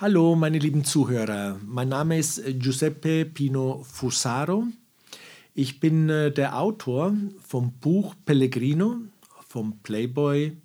Hallo, 0.00 0.36
meine 0.36 0.60
lieben 0.60 0.84
Zuhörer. 0.84 1.58
Mein 1.66 1.88
Name 1.88 2.20
ist 2.20 2.40
Giuseppe 2.60 3.24
Pino 3.24 3.82
Fusaro. 3.82 4.68
Ich 5.54 5.80
bin 5.80 6.08
äh, 6.08 6.30
der 6.30 6.56
Autor 6.56 7.14
vom 7.44 7.72
Buch 7.80 8.14
Pellegrino, 8.24 8.98
vom 9.48 9.80
Playboy 9.82 10.56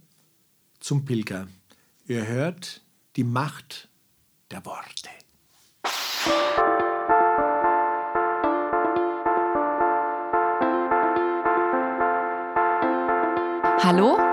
zum 0.80 1.04
Pilger. 1.04 1.48
Ihr 2.06 2.28
hört 2.28 2.84
die 3.16 3.24
Macht 3.24 3.90
der 4.52 4.64
Worte. 4.68 5.09
Hallo 13.81 14.32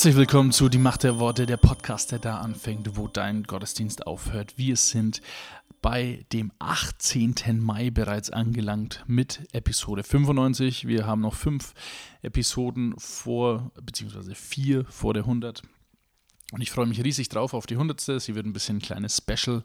Herzlich 0.00 0.16
willkommen 0.16 0.50
zu 0.50 0.70
Die 0.70 0.78
Macht 0.78 1.02
der 1.02 1.18
Worte, 1.18 1.44
der 1.44 1.58
Podcast, 1.58 2.10
der 2.10 2.20
da 2.20 2.38
anfängt, 2.38 2.96
wo 2.96 3.06
dein 3.06 3.42
Gottesdienst 3.42 4.06
aufhört. 4.06 4.56
Wir 4.56 4.76
sind 4.76 5.20
bei 5.82 6.24
dem 6.32 6.52
18. 6.58 7.34
Mai 7.60 7.90
bereits 7.90 8.30
angelangt 8.30 9.04
mit 9.06 9.46
Episode 9.52 10.02
95. 10.02 10.86
Wir 10.86 11.06
haben 11.06 11.20
noch 11.20 11.34
fünf 11.34 11.74
Episoden 12.22 12.94
vor, 12.96 13.72
beziehungsweise 13.74 14.34
vier 14.34 14.86
vor 14.86 15.12
der 15.12 15.24
100. 15.24 15.64
Und 16.52 16.62
ich 16.62 16.72
freue 16.72 16.86
mich 16.86 17.02
riesig 17.04 17.28
drauf 17.28 17.54
auf 17.54 17.66
die 17.66 17.74
100. 17.74 18.00
Sie 18.00 18.34
wird 18.34 18.44
ein 18.44 18.52
bisschen 18.52 18.78
ein 18.78 18.82
kleines 18.82 19.16
Special. 19.16 19.62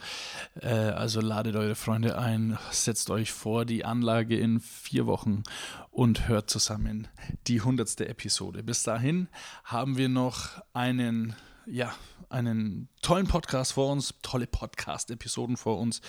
Äh, 0.61 0.67
also 0.67 1.19
ladet 1.19 1.55
eure 1.55 1.73
Freunde 1.73 2.17
ein, 2.17 2.59
setzt 2.69 3.09
euch 3.09 3.31
vor 3.31 3.65
die 3.65 3.85
Anlage 3.85 4.37
in 4.37 4.59
vier 4.59 5.07
Wochen 5.07 5.43
und 5.89 6.27
hört 6.27 6.49
zusammen 6.49 7.07
die 7.47 7.59
100. 7.61 8.01
Episode. 8.01 8.61
Bis 8.61 8.83
dahin 8.83 9.29
haben 9.63 9.97
wir 9.97 10.09
noch 10.09 10.61
einen, 10.73 11.35
ja, 11.65 11.91
einen 12.29 12.87
tollen 13.01 13.27
Podcast 13.27 13.73
vor 13.73 13.91
uns, 13.91 14.13
tolle 14.21 14.45
Podcast-Episoden 14.45 15.57
vor 15.57 15.79
uns. 15.79 16.01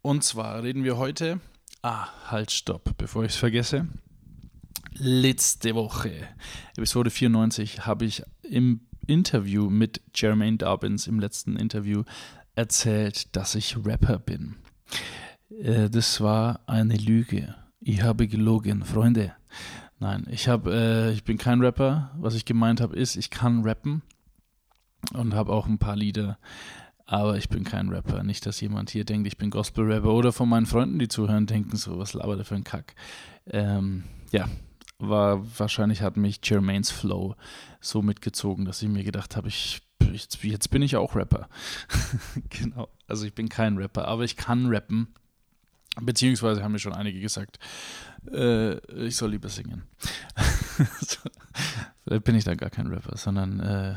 Und 0.00 0.24
zwar 0.24 0.62
reden 0.62 0.82
wir 0.82 0.96
heute. 0.96 1.40
Ah, 1.82 2.08
halt, 2.30 2.52
stopp, 2.52 2.96
bevor 2.96 3.24
ich 3.24 3.32
es 3.32 3.36
vergesse. 3.36 3.86
Letzte 4.92 5.74
Woche, 5.74 6.26
Episode 6.74 7.10
94, 7.10 7.84
habe 7.84 8.06
ich 8.06 8.22
im 8.42 8.80
Interview 9.06 9.70
mit 9.70 10.00
Jermaine 10.14 10.58
Dobbins 10.58 11.06
im 11.06 11.18
letzten 11.20 11.56
Interview 11.56 12.04
erzählt, 12.54 13.34
dass 13.36 13.54
ich 13.54 13.76
Rapper 13.84 14.18
bin. 14.18 14.56
Äh, 15.50 15.90
das 15.90 16.20
war 16.20 16.60
eine 16.66 16.96
Lüge. 16.96 17.54
Ich 17.80 18.02
habe 18.02 18.26
gelogen, 18.26 18.84
Freunde. 18.84 19.32
Nein, 19.98 20.26
ich 20.30 20.48
habe, 20.48 20.72
äh, 20.74 21.12
ich 21.12 21.24
bin 21.24 21.38
kein 21.38 21.60
Rapper. 21.60 22.10
Was 22.18 22.34
ich 22.34 22.44
gemeint 22.44 22.80
habe, 22.80 22.96
ist, 22.96 23.16
ich 23.16 23.30
kann 23.30 23.62
rappen 23.62 24.02
und 25.14 25.34
habe 25.34 25.52
auch 25.52 25.66
ein 25.66 25.78
paar 25.78 25.96
Lieder, 25.96 26.38
aber 27.06 27.36
ich 27.38 27.48
bin 27.48 27.64
kein 27.64 27.88
Rapper. 27.88 28.22
Nicht, 28.22 28.44
dass 28.46 28.60
jemand 28.60 28.90
hier 28.90 29.04
denkt, 29.04 29.26
ich 29.26 29.38
bin 29.38 29.50
Gospel-Rapper 29.50 30.12
oder 30.12 30.32
von 30.32 30.48
meinen 30.48 30.66
Freunden, 30.66 30.98
die 30.98 31.08
zuhören, 31.08 31.46
denken 31.46 31.76
so, 31.76 31.98
was 31.98 32.14
labert 32.14 32.40
er 32.40 32.44
für 32.44 32.56
ein 32.56 32.64
Kack. 32.64 32.94
Ähm, 33.46 34.04
ja, 34.32 34.48
war 34.98 35.58
wahrscheinlich 35.58 36.02
hat 36.02 36.16
mich 36.16 36.40
Jermaines 36.42 36.90
Flow 36.90 37.36
so 37.80 38.02
mitgezogen, 38.02 38.64
dass 38.64 38.82
ich 38.82 38.88
mir 38.88 39.04
gedacht 39.04 39.36
habe, 39.36 39.48
ich, 39.48 39.82
ich, 40.12 40.28
jetzt 40.42 40.70
bin 40.70 40.82
ich 40.82 40.96
auch 40.96 41.14
Rapper. 41.14 41.48
genau. 42.48 42.88
Also 43.06 43.26
ich 43.26 43.34
bin 43.34 43.48
kein 43.48 43.76
Rapper, 43.76 44.08
aber 44.08 44.24
ich 44.24 44.36
kann 44.36 44.66
rappen. 44.66 45.14
Beziehungsweise 46.00 46.62
haben 46.62 46.72
mir 46.72 46.78
schon 46.78 46.92
einige 46.92 47.20
gesagt, 47.20 47.58
äh, 48.30 48.76
ich 49.06 49.16
soll 49.16 49.30
lieber 49.30 49.48
singen. 49.48 49.84
Vielleicht 52.04 52.24
bin 52.24 52.34
ich 52.34 52.44
dann 52.44 52.58
gar 52.58 52.70
kein 52.70 52.88
Rapper, 52.88 53.16
sondern 53.16 53.60
äh, 53.60 53.94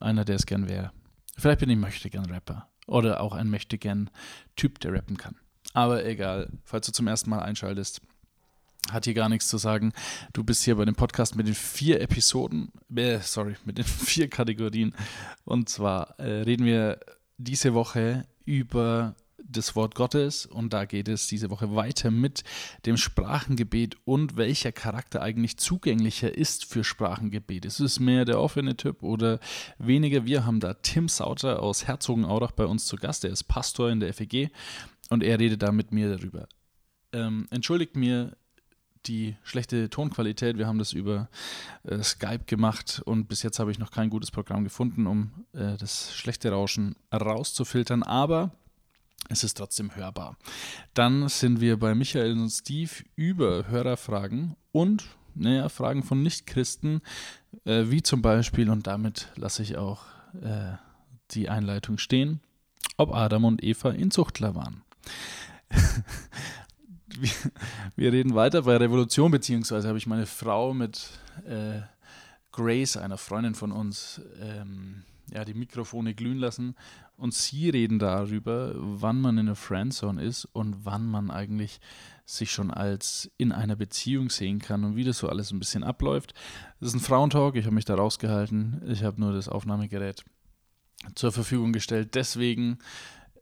einer, 0.00 0.24
der 0.24 0.36
es 0.36 0.46
gern 0.46 0.68
wäre. 0.68 0.92
Vielleicht 1.36 1.60
bin 1.60 1.70
ich 1.70 1.76
möchte 1.78 2.08
gern 2.08 2.26
Rapper. 2.26 2.68
Oder 2.86 3.20
auch 3.20 3.34
ein 3.34 3.50
möchte 3.50 3.78
gern 3.78 4.10
Typ, 4.56 4.80
der 4.80 4.92
rappen 4.92 5.16
kann. 5.16 5.36
Aber 5.72 6.04
egal, 6.04 6.50
falls 6.64 6.86
du 6.86 6.92
zum 6.92 7.06
ersten 7.06 7.30
Mal 7.30 7.40
einschaltest, 7.40 8.02
hat 8.90 9.04
hier 9.04 9.14
gar 9.14 9.28
nichts 9.28 9.48
zu 9.48 9.58
sagen. 9.58 9.92
Du 10.32 10.42
bist 10.44 10.64
hier 10.64 10.76
bei 10.76 10.84
dem 10.84 10.94
Podcast 10.94 11.36
mit 11.36 11.46
den 11.46 11.54
vier 11.54 12.00
Episoden, 12.00 12.72
äh, 12.94 13.20
sorry, 13.20 13.56
mit 13.64 13.78
den 13.78 13.84
vier 13.86 14.28
Kategorien. 14.28 14.94
Und 15.44 15.68
zwar 15.68 16.18
äh, 16.18 16.42
reden 16.42 16.66
wir 16.66 16.98
diese 17.38 17.74
Woche 17.74 18.26
über 18.44 19.14
das 19.44 19.76
Wort 19.76 19.94
Gottes 19.94 20.46
und 20.46 20.72
da 20.72 20.84
geht 20.84 21.08
es 21.08 21.26
diese 21.26 21.50
Woche 21.50 21.74
weiter 21.74 22.10
mit 22.10 22.42
dem 22.86 22.96
Sprachengebet 22.96 23.96
und 24.04 24.36
welcher 24.36 24.72
Charakter 24.72 25.22
eigentlich 25.22 25.58
zugänglicher 25.58 26.34
ist 26.34 26.64
für 26.64 26.84
Sprachengebet. 26.84 27.64
Ist 27.64 27.80
es 27.80 28.00
mehr 28.00 28.24
der 28.24 28.40
offene 28.40 28.76
Typ 28.76 29.02
oder 29.02 29.40
weniger? 29.78 30.24
Wir 30.24 30.46
haben 30.46 30.60
da 30.60 30.74
Tim 30.74 31.08
Sauter 31.08 31.62
aus 31.62 31.86
Herzogenaurach 31.86 32.52
bei 32.52 32.64
uns 32.64 32.86
zu 32.86 32.96
Gast. 32.96 33.24
Der 33.24 33.30
ist 33.30 33.44
Pastor 33.44 33.90
in 33.90 34.00
der 34.00 34.14
FEG 34.14 34.50
und 35.10 35.22
er 35.22 35.38
redet 35.38 35.62
da 35.62 35.72
mit 35.72 35.92
mir 35.92 36.16
darüber. 36.16 36.48
Ähm, 37.12 37.46
entschuldigt 37.50 37.96
mir 37.96 38.36
die 39.06 39.36
schlechte 39.42 39.90
Tonqualität. 39.90 40.58
Wir 40.58 40.66
haben 40.66 40.78
das 40.78 40.92
über 40.92 41.28
äh, 41.84 42.02
Skype 42.02 42.44
gemacht 42.46 43.02
und 43.04 43.28
bis 43.28 43.42
jetzt 43.42 43.58
habe 43.58 43.70
ich 43.70 43.78
noch 43.78 43.90
kein 43.90 44.10
gutes 44.10 44.30
Programm 44.30 44.64
gefunden, 44.64 45.06
um 45.06 45.32
äh, 45.52 45.76
das 45.76 46.14
schlechte 46.14 46.50
Rauschen 46.50 46.96
rauszufiltern, 47.12 48.02
aber 48.02 48.52
es 49.28 49.44
ist 49.44 49.54
trotzdem 49.54 49.94
hörbar. 49.94 50.36
Dann 50.94 51.28
sind 51.28 51.60
wir 51.60 51.78
bei 51.78 51.94
Michael 51.94 52.32
und 52.32 52.50
Steve 52.50 52.90
über 53.16 53.68
Hörerfragen 53.68 54.56
und 54.72 55.04
naja, 55.34 55.68
Fragen 55.68 56.02
von 56.02 56.22
Nichtchristen, 56.22 57.00
äh, 57.64 57.84
wie 57.86 58.02
zum 58.02 58.22
Beispiel, 58.22 58.68
und 58.70 58.86
damit 58.86 59.28
lasse 59.36 59.62
ich 59.62 59.76
auch 59.76 60.04
äh, 60.42 60.76
die 61.30 61.48
Einleitung 61.48 61.98
stehen, 61.98 62.40
ob 62.96 63.14
Adam 63.14 63.44
und 63.44 63.62
Eva 63.62 63.90
Inzuchtler 63.90 64.54
waren. 64.54 64.82
wir, 67.20 67.30
wir, 67.96 68.12
reden 68.12 68.34
weiter 68.34 68.62
bei 68.62 68.76
Revolution, 68.76 69.30
beziehungsweise 69.30 69.88
habe 69.88 69.98
ich 69.98 70.06
meine 70.06 70.26
Frau 70.26 70.74
mit 70.74 71.10
äh, 71.46 71.80
Grace, 72.52 72.96
einer 72.96 73.18
Freundin 73.18 73.54
von 73.54 73.72
uns, 73.72 74.20
ähm, 74.40 75.02
ja, 75.32 75.44
die 75.44 75.54
Mikrofone 75.54 76.14
glühen 76.14 76.38
lassen 76.38 76.74
und 77.16 77.34
sie 77.34 77.70
reden 77.70 77.98
darüber, 77.98 78.72
wann 78.74 79.20
man 79.20 79.38
in 79.38 79.46
einer 79.46 79.56
Friendzone 79.56 80.22
ist 80.22 80.44
und 80.46 80.84
wann 80.84 81.06
man 81.06 81.30
eigentlich 81.30 81.80
sich 82.24 82.50
schon 82.50 82.70
als 82.70 83.30
in 83.38 83.52
einer 83.52 83.76
Beziehung 83.76 84.30
sehen 84.30 84.58
kann 84.58 84.84
und 84.84 84.96
wie 84.96 85.04
das 85.04 85.18
so 85.18 85.28
alles 85.28 85.50
ein 85.50 85.58
bisschen 85.58 85.84
abläuft. 85.84 86.34
Das 86.80 86.88
ist 86.88 86.94
ein 86.94 87.00
Frauentalk, 87.00 87.56
ich 87.56 87.64
habe 87.64 87.74
mich 87.74 87.84
da 87.84 87.94
rausgehalten, 87.94 88.82
ich 88.88 89.02
habe 89.04 89.20
nur 89.20 89.32
das 89.32 89.48
Aufnahmegerät 89.48 90.24
zur 91.14 91.32
Verfügung 91.32 91.72
gestellt. 91.72 92.14
Deswegen 92.14 92.78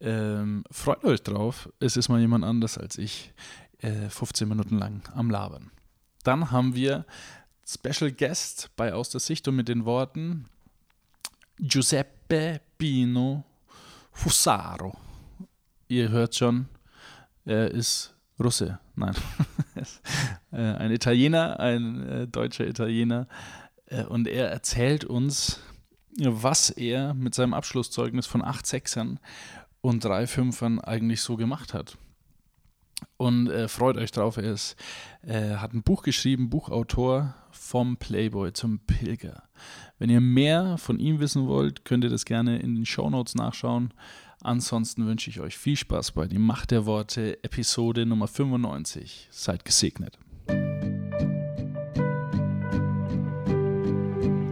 ähm, 0.01 0.65
freut 0.71 1.05
euch 1.05 1.23
drauf, 1.23 1.69
es 1.79 1.97
ist 1.97 2.09
mal 2.09 2.21
jemand 2.21 2.45
anders 2.45 2.79
als 2.79 2.99
ich, 2.99 3.33
äh, 3.79 4.09
15 4.09 4.49
Minuten 4.49 4.79
lang 4.79 5.03
am 5.15 5.31
Labern. 5.31 5.71
Dann 6.23 6.51
haben 6.51 6.75
wir 6.75 7.05
Special 7.67 8.11
Guest 8.11 8.71
bei 8.77 8.93
Aus 8.93 9.11
der 9.11 9.21
Sicht 9.21 9.47
und 9.49 9.57
mit 9.57 9.69
den 9.69 9.85
Worten 9.85 10.47
Giuseppe 11.59 12.61
Pino 12.79 13.45
Fusaro. 14.13 14.99
Ihr 15.89 16.09
hört 16.09 16.35
schon, 16.35 16.69
er 17.45 17.71
ist 17.71 18.15
Russe. 18.39 18.79
Nein, 18.97 19.15
äh, 20.53 20.57
ein 20.57 20.91
Italiener, 20.91 21.61
ein 21.61 22.07
äh, 22.07 22.27
deutscher 22.27 22.67
Italiener. 22.67 23.29
Äh, 23.87 24.05
und 24.05 24.27
er 24.29 24.51
erzählt 24.51 25.05
uns, 25.05 25.61
was 26.19 26.71
er 26.71 27.15
mit 27.15 27.35
seinem 27.35 27.55
Abschlusszeugnis 27.55 28.27
von 28.27 28.43
acht 28.43 28.67
Sechsern 28.67 29.21
und 29.81 30.05
drei 30.05 30.27
Fünfern 30.27 30.79
eigentlich 30.81 31.23
so 31.23 31.37
gemacht 31.37 31.75
hat. 31.75 31.97
Und 33.17 33.49
äh, 33.49 33.69
freut 33.69 33.97
euch 33.97 34.11
drauf, 34.11 34.37
er 34.37 34.53
ist, 34.53 34.77
äh, 35.23 35.57
hat 35.57 35.73
ein 35.73 35.83
Buch 35.83 36.03
geschrieben, 36.03 36.51
Buchautor 36.51 37.35
vom 37.51 37.97
Playboy 37.97 38.53
zum 38.53 38.79
Pilger. 38.81 39.45
Wenn 39.99 40.11
ihr 40.11 40.21
mehr 40.21 40.79
von 40.79 40.99
ihm 40.99 41.21
wissen 41.21 41.47
wollt, 41.47 41.85
könnt 41.85 42.05
ihr 42.05 42.11
das 42.11 42.25
gerne 42.25 42.59
in 42.59 42.75
den 42.75 42.87
Show 42.87 43.09
Notes 43.11 43.35
nachschauen. 43.35 43.93
Ansonsten 44.43 45.07
wünsche 45.07 45.29
ich 45.29 45.41
euch 45.41 45.59
viel 45.59 45.77
Spaß 45.77 46.13
bei 46.13 46.27
Die 46.27 46.39
Macht 46.39 46.71
der 46.71 46.87
Worte, 46.87 47.43
Episode 47.45 48.07
Nummer 48.07 48.27
95. 48.27 49.29
Seid 49.31 49.65
gesegnet. 49.65 50.19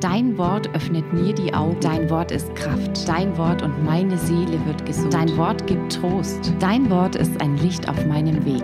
Dein 0.01 0.39
Wort 0.39 0.73
öffnet 0.77 1.13
mir 1.13 1.35
die 1.35 1.53
Augen. 1.53 1.81
Dein 1.81 2.09
Wort 2.09 2.31
ist 2.31 2.55
Kraft. 2.55 3.09
Dein 3.09 3.37
Wort 3.37 3.63
und 3.63 3.85
meine 3.85 4.17
Seele 4.17 4.65
wird 4.65 4.87
gesund. 4.87 5.13
Dein 5.13 5.37
Wort 5.37 5.67
gibt 5.67 5.93
Trost. 5.93 6.53
Dein 6.61 6.89
Wort 6.89 7.17
ist 7.17 7.41
ein 7.43 7.57
Licht 7.57 7.89
auf 7.89 8.07
meinem 8.07 8.45
Weg. 8.45 8.63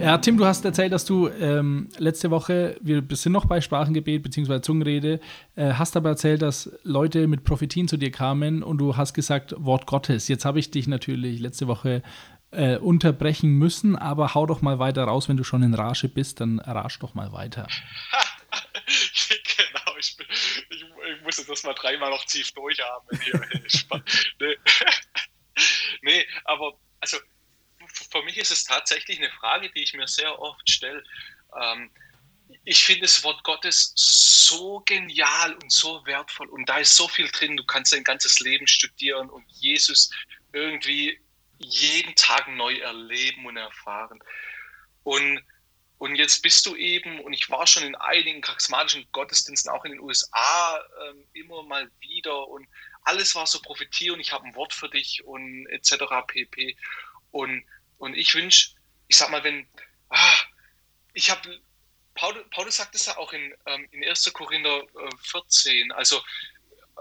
Ja, 0.00 0.18
Tim, 0.18 0.36
du 0.36 0.46
hast 0.46 0.64
erzählt, 0.64 0.92
dass 0.92 1.04
du 1.04 1.28
ähm, 1.28 1.90
letzte 1.98 2.32
Woche, 2.32 2.74
wir 2.80 3.04
sind 3.12 3.30
noch 3.30 3.44
bei 3.44 3.60
Sprachengebet 3.60 4.24
bzw. 4.24 4.60
Zungenrede, 4.62 5.20
äh, 5.54 5.74
hast 5.74 5.96
aber 5.96 6.08
erzählt, 6.08 6.42
dass 6.42 6.72
Leute 6.82 7.28
mit 7.28 7.44
Prophetien 7.44 7.86
zu 7.86 7.96
dir 7.96 8.10
kamen 8.10 8.64
und 8.64 8.78
du 8.78 8.96
hast 8.96 9.14
gesagt 9.14 9.54
Wort 9.58 9.86
Gottes. 9.86 10.26
Jetzt 10.26 10.44
habe 10.44 10.58
ich 10.58 10.72
dich 10.72 10.88
natürlich 10.88 11.38
letzte 11.38 11.68
Woche 11.68 12.02
äh, 12.50 12.78
unterbrechen 12.78 13.52
müssen, 13.52 13.94
aber 13.94 14.34
hau 14.34 14.44
doch 14.46 14.60
mal 14.60 14.80
weiter 14.80 15.04
raus, 15.04 15.28
wenn 15.28 15.36
du 15.36 15.44
schon 15.44 15.62
in 15.62 15.74
Rage 15.74 16.08
bist, 16.08 16.40
dann 16.40 16.58
rasch 16.58 16.98
doch 16.98 17.14
mal 17.14 17.32
weiter. 17.32 17.68
ich, 20.00 20.16
ich, 20.70 20.82
ich 20.82 21.22
muss 21.22 21.36
das 21.36 21.62
mal 21.62 21.74
dreimal 21.74 22.10
noch 22.10 22.24
tief 22.24 22.50
durchatmen 22.52 23.20
nee. 24.40 24.56
nee, 26.02 26.26
aber 26.44 26.78
also 27.00 27.18
für 28.10 28.22
mich 28.22 28.36
ist 28.36 28.50
es 28.50 28.64
tatsächlich 28.64 29.18
eine 29.18 29.30
Frage, 29.30 29.70
die 29.70 29.82
ich 29.82 29.94
mir 29.94 30.06
sehr 30.06 30.38
oft 30.38 30.68
stelle. 30.68 31.02
Ähm, 31.60 31.90
ich 32.64 32.84
finde 32.84 33.02
das 33.02 33.22
Wort 33.22 33.42
Gottes 33.44 33.92
so 33.94 34.80
genial 34.80 35.54
und 35.54 35.72
so 35.72 36.04
wertvoll 36.04 36.48
und 36.48 36.68
da 36.68 36.78
ist 36.78 36.96
so 36.96 37.08
viel 37.08 37.28
drin. 37.28 37.56
Du 37.56 37.64
kannst 37.64 37.92
dein 37.92 38.04
ganzes 38.04 38.40
Leben 38.40 38.66
studieren 38.66 39.30
und 39.30 39.44
Jesus 39.52 40.10
irgendwie 40.52 41.20
jeden 41.58 42.14
Tag 42.16 42.48
neu 42.48 42.76
erleben 42.78 43.46
und 43.46 43.56
erfahren. 43.56 44.18
Und, 45.04 45.42
und 46.00 46.16
jetzt 46.16 46.40
bist 46.40 46.64
du 46.64 46.76
eben, 46.76 47.20
und 47.20 47.34
ich 47.34 47.50
war 47.50 47.66
schon 47.66 47.82
in 47.82 47.94
einigen 47.94 48.40
charismatischen 48.40 49.06
Gottesdiensten, 49.12 49.70
auch 49.70 49.84
in 49.84 49.92
den 49.92 50.00
USA, 50.00 50.78
äh, 50.78 51.38
immer 51.38 51.62
mal 51.62 51.90
wieder 52.00 52.48
und 52.48 52.66
alles 53.02 53.34
war 53.34 53.46
so 53.46 53.60
Prophetie 53.60 54.10
und 54.10 54.18
ich 54.18 54.32
habe 54.32 54.46
ein 54.46 54.54
Wort 54.54 54.72
für 54.72 54.88
dich 54.88 55.22
und 55.24 55.66
etc. 55.66 56.04
pp. 56.26 56.76
Und 57.32 57.64
und 58.00 58.16
ich 58.16 58.34
wünsche, 58.34 58.70
ich 59.08 59.16
sag 59.16 59.28
mal, 59.28 59.44
wenn, 59.44 59.68
ah, 60.08 60.36
ich 61.12 61.30
habe, 61.30 61.60
Paulus, 62.14 62.44
Paulus 62.50 62.76
sagt 62.76 62.94
es 62.94 63.04
ja 63.04 63.16
auch 63.18 63.32
in, 63.34 63.54
ähm, 63.66 63.86
in 63.90 64.02
1. 64.02 64.32
Korinther 64.32 64.82
äh, 64.82 65.16
14, 65.20 65.92
also 65.92 66.20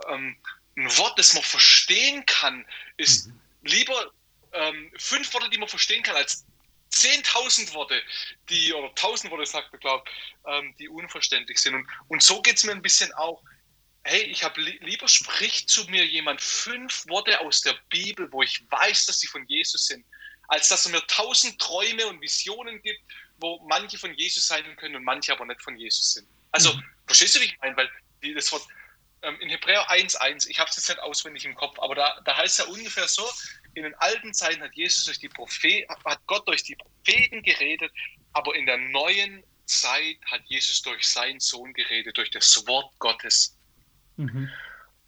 ähm, 0.10 0.36
ein 0.76 0.98
Wort, 0.98 1.18
das 1.18 1.34
man 1.34 1.44
verstehen 1.44 2.26
kann, 2.26 2.66
ist 2.98 3.28
mhm. 3.28 3.42
lieber 3.64 4.12
ähm, 4.52 4.92
fünf 4.98 5.34
Worte, 5.34 5.50
die 5.50 5.58
man 5.58 5.70
verstehen 5.70 6.04
kann, 6.04 6.18
als 6.18 6.46
10.000 6.92 7.74
Worte, 7.74 8.02
die, 8.50 8.74
oder 8.74 8.88
1.000 8.94 9.30
Worte, 9.30 9.46
sagt 9.46 9.74
er, 9.74 9.80
glaube 9.80 10.04
ähm, 10.48 10.76
die 10.80 10.90
unverständlich 10.90 11.60
sind. 11.60 11.76
Und, 11.76 11.88
und 12.08 12.24
so 12.24 12.42
geht 12.42 12.58
es 12.58 12.64
mir 12.64 12.72
ein 12.72 12.82
bisschen 12.82 13.14
auch. 13.14 13.44
Hey, 14.04 14.24
ich 14.24 14.44
habe 14.44 14.62
li 14.62 14.80
lieber 14.82 15.08
spricht 15.08 15.70
zu 15.70 15.86
mir 15.86 16.06
jemand 16.06 16.42
fünf 16.42 17.06
Worte 17.08 17.40
aus 17.42 17.62
der 17.62 17.78
Bibel, 17.90 18.32
wo 18.32 18.42
ich 18.42 18.64
weiß, 18.72 19.06
dass 19.06 19.20
sie 19.20 19.28
von 19.28 19.46
Jesus 19.48 19.86
sind, 19.86 20.06
als 20.48 20.70
dass 20.70 20.86
er 20.86 20.92
mir 20.92 21.06
tausend 21.08 21.60
Träume 21.60 22.08
und 22.08 22.22
Visionen 22.22 22.82
gibt, 22.82 23.02
wo 23.38 23.60
manche 23.68 23.98
von 23.98 24.14
Jesus 24.14 24.48
sein 24.48 24.76
können 24.78 24.96
und 24.96 25.04
manche 25.04 25.32
aber 25.32 25.46
nicht 25.46 25.62
von 25.62 25.78
Jesus 25.78 26.14
sind. 26.14 26.28
Also, 26.52 26.74
mhm. 26.74 26.84
verstehst 27.06 27.36
du, 27.36 27.42
wie 27.42 27.46
ich 27.46 27.58
meine? 27.62 27.76
Weil 27.76 27.90
das 28.34 28.52
Wort 28.52 28.66
ähm, 29.22 29.40
in 29.42 29.50
Hebräer 29.50 29.90
1,1, 29.90 30.48
ich 30.50 30.60
habe 30.60 30.70
es 30.70 30.76
jetzt 30.78 30.90
nicht 30.90 31.00
auswendig 31.00 31.46
im 31.46 31.56
Kopf, 31.56 31.78
aber 31.80 31.96
da, 31.96 32.22
da 32.26 32.38
heißt 32.38 32.60
es 32.60 32.66
ja 32.66 32.72
ungefähr 32.72 33.08
so, 33.08 33.28
in 33.74 33.84
den 33.84 33.96
alten 33.96 34.34
Zeiten 34.34 34.62
hat 34.62 34.74
Jesus 34.74 35.06
durch 35.06 35.20
die 35.20 35.30
Propheten, 35.30 35.94
hat 36.06 36.26
Gott 36.28 36.48
durch 36.48 36.64
die 36.64 36.76
Propheten 36.76 37.44
geredet, 37.44 37.92
aber 38.34 38.56
in 38.56 38.66
der 38.66 38.78
neuen 38.78 39.44
Zeit 39.66 40.18
hat 40.26 40.42
Jesus 40.46 40.82
durch 40.82 41.08
seinen 41.08 41.40
Sohn 41.40 41.74
geredet, 41.74 42.18
durch 42.18 42.32
das 42.32 42.66
Wort 42.68 42.92
Gottes. 43.00 43.58
Mhm. 44.18 44.50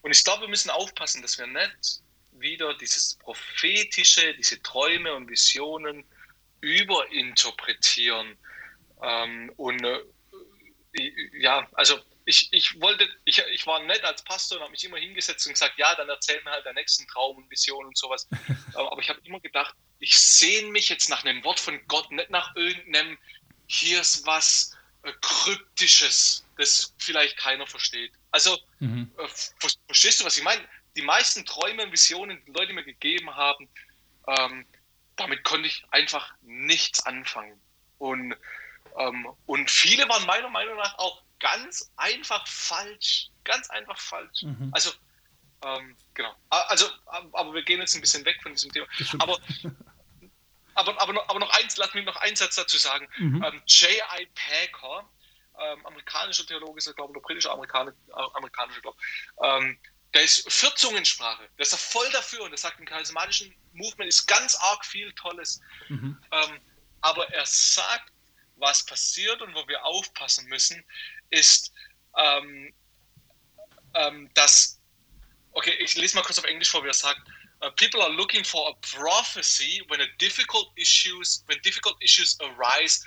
Und 0.02 0.12
ich 0.12 0.24
glaube, 0.24 0.42
wir 0.42 0.50
müssen 0.50 0.70
aufpassen, 0.70 1.22
dass 1.22 1.38
wir 1.38 1.48
nicht 1.48 2.02
wieder 2.32 2.74
dieses 2.76 3.16
prophetische, 3.16 4.34
diese 4.36 4.62
Träume 4.62 5.14
und 5.14 5.30
Visionen 5.30 6.04
überinterpretieren. 6.62 8.38
Ähm, 9.02 9.52
und 9.58 9.84
äh, 9.84 10.00
ja, 11.40 11.68
also 11.74 12.00
ich, 12.26 12.52
ich 12.52 12.80
wollte, 12.82 13.08
ich, 13.26 13.40
ich 13.52 13.66
war 13.68 13.80
nett 13.84 14.04
als 14.04 14.24
Pastor 14.24 14.58
und 14.58 14.64
habe 14.64 14.72
mich 14.72 14.84
immer 14.84 14.98
hingesetzt 14.98 15.46
und 15.48 15.54
gesagt, 15.54 15.78
ja, 15.78 15.94
dann 15.96 16.10
erzähl 16.10 16.42
mir 16.44 16.52
halt 16.52 16.66
der 16.66 16.74
nächsten 16.74 17.08
Traum 17.08 17.38
und 17.38 17.50
Vision 17.50 17.86
und 17.86 17.98
sowas. 17.98 18.28
Aber 18.74 19.02
ich 19.02 19.10
habe 19.10 19.20
immer 19.24 19.40
gedacht, 19.40 19.76
ich 20.00 20.18
sehne 20.18 20.70
mich 20.70 20.90
jetzt 20.90 21.10
nach 21.10 21.24
einem 21.24 21.44
Wort 21.44 21.60
von 21.60 21.80
Gott, 21.88 22.12
nicht 22.12 22.30
nach 22.30 22.56
irgendeinem, 22.56 23.18
hier 23.68 24.02
ist 24.02 24.26
was 24.26 24.78
äh, 25.04 25.12
Kryptisches, 25.22 26.46
das 26.58 26.94
vielleicht 27.00 27.38
keiner 27.38 27.68
versteht. 27.68 28.12
Also, 28.32 28.58
mhm. 28.80 29.12
äh, 29.18 29.28
verstehst 29.88 30.20
du, 30.20 30.26
was 30.26 30.38
ich 30.38 30.44
meine? 30.44 30.62
die 30.96 31.02
meisten 31.02 31.46
Träume 31.46 31.84
und 31.84 31.92
Visionen, 31.92 32.42
die 32.46 32.52
Leute 32.52 32.74
mir 32.74 32.84
gegeben 32.84 33.34
haben, 33.36 33.70
ähm, 34.28 34.66
damit 35.16 35.44
konnte 35.44 35.68
ich 35.68 35.86
einfach 35.92 36.34
nichts 36.42 37.06
anfangen. 37.06 37.60
Und, 37.98 38.36
ähm, 38.98 39.28
und 39.46 39.70
viele 39.70 40.08
waren 40.10 40.26
meiner 40.26 40.50
Meinung 40.50 40.78
nach 40.78 40.98
auch 40.98 41.22
ganz 41.42 41.92
einfach 41.98 42.48
falsch. 42.48 43.30
Ganz 43.44 43.70
einfach 43.70 44.00
falsch. 44.00 44.44
Mhm. 44.44 44.72
Also, 44.74 44.92
ähm, 45.64 45.98
genau. 46.14 46.34
Also, 46.50 46.86
aber 47.06 47.54
wir 47.54 47.64
gehen 47.64 47.82
jetzt 47.82 47.96
ein 47.96 48.02
bisschen 48.02 48.24
weg 48.26 48.38
von 48.42 48.54
diesem 48.54 48.72
Thema. 48.72 48.88
Aber, 49.20 49.40
aber, 50.76 51.02
aber, 51.02 51.14
noch, 51.14 51.28
aber 51.28 51.40
noch 51.40 51.50
eins, 51.58 51.76
lass 51.78 51.94
mich 51.94 52.06
noch 52.06 52.16
einen 52.16 52.36
Satz 52.36 52.56
dazu 52.56 52.78
sagen. 52.78 53.08
Mhm. 53.18 53.44
Ähm, 53.44 53.62
J.I. 53.66 54.28
Packer, 54.34 55.10
ähm, 55.60 55.86
amerikanischer 55.86 56.46
Theologe 56.46 56.78
ist 56.78 56.88
er, 56.88 56.94
glaube 56.94 57.12
ich, 57.12 57.18
oder 57.18 57.26
britischer 57.26 57.52
Amerikaner, 57.52 57.92
äh, 57.92 58.36
amerikanischer, 58.36 58.82
glaube 58.82 58.98
ähm, 59.44 59.78
der 60.14 60.24
ist 60.24 60.52
für 60.52 60.74
Zungensprache. 60.76 61.48
Der 61.58 61.64
ist 61.64 61.74
da 61.74 61.78
voll 61.78 62.10
dafür 62.12 62.44
und 62.44 62.52
der 62.52 62.58
sagt, 62.58 62.80
im 62.80 62.86
charismatischen 62.86 63.56
Movement 63.74 64.10
ist 64.10 64.28
ganz 64.28 64.56
arg 64.56 64.86
viel 64.86 65.12
Tolles. 65.14 65.62
Mhm. 65.88 66.22
Ähm, 66.32 66.60
aber 67.00 67.30
er 67.30 67.46
sagt, 67.46 68.12
was 68.58 68.86
passiert 68.86 69.42
und 69.42 69.56
wo 69.56 69.68
wir 69.68 69.86
aufpassen 69.86 70.48
müssen, 70.48 70.84
ist, 71.32 71.72
ähm, 72.18 72.74
ähm, 73.96 74.30
dass, 74.34 74.80
okay, 75.54 75.72
ich 75.80 75.96
lese 75.96 76.16
mal 76.16 76.24
kurz 76.24 76.40
auf 76.40 76.46
Englisch 76.46 76.70
vor, 76.70 76.84
wie 76.84 76.90
er 76.90 76.94
sagt, 76.94 77.22
uh, 77.62 77.72
people 77.72 78.02
are 78.02 78.12
looking 78.12 78.44
for 78.44 78.70
a 78.70 78.74
prophecy 78.82 79.84
when 79.90 80.02
a 80.02 80.08
difficult 80.20 80.72
issues, 80.76 81.44
when 81.48 81.60
difficult 81.62 81.96
issues 82.02 82.38
arise, 82.42 83.04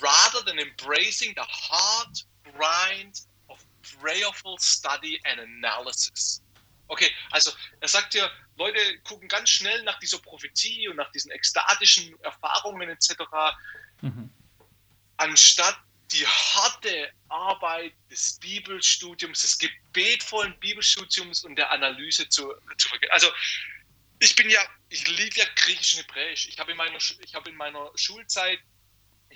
rather 0.00 0.44
than 0.44 0.58
embracing 0.58 1.34
the 1.34 1.42
hard 1.42 2.18
grind 2.52 3.20
of 3.48 3.58
prayerful 4.00 4.58
study 4.58 5.20
and 5.24 5.40
analysis. 5.40 6.42
Okay, 6.88 7.10
also 7.32 7.50
er 7.80 7.88
sagt 7.88 8.14
ja, 8.14 8.30
Leute 8.56 8.78
gucken 9.00 9.28
ganz 9.28 9.50
schnell 9.50 9.82
nach 9.82 9.98
dieser 9.98 10.18
Prophetie 10.18 10.88
und 10.88 10.96
nach 10.96 11.10
diesen 11.10 11.32
ekstatischen 11.32 12.18
Erfahrungen 12.22 12.88
etc., 12.88 13.14
mhm. 14.02 14.30
anstatt 15.16 15.78
die 16.12 16.26
harte 16.26 17.10
Arbeit 17.28 17.92
des 18.10 18.38
Bibelstudiums, 18.38 19.42
des 19.42 19.58
gebetvollen 19.58 20.58
Bibelstudiums 20.60 21.44
und 21.44 21.56
der 21.56 21.70
Analyse 21.70 22.28
zu, 22.28 22.52
zu 22.76 22.88
Also 23.10 23.28
ich 24.20 24.34
bin 24.36 24.48
ja, 24.48 24.60
ich 24.88 25.06
liebe 25.08 25.36
ja 25.36 25.44
Griechisch 25.56 25.94
und 25.94 26.00
Hebräisch. 26.00 26.48
Ich 26.48 26.58
habe 26.58 26.70
in 26.70 26.76
meiner, 26.76 26.96
ich 26.96 27.34
habe 27.34 27.50
in 27.50 27.56
meiner 27.56 27.90
Schulzeit 27.94 28.60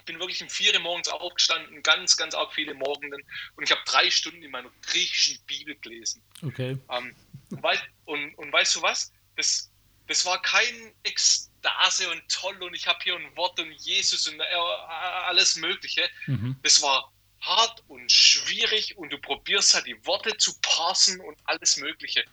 ich 0.01 0.05
bin 0.05 0.19
wirklich 0.19 0.43
um 0.43 0.49
vier 0.49 0.73
Uhr 0.75 0.81
morgens 0.81 1.09
aufgestanden, 1.09 1.83
ganz, 1.83 2.17
ganz 2.17 2.35
arg 2.35 2.53
viele 2.55 2.75
Morgenden 2.75 3.23
und 3.57 3.65
ich 3.65 3.71
habe 3.71 3.83
drei 3.85 4.11
Stunden 4.11 4.43
in 4.43 4.51
meiner 4.51 4.71
griechischen 4.83 5.39
Bibel 5.47 5.75
gelesen. 5.77 6.23
Okay. 6.43 6.79
Ähm, 6.91 7.15
und, 7.51 7.65
und, 8.07 8.35
und, 8.37 8.53
weißt 8.53 8.77
du 8.77 8.83
was? 8.83 9.13
Das, 9.37 9.70
das 10.11 10.27
war 10.27 10.43
kein 10.43 10.93
Ekstase 11.05 12.11
und 12.11 12.29
toll 12.29 12.61
und 12.65 12.75
ich 12.75 12.89
habe 12.89 12.99
hier 13.05 13.15
ein 13.15 13.37
Wort 13.37 13.61
und 13.61 13.71
Jesus 13.75 14.27
und 14.27 14.41
äh, 14.41 14.45
alles 14.45 15.55
Mögliche. 15.55 16.11
Mhm. 16.27 16.57
Das 16.65 16.83
war 16.83 17.13
hart 17.41 17.85
und 17.87 18.11
schwierig 18.11 18.99
und 18.99 19.11
du 19.11 19.19
probierst 19.19 19.73
halt 19.73 19.87
die 19.87 20.05
Worte 20.05 20.37
zu 20.37 20.53
parsen 20.63 21.21
und 21.21 21.39
alles 21.45 21.77
Mögliche. 21.77 22.25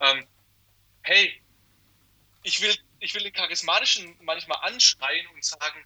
Ähm, 0.00 0.24
hey, 1.02 1.42
ich 2.44 2.60
will, 2.60 2.72
ich 3.00 3.12
will 3.12 3.24
den 3.24 3.32
Charismatischen 3.32 4.16
manchmal 4.22 4.58
anschreien 4.62 5.26
und 5.34 5.44
sagen, 5.44 5.84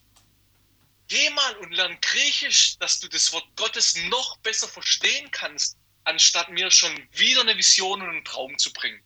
geh 1.09 1.30
mal 1.30 1.56
und 1.56 1.73
lern 1.73 1.97
Griechisch, 2.02 2.76
dass 2.80 3.00
du 3.00 3.09
das 3.09 3.32
Wort 3.32 3.47
Gottes 3.56 3.97
noch 4.11 4.37
besser 4.40 4.68
verstehen 4.68 5.30
kannst, 5.30 5.78
anstatt 6.04 6.50
mir 6.50 6.70
schon 6.70 7.09
wieder 7.12 7.40
eine 7.40 7.56
Vision 7.56 8.02
und 8.02 8.11
einen 8.11 8.25
Traum 8.26 8.59
zu 8.59 8.70
bringen. 8.75 9.02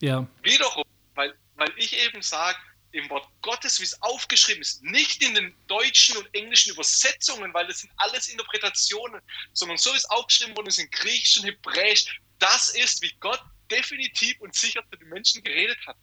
Ja. 0.00 0.26
Wiederum, 0.42 0.84
weil, 1.14 1.34
weil 1.56 1.72
ich 1.76 1.92
eben 2.04 2.22
sage, 2.22 2.58
im 2.92 3.10
Wort 3.10 3.28
Gottes, 3.42 3.78
wie 3.80 3.84
es 3.84 4.00
aufgeschrieben 4.02 4.62
ist, 4.62 4.82
nicht 4.82 5.22
in 5.22 5.34
den 5.34 5.54
deutschen 5.66 6.16
und 6.16 6.34
englischen 6.34 6.72
Übersetzungen, 6.72 7.52
weil 7.52 7.66
das 7.66 7.80
sind 7.80 7.92
alles 7.96 8.28
Interpretationen, 8.28 9.20
sondern 9.52 9.76
so 9.76 9.92
wie 9.92 9.96
es 9.96 10.08
aufgeschrieben 10.10 10.56
worden 10.56 10.68
ist 10.68 10.78
in 10.78 10.88
Griechisch 10.90 11.38
und 11.38 11.46
Hebräisch, 11.46 12.20
das 12.38 12.70
ist, 12.70 13.02
wie 13.02 13.12
Gott 13.20 13.42
definitiv 13.70 14.40
und 14.40 14.54
sicher 14.54 14.82
zu 14.90 14.98
den 14.98 15.08
Menschen 15.08 15.42
geredet 15.42 15.78
hat. 15.86 15.96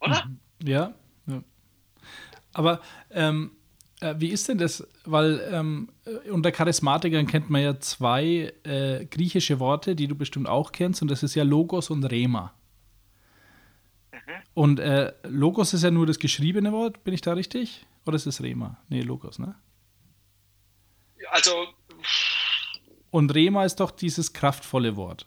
Oder? 0.00 0.28
Ja, 0.64 0.94
ja. 1.26 1.44
Aber 2.52 2.82
ähm, 3.10 3.56
Äh, 4.02 4.16
wie 4.18 4.30
ist 4.30 4.48
denn 4.48 4.58
das? 4.58 4.84
Weil 5.04 5.48
ähm, 5.52 5.88
äh, 6.04 6.30
unter 6.30 6.50
Charismatikern 6.50 7.26
kennt 7.26 7.50
man 7.50 7.62
ja 7.62 7.78
zwei 7.78 8.52
äh, 8.64 9.06
griechische 9.06 9.60
Worte, 9.60 9.94
die 9.94 10.08
du 10.08 10.16
bestimmt 10.16 10.48
auch 10.48 10.72
kennst, 10.72 11.02
und 11.02 11.08
das 11.08 11.22
ist 11.22 11.36
ja 11.36 11.44
Logos 11.44 11.88
und 11.88 12.02
Rema. 12.04 12.52
Mhm. 14.26 14.32
Und 14.54 14.80
äh, 14.80 15.12
Logos 15.24 15.74
ist 15.74 15.82
ja 15.82 15.90
nur 15.90 16.06
das 16.06 16.18
geschriebene 16.18 16.72
Wort, 16.72 17.04
bin 17.04 17.14
ich 17.14 17.20
da 17.20 17.32
richtig? 17.32 17.86
Oder 18.06 18.16
ist 18.16 18.26
es 18.26 18.42
Rema? 18.42 18.78
Nee, 18.88 19.02
Logos, 19.02 19.38
ne? 19.38 19.54
Also. 21.30 21.52
Und 23.10 23.34
Rema 23.34 23.64
ist 23.64 23.76
doch 23.76 23.90
dieses 23.90 24.32
kraftvolle 24.32 24.96
Wort. 24.96 25.26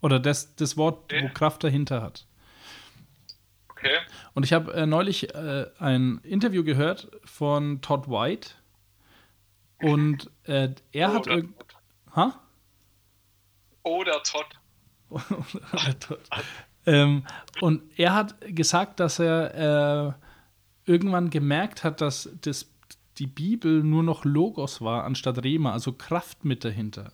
Oder 0.00 0.18
das, 0.18 0.56
das 0.56 0.76
Wort, 0.76 1.04
okay. 1.04 1.24
wo 1.24 1.32
Kraft 1.32 1.62
dahinter 1.62 2.02
hat. 2.02 2.26
Okay. 3.68 3.98
Und 4.34 4.44
ich 4.44 4.52
habe 4.52 4.72
äh, 4.74 4.86
neulich 4.86 5.34
äh, 5.34 5.66
ein 5.78 6.18
Interview 6.24 6.64
gehört 6.64 7.10
von 7.24 7.80
Todd 7.80 8.08
White. 8.08 8.50
Und 9.80 10.30
äh, 10.44 10.70
er 10.92 11.10
oh, 11.10 11.14
hat. 11.14 11.24
Todd. 11.24 11.48
Ha? 12.14 12.40
Oder 13.82 14.22
Todd. 14.22 14.46
Oder 15.10 15.98
Todd. 15.98 16.20
Ähm, 16.86 17.24
und 17.60 17.82
er 17.96 18.14
hat 18.14 18.36
gesagt, 18.54 19.00
dass 19.00 19.18
er 19.18 20.16
äh, 20.86 20.90
irgendwann 20.90 21.30
gemerkt 21.30 21.84
hat, 21.84 22.00
dass 22.00 22.30
das, 22.40 22.70
die 23.18 23.26
Bibel 23.26 23.82
nur 23.82 24.02
noch 24.02 24.24
Logos 24.24 24.80
war 24.80 25.04
anstatt 25.04 25.44
Rema, 25.44 25.72
also 25.72 25.92
Kraft 25.92 26.44
mit 26.44 26.64
dahinter. 26.64 27.12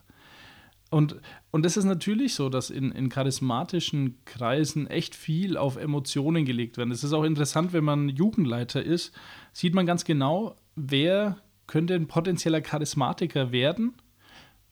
Und, 0.91 1.17
und 1.51 1.67
das 1.67 1.77
ist 1.77 1.85
natürlich 1.85 2.35
so, 2.35 2.49
dass 2.49 2.71
in, 2.71 2.93
in 2.93 3.11
charismatischen 3.11 4.25
Kreisen 4.25 4.87
echt 4.87 5.15
viel 5.15 5.59
auf 5.59 5.77
Emotionen 5.77 6.47
gelegt 6.47 6.79
werden. 6.79 6.93
Es 6.93 7.05
ist 7.05 7.13
auch 7.13 7.25
interessant, 7.25 7.75
wenn 7.75 7.85
man 7.85 8.09
Jugendleiter 8.09 8.83
ist, 8.83 9.15
sieht 9.53 9.75
man 9.75 9.85
ganz 9.85 10.05
genau, 10.05 10.57
wer 10.77 11.37
könnte 11.67 11.95
ein 11.95 12.09
potenzieller 12.09 12.63
Charismatiker 12.63 13.53
werden 13.53 13.95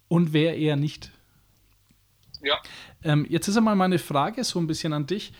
und 0.08 0.32
wer 0.32 0.56
eher 0.56 0.76
nicht. 0.76 1.12
Ja. 2.46 2.62
Ähm, 3.02 3.26
jetzt 3.28 3.48
ist 3.48 3.56
einmal 3.56 3.74
meine 3.76 3.98
Frage 3.98 4.44
so 4.44 4.60
ein 4.60 4.66
bisschen 4.66 4.92
an 4.92 5.06
dich. 5.06 5.32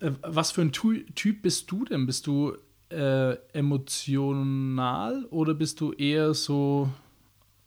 Äh, 0.00 0.10
was 0.22 0.50
für 0.50 0.62
ein 0.62 0.72
Typ 0.72 1.42
bist 1.42 1.70
du 1.70 1.84
denn? 1.84 2.06
Bist 2.06 2.26
du 2.26 2.56
äh, 2.90 3.34
emotional 3.52 5.24
oder 5.26 5.54
bist 5.54 5.80
du 5.80 5.92
eher 5.92 6.34
so 6.34 6.92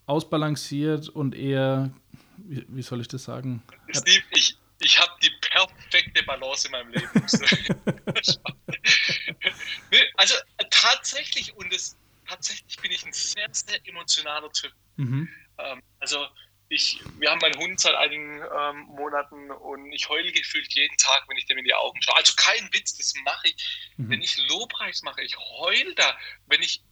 ausbalanciert 0.04 1.08
und 1.08 1.34
eher, 1.34 1.90
wie, 2.36 2.64
wie 2.68 2.82
soll 2.82 3.00
ich 3.00 3.08
das 3.08 3.24
sagen? 3.24 3.62
Steve, 3.90 4.22
ich, 4.30 4.56
ich 4.80 4.98
habe 5.00 5.10
die 5.22 5.30
perfekte 5.40 6.22
Balance 6.24 6.68
in 6.68 6.72
meinem 6.72 6.90
Leben. 6.90 7.08
also 10.16 10.34
tatsächlich, 10.70 11.56
und 11.56 11.72
es, 11.72 11.96
tatsächlich 12.28 12.76
bin 12.76 12.90
ich 12.90 13.04
ein 13.06 13.12
sehr, 13.12 13.48
sehr 13.50 13.80
emotionaler 13.88 14.52
Typ. 14.52 14.72
Mhm. 14.96 15.28
Ähm, 15.58 15.82
also 16.00 16.26
ich, 16.68 17.00
wir 17.18 17.30
haben 17.30 17.38
meinen 17.40 17.58
Hund 17.58 17.78
seit 17.78 17.94
einigen 17.94 18.40
ähm, 18.40 18.80
Monaten 18.86 19.50
und 19.50 19.92
ich 19.92 20.08
heule 20.08 20.32
gefühlt 20.32 20.72
jeden 20.74 20.96
Tag, 20.96 21.24
wenn 21.28 21.36
ich 21.36 21.46
dem 21.46 21.58
in 21.58 21.64
die 21.64 21.74
Augen 21.74 22.00
schaue. 22.02 22.16
Also 22.16 22.32
kein 22.36 22.68
Witz, 22.72 22.96
das 22.96 23.14
mache 23.24 23.48
ich. 23.48 23.90
Mhm. 23.96 24.10
Wenn 24.10 24.22
ich 24.22 24.36
Lobpreis 24.48 25.02
mache, 25.02 25.22
ich 25.22 25.36
heule 25.36 25.94
da. 25.94 26.18
Wenn 26.46 26.62
ich 26.62 26.82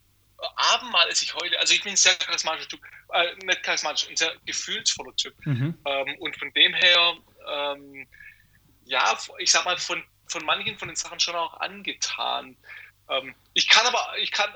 Abendmahl 0.56 1.08
ist, 1.08 1.22
ich 1.22 1.34
heule. 1.34 1.58
Also 1.58 1.74
ich 1.74 1.82
bin 1.82 1.92
ein 1.92 1.96
sehr 1.96 2.14
charismatischer 2.16 2.68
Typ, 2.68 2.80
äh, 3.12 3.34
nicht 3.44 3.62
charismatisch, 3.62 4.08
ein 4.08 4.16
sehr 4.16 4.34
gefühlsvoller 4.44 5.14
Typ. 5.16 5.34
Mhm. 5.44 5.78
Ähm, 5.84 6.16
und 6.18 6.36
von 6.36 6.52
dem 6.52 6.74
her, 6.74 7.16
ähm, 7.48 8.06
ja, 8.84 9.18
ich 9.38 9.50
sag 9.50 9.64
mal, 9.64 9.78
von, 9.78 10.04
von 10.28 10.44
manchen 10.44 10.78
von 10.78 10.88
den 10.88 10.96
Sachen 10.96 11.18
schon 11.20 11.34
auch 11.34 11.54
angetan. 11.60 12.56
Ähm, 13.08 13.34
ich 13.54 13.68
kann 13.68 13.86
aber, 13.86 14.18
ich 14.18 14.30
kann, 14.30 14.52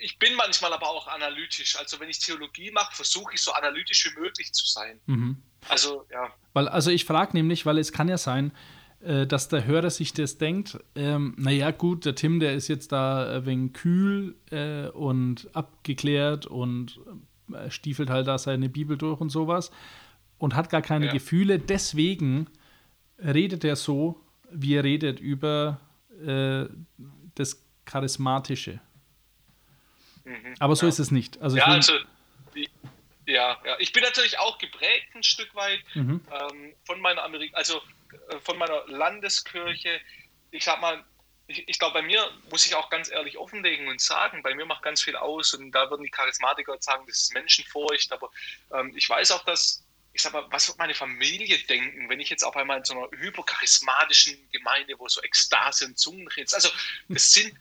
ich 0.00 0.18
bin 0.18 0.34
manchmal 0.36 0.72
aber 0.72 0.88
auch 0.88 1.08
analytisch. 1.08 1.76
Also 1.76 2.00
wenn 2.00 2.08
ich 2.08 2.18
Theologie 2.18 2.70
mache, 2.70 2.94
versuche 2.94 3.34
ich 3.34 3.40
so 3.40 3.52
analytisch 3.52 4.10
wie 4.10 4.20
möglich 4.20 4.52
zu 4.52 4.66
sein. 4.66 5.00
Mhm. 5.06 5.36
Also, 5.68 6.06
ja. 6.10 6.32
Weil, 6.52 6.68
also 6.68 6.90
ich 6.90 7.04
frage 7.04 7.32
nämlich, 7.36 7.66
weil 7.66 7.78
es 7.78 7.92
kann 7.92 8.08
ja 8.08 8.18
sein, 8.18 8.52
äh, 9.00 9.26
dass 9.26 9.48
der 9.48 9.64
Hörer 9.64 9.90
sich 9.90 10.12
das 10.12 10.38
denkt, 10.38 10.78
ähm, 10.94 11.34
naja 11.36 11.70
gut, 11.70 12.04
der 12.04 12.14
Tim, 12.14 12.40
der 12.40 12.54
ist 12.54 12.68
jetzt 12.68 12.92
da 12.92 13.44
wenig 13.44 13.74
kühl 13.74 14.36
äh, 14.50 14.88
und 14.88 15.54
abgeklärt 15.54 16.46
und 16.46 17.00
äh, 17.52 17.70
stiefelt 17.70 18.10
halt 18.10 18.26
da 18.26 18.38
seine 18.38 18.68
Bibel 18.68 18.96
durch 18.96 19.20
und 19.20 19.30
sowas 19.30 19.70
und 20.38 20.54
hat 20.54 20.70
gar 20.70 20.82
keine 20.82 21.06
ja. 21.06 21.12
Gefühle. 21.12 21.58
Deswegen 21.58 22.48
redet 23.18 23.64
er 23.64 23.76
so, 23.76 24.20
wie 24.50 24.74
er 24.74 24.84
redet 24.84 25.20
über 25.20 25.80
äh, 26.24 26.66
das 27.34 27.62
Charismatische. 27.84 28.80
Mhm, 30.28 30.54
Aber 30.58 30.76
so 30.76 30.86
ja. 30.86 30.90
ist 30.90 30.98
es 30.98 31.10
nicht. 31.10 31.40
Also 31.40 31.56
ja, 31.56 31.64
also, 31.64 31.94
ja, 33.26 33.58
ja, 33.64 33.76
ich 33.78 33.92
bin 33.92 34.02
natürlich 34.02 34.38
auch 34.38 34.58
geprägt 34.58 35.14
ein 35.14 35.22
Stück 35.22 35.54
weit 35.54 35.80
mhm. 35.94 36.20
ähm, 36.30 36.74
von 36.84 37.00
meiner 37.00 37.22
Amerik 37.22 37.50
also 37.54 37.80
äh, 38.28 38.38
von 38.40 38.58
meiner 38.58 38.86
Landeskirche. 38.86 40.00
Ich 40.50 40.64
sag 40.64 40.80
mal, 40.80 41.04
ich, 41.46 41.66
ich 41.66 41.78
glaube, 41.78 41.94
bei 41.94 42.02
mir 42.02 42.30
muss 42.50 42.66
ich 42.66 42.74
auch 42.74 42.90
ganz 42.90 43.10
ehrlich 43.10 43.38
offenlegen 43.38 43.88
und 43.88 44.00
sagen, 44.00 44.42
bei 44.42 44.54
mir 44.54 44.66
macht 44.66 44.82
ganz 44.82 45.02
viel 45.02 45.16
aus 45.16 45.54
und 45.54 45.72
da 45.72 45.90
würden 45.90 46.04
die 46.04 46.10
Charismatiker 46.10 46.76
sagen, 46.80 47.04
das 47.06 47.22
ist 47.22 47.34
Menschenfurcht, 47.34 48.12
aber 48.12 48.30
ähm, 48.74 48.92
ich 48.94 49.08
weiß 49.08 49.32
auch, 49.32 49.44
dass, 49.44 49.82
ich 50.12 50.22
sag 50.22 50.34
mal, 50.34 50.46
was 50.50 50.68
wird 50.68 50.78
meine 50.78 50.94
Familie 50.94 51.58
denken, 51.58 52.08
wenn 52.10 52.20
ich 52.20 52.28
jetzt 52.28 52.44
auf 52.44 52.56
einmal 52.56 52.78
in 52.78 52.84
so 52.84 52.94
einer 52.94 53.10
hypercharismatischen 53.12 54.36
Gemeinde, 54.52 54.94
wo 54.98 55.08
so 55.08 55.22
Ekstase 55.22 55.86
und 55.86 55.98
Zungenreden, 55.98 56.52
also 56.52 56.68
das 57.08 57.32
sind, 57.32 57.54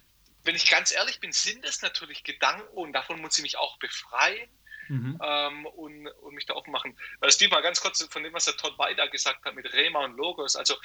wenn 0.47 0.55
ich 0.55 0.69
ganz 0.69 0.93
ehrlich 0.93 1.19
bin, 1.19 1.31
sind 1.31 1.63
das 1.65 1.81
natürlich 1.81 2.23
Gedanken 2.23 2.67
und 2.69 2.93
davon 2.93 3.21
muss 3.21 3.37
ich 3.37 3.43
mich 3.43 3.57
auch 3.57 3.77
befreien. 3.77 4.49
Mhm. 4.89 5.19
Ähm, 5.21 5.65
und, 5.65 6.07
und, 6.07 6.33
mich 6.33 6.45
da 6.45 6.53
offen 6.53 6.71
machen. 6.71 6.97
Äh, 7.19 7.29
Steve, 7.29 7.51
mal 7.51 7.61
ganz 7.61 7.81
kurz 7.81 8.01
von 8.09 8.23
dem, 8.23 8.31
was 8.31 8.45
der 8.45 8.55
Todd 8.55 8.77
Weider 8.77 9.09
gesagt 9.09 9.43
hat 9.43 9.53
mit 9.53 9.73
Rema 9.73 10.05
und 10.05 10.15
Logos. 10.15 10.55
Also, 10.55 10.75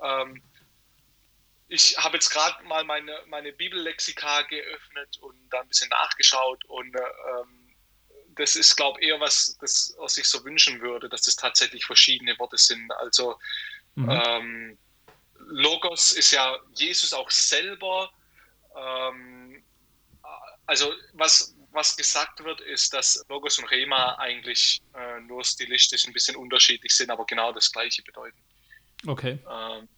ähm, 0.00 0.40
ich 1.66 1.98
habe 1.98 2.18
jetzt 2.18 2.30
gerade 2.30 2.62
mal 2.64 2.84
meine, 2.84 3.20
meine 3.26 3.52
Bibellexika 3.52 4.42
geöffnet 4.42 5.18
und 5.20 5.36
da 5.50 5.60
ein 5.60 5.68
bisschen 5.68 5.88
nachgeschaut 5.88 6.64
und 6.66 6.94
ähm, 6.94 7.76
das 8.36 8.54
ist, 8.54 8.76
glaube 8.76 9.00
ich, 9.00 9.08
eher 9.08 9.20
was, 9.20 9.58
das, 9.60 9.94
was 9.98 10.16
ich 10.16 10.26
so 10.28 10.44
wünschen 10.44 10.80
würde, 10.80 11.08
dass 11.08 11.22
das 11.22 11.34
tatsächlich 11.34 11.84
verschiedene 11.84 12.38
Worte 12.38 12.56
sind. 12.56 12.90
Also 12.92 13.38
mhm. 13.96 14.08
ähm, 14.08 14.78
Logos 15.34 16.12
ist 16.12 16.30
ja 16.30 16.58
Jesus 16.74 17.12
auch 17.12 17.30
selber. 17.30 18.12
Ähm, 18.78 19.62
also 20.66 20.92
was, 21.14 21.54
was 21.72 21.96
gesagt 21.96 22.42
wird, 22.44 22.60
ist, 22.60 22.92
dass 22.92 23.24
Logos 23.28 23.58
und 23.58 23.66
Rema 23.66 24.14
eigentlich 24.16 24.82
äh, 24.94 25.20
nur 25.20 25.44
stilistisch 25.44 26.06
ein 26.06 26.12
bisschen 26.12 26.36
unterschiedlich 26.36 26.94
sind, 26.94 27.10
aber 27.10 27.24
genau 27.24 27.52
das 27.52 27.72
gleiche 27.72 28.02
bedeuten. 28.02 28.38
Okay. 29.06 29.38
Ähm, 29.50 29.88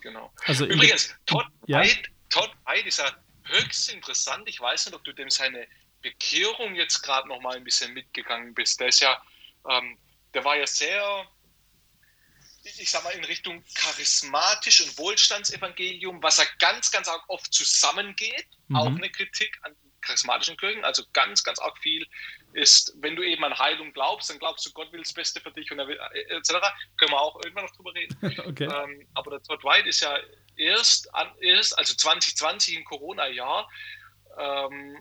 genau. 0.00 0.32
Also 0.44 0.66
Übrigens, 0.66 1.14
Todd, 1.26 1.46
ja? 1.66 1.80
White, 1.80 2.10
Todd 2.28 2.50
White 2.66 2.88
ist 2.88 2.98
ja 2.98 3.10
höchst 3.44 3.92
interessant. 3.92 4.48
Ich 4.48 4.60
weiß 4.60 4.86
nicht, 4.86 4.94
ob 4.94 5.04
du 5.04 5.12
dem 5.12 5.30
seine 5.30 5.66
Bekehrung 6.02 6.74
jetzt 6.74 7.02
gerade 7.02 7.28
noch 7.28 7.40
mal 7.40 7.56
ein 7.56 7.64
bisschen 7.64 7.92
mitgegangen 7.92 8.54
bist. 8.54 8.80
Der 8.80 8.88
ist 8.88 9.00
ja, 9.00 9.20
ähm, 9.68 9.98
der 10.34 10.44
war 10.44 10.56
ja 10.56 10.66
sehr, 10.66 11.26
ich 12.64 12.90
sag 12.90 13.04
mal, 13.04 13.10
in 13.10 13.24
Richtung 13.24 13.64
charismatisch 13.74 14.80
und 14.82 14.98
Wohlstandsevangelium, 14.98 16.22
was 16.22 16.38
ja 16.38 16.44
ganz, 16.58 16.90
ganz 16.90 17.08
oft 17.28 17.52
zusammengeht. 17.52 18.46
Mhm. 18.68 18.76
Auch 18.76 18.86
eine 18.86 19.10
Kritik 19.10 19.58
an 19.62 19.76
charismatischen 20.02 20.56
Kirchen. 20.56 20.84
Also 20.84 21.04
ganz, 21.12 21.42
ganz 21.42 21.58
arg 21.58 21.78
viel 21.78 22.06
ist, 22.52 22.92
wenn 22.96 23.16
du 23.16 23.22
eben 23.22 23.42
an 23.44 23.58
Heilung 23.58 23.92
glaubst, 23.92 24.28
dann 24.28 24.38
glaubst 24.38 24.66
du, 24.66 24.72
Gott 24.72 24.92
will 24.92 25.00
das 25.00 25.12
Beste 25.12 25.40
für 25.40 25.50
dich 25.52 25.70
und 25.72 25.78
er 25.78 25.88
will, 25.88 25.98
äh, 26.12 26.36
etc. 26.36 26.54
Können 26.98 27.12
wir 27.12 27.20
auch 27.20 27.36
irgendwann 27.42 27.64
noch 27.64 27.76
drüber 27.76 27.94
reden. 27.94 28.16
okay. 28.46 28.64
ähm, 28.64 29.08
aber 29.14 29.30
der 29.30 29.42
Todd 29.42 29.64
White 29.64 29.88
ist 29.88 30.00
ja 30.00 30.18
erst, 30.56 31.12
an, 31.14 31.32
erst 31.40 31.78
also 31.78 31.94
2020 31.94 32.76
im 32.76 32.84
Corona-Jahr, 32.84 33.70
ähm, 34.38 34.98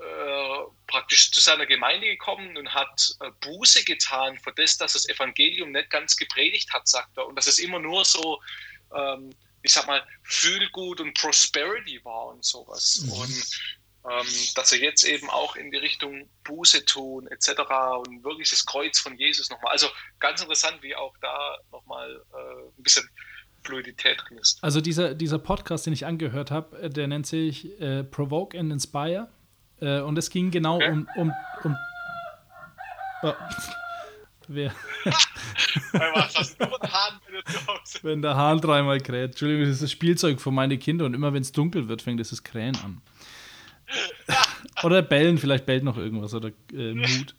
äh, 0.00 0.64
praktisch 0.86 1.30
zu 1.30 1.40
seiner 1.40 1.66
Gemeinde 1.66 2.06
gekommen 2.06 2.56
und 2.56 2.72
hat 2.72 3.14
äh, 3.20 3.30
Buße 3.40 3.84
getan 3.84 4.38
für 4.38 4.52
das, 4.52 4.78
dass 4.78 4.94
das 4.94 5.08
Evangelium 5.08 5.72
nicht 5.72 5.90
ganz 5.90 6.16
gepredigt 6.16 6.72
hat, 6.72 6.88
sagt 6.88 7.18
er. 7.18 7.26
Und 7.26 7.36
dass 7.36 7.46
es 7.46 7.58
immer 7.58 7.78
nur 7.78 8.04
so, 8.04 8.40
ähm, 8.94 9.34
ich 9.62 9.72
sag 9.72 9.86
mal, 9.86 10.02
Fühlgut 10.22 11.00
und 11.00 11.12
Prosperity 11.14 12.02
war 12.04 12.28
und 12.28 12.44
sowas. 12.44 13.02
Mhm. 13.04 13.12
Und 13.12 13.60
ähm, 14.10 14.26
dass 14.54 14.72
er 14.72 14.78
jetzt 14.78 15.04
eben 15.04 15.28
auch 15.28 15.56
in 15.56 15.70
die 15.70 15.76
Richtung 15.76 16.30
Buße 16.44 16.86
tun 16.86 17.26
etc. 17.26 17.50
und 18.06 18.24
wirklich 18.24 18.48
das 18.48 18.64
Kreuz 18.64 18.98
von 18.98 19.18
Jesus 19.18 19.50
nochmal. 19.50 19.72
Also 19.72 19.88
ganz 20.18 20.40
interessant, 20.40 20.82
wie 20.82 20.96
auch 20.96 21.14
da 21.20 21.58
nochmal 21.70 22.22
äh, 22.32 22.68
ein 22.78 22.82
bisschen 22.82 23.06
Fluidität 23.62 24.22
drin 24.26 24.38
ist. 24.38 24.64
Also 24.64 24.80
dieser, 24.80 25.14
dieser 25.14 25.38
Podcast, 25.38 25.84
den 25.84 25.92
ich 25.92 26.06
angehört 26.06 26.50
habe, 26.50 26.78
äh, 26.80 26.88
der 26.88 27.06
nennt 27.08 27.26
sich 27.26 27.78
äh, 27.80 28.02
Provoke 28.02 28.58
and 28.58 28.72
Inspire. 28.72 29.28
Äh, 29.80 30.00
und 30.00 30.18
es 30.18 30.30
ging 30.30 30.50
genau 30.50 30.76
okay. 30.76 30.90
um, 30.90 31.08
um, 31.16 31.32
um 31.64 31.76
oh. 33.22 33.32
Wer? 34.52 34.72
wenn 38.02 38.20
der 38.20 38.34
Hahn 38.34 38.60
dreimal 38.60 38.98
kräht. 38.98 39.30
Entschuldigung, 39.30 39.64
das 39.64 39.74
ist 39.74 39.82
das 39.84 39.92
Spielzeug 39.92 40.40
für 40.40 40.50
meine 40.50 40.76
Kinder 40.76 41.04
und 41.04 41.14
immer 41.14 41.32
wenn 41.32 41.42
es 41.42 41.52
dunkel 41.52 41.86
wird, 41.86 42.02
fängt 42.02 42.18
das 42.18 42.42
Krähen 42.42 42.76
an. 42.84 43.00
oder 44.82 45.02
bellen, 45.02 45.38
vielleicht 45.38 45.66
bellt 45.66 45.84
noch 45.84 45.96
irgendwas 45.96 46.34
oder 46.34 46.50
äh, 46.72 46.94
Mut. 46.94 47.34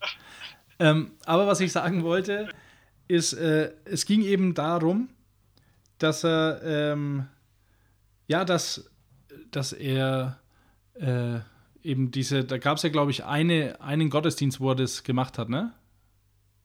ähm, 0.80 1.12
aber 1.26 1.48
was 1.48 1.60
ich 1.60 1.72
sagen 1.72 2.04
wollte, 2.04 2.50
ist, 3.08 3.34
äh, 3.34 3.74
es 3.86 4.06
ging 4.06 4.22
eben 4.22 4.54
darum, 4.54 5.10
dass 5.98 6.24
er, 6.24 6.62
ähm, 6.64 7.28
ja, 8.28 8.46
dass, 8.46 8.90
dass 9.52 9.74
er 9.74 10.40
äh, 10.96 11.40
eben 11.84 12.12
diese, 12.12 12.44
da 12.44 12.58
gab 12.58 12.78
es 12.78 12.84
ja, 12.84 12.90
glaube 12.90 13.12
ich, 13.12 13.26
eine, 13.26 13.80
einen 13.82 14.10
Gottesdienst, 14.10 14.60
wo 14.60 14.70
er 14.70 14.76
das 14.76 15.04
gemacht 15.04 15.38
hat, 15.38 15.50
ne? 15.50 15.74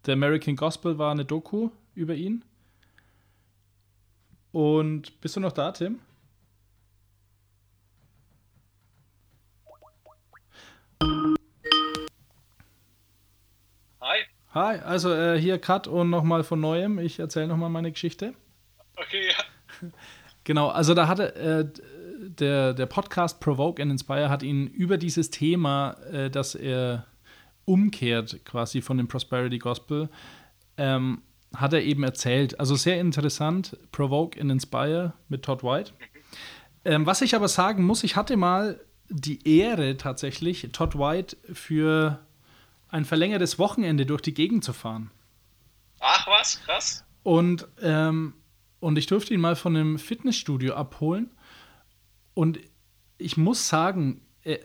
Der 0.04 0.14
American 0.14 0.56
Gospel 0.56 0.98
war 0.98 1.10
eine 1.10 1.24
Doku 1.24 1.70
über 1.94 2.14
ihn. 2.14 2.44
Und 4.52 5.20
bist 5.20 5.36
du 5.36 5.40
noch 5.40 5.52
da, 5.52 5.72
Tim? 5.72 5.98
Hi. 14.00 14.18
Hi, 14.54 14.78
also 14.78 15.12
äh, 15.12 15.38
hier 15.38 15.58
Cut 15.58 15.88
und 15.88 16.10
nochmal 16.10 16.44
von 16.44 16.60
neuem. 16.60 16.98
Ich 16.98 17.18
erzähle 17.18 17.48
nochmal 17.48 17.68
meine 17.68 17.90
Geschichte. 17.92 18.34
Okay, 18.96 19.28
ja. 19.28 19.88
Genau, 20.44 20.68
also 20.68 20.94
da 20.94 21.08
hatte 21.08 21.34
äh, 21.34 21.66
der, 22.40 22.74
der 22.74 22.86
Podcast 22.86 23.40
Provoke 23.40 23.82
and 23.82 23.92
Inspire 23.92 24.28
hat 24.28 24.42
ihn 24.42 24.66
über 24.66 24.98
dieses 24.98 25.30
Thema, 25.30 25.92
äh, 26.12 26.30
dass 26.30 26.54
er 26.54 27.06
umkehrt 27.64 28.44
quasi 28.44 28.80
von 28.80 28.96
dem 28.96 29.08
Prosperity 29.08 29.58
Gospel, 29.58 30.08
ähm, 30.76 31.22
hat 31.54 31.72
er 31.72 31.82
eben 31.82 32.02
erzählt. 32.04 32.58
Also 32.58 32.76
sehr 32.76 33.00
interessant, 33.00 33.76
Provoke 33.92 34.40
and 34.40 34.50
Inspire 34.50 35.12
mit 35.28 35.44
Todd 35.44 35.62
White. 35.62 35.92
Ähm, 36.84 37.06
was 37.06 37.22
ich 37.22 37.34
aber 37.34 37.48
sagen 37.48 37.84
muss, 37.84 38.04
ich 38.04 38.16
hatte 38.16 38.36
mal 38.36 38.80
die 39.08 39.58
Ehre 39.58 39.96
tatsächlich, 39.96 40.68
Todd 40.72 40.98
White 40.98 41.36
für 41.52 42.20
ein 42.88 43.04
verlängertes 43.04 43.58
Wochenende 43.58 44.06
durch 44.06 44.22
die 44.22 44.34
Gegend 44.34 44.64
zu 44.64 44.72
fahren. 44.72 45.10
Ach 46.00 46.26
was, 46.26 46.60
krass. 46.62 47.04
Und, 47.22 47.66
ähm, 47.82 48.34
und 48.80 48.98
ich 48.98 49.06
durfte 49.06 49.34
ihn 49.34 49.40
mal 49.40 49.56
von 49.56 49.76
einem 49.76 49.98
Fitnessstudio 49.98 50.74
abholen. 50.74 51.30
Und 52.36 52.60
ich 53.16 53.38
muss 53.38 53.66
sagen, 53.66 54.20
äh, 54.42 54.58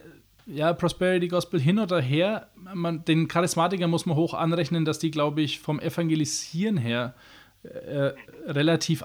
ja, 0.44 0.74
Prosperity 0.74 1.28
Gospel 1.28 1.58
hin 1.58 1.78
oder 1.78 2.02
her, 2.02 2.50
man, 2.54 3.02
den 3.06 3.28
Charismatiker 3.28 3.88
muss 3.88 4.04
man 4.04 4.14
hoch 4.14 4.34
anrechnen, 4.34 4.84
dass 4.84 4.98
die, 4.98 5.10
glaube 5.10 5.40
ich, 5.40 5.58
vom 5.58 5.80
Evangelisieren 5.80 6.76
her 6.76 7.14
äh, 7.62 8.12
relativ 8.44 9.04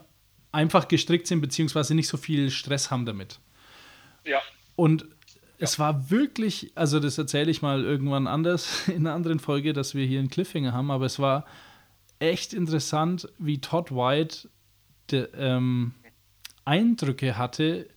einfach 0.52 0.90
gestrickt 0.90 1.28
sind, 1.28 1.40
beziehungsweise 1.40 1.96
nicht 1.96 2.10
so 2.10 2.18
viel 2.18 2.50
Stress 2.50 2.92
haben 2.92 3.06
damit. 3.06 3.40
Ja. 4.26 4.42
Und 4.76 5.06
es 5.60 5.80
war 5.80 6.12
wirklich, 6.12 6.74
also 6.76 7.00
das 7.00 7.18
erzähle 7.18 7.50
ich 7.50 7.62
mal 7.62 7.86
irgendwann 7.86 8.28
anders 8.28 8.86
in 8.90 9.08
einer 9.08 9.14
anderen 9.14 9.40
Folge, 9.40 9.72
dass 9.72 9.96
wir 9.96 10.06
hier 10.06 10.20
einen 10.20 10.30
Cliffhanger 10.30 10.74
haben, 10.74 10.92
aber 10.92 11.06
es 11.06 11.20
war 11.20 11.46
echt 12.20 12.54
interessant, 12.54 13.30
wie 13.38 13.62
Todd 13.62 13.92
White 13.92 14.50
de, 15.10 15.30
ähm, 15.38 15.94
Eindrücke 16.66 17.38
hatte, 17.38 17.88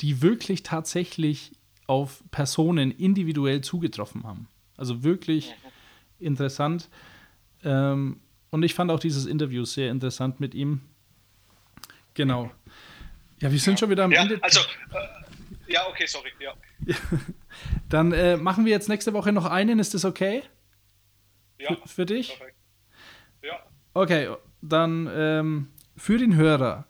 die 0.00 0.22
wirklich 0.22 0.62
tatsächlich 0.62 1.52
auf 1.86 2.22
Personen 2.30 2.90
individuell 2.90 3.60
zugetroffen 3.60 4.24
haben. 4.24 4.48
Also 4.76 5.02
wirklich 5.02 5.54
interessant. 6.18 6.88
Ähm, 7.64 8.20
und 8.50 8.62
ich 8.62 8.74
fand 8.74 8.90
auch 8.90 9.00
dieses 9.00 9.26
Interview 9.26 9.64
sehr 9.64 9.90
interessant 9.90 10.40
mit 10.40 10.54
ihm. 10.54 10.80
Genau. 12.14 12.50
Ja, 13.40 13.52
wir 13.52 13.58
sind 13.58 13.74
ja. 13.74 13.78
schon 13.78 13.90
wieder 13.90 14.04
am 14.04 14.12
ja, 14.12 14.22
Ende. 14.22 14.38
Also, 14.42 14.60
äh, 14.60 15.72
ja, 15.72 15.86
okay, 15.88 16.06
sorry. 16.06 16.30
Ja. 16.40 16.54
Dann 17.88 18.12
äh, 18.12 18.36
machen 18.36 18.64
wir 18.64 18.72
jetzt 18.72 18.88
nächste 18.88 19.12
Woche 19.12 19.32
noch 19.32 19.44
einen. 19.44 19.78
Ist 19.78 19.94
das 19.94 20.04
okay? 20.04 20.42
Ja. 21.58 21.74
Für, 21.74 21.88
für 21.88 22.06
dich? 22.06 22.28
Perfekt. 22.28 22.56
Ja. 23.42 23.62
Okay, 23.94 24.34
dann 24.60 25.08
ähm, 25.12 25.68
für 25.96 26.18
den 26.18 26.36
Hörer. 26.36 26.86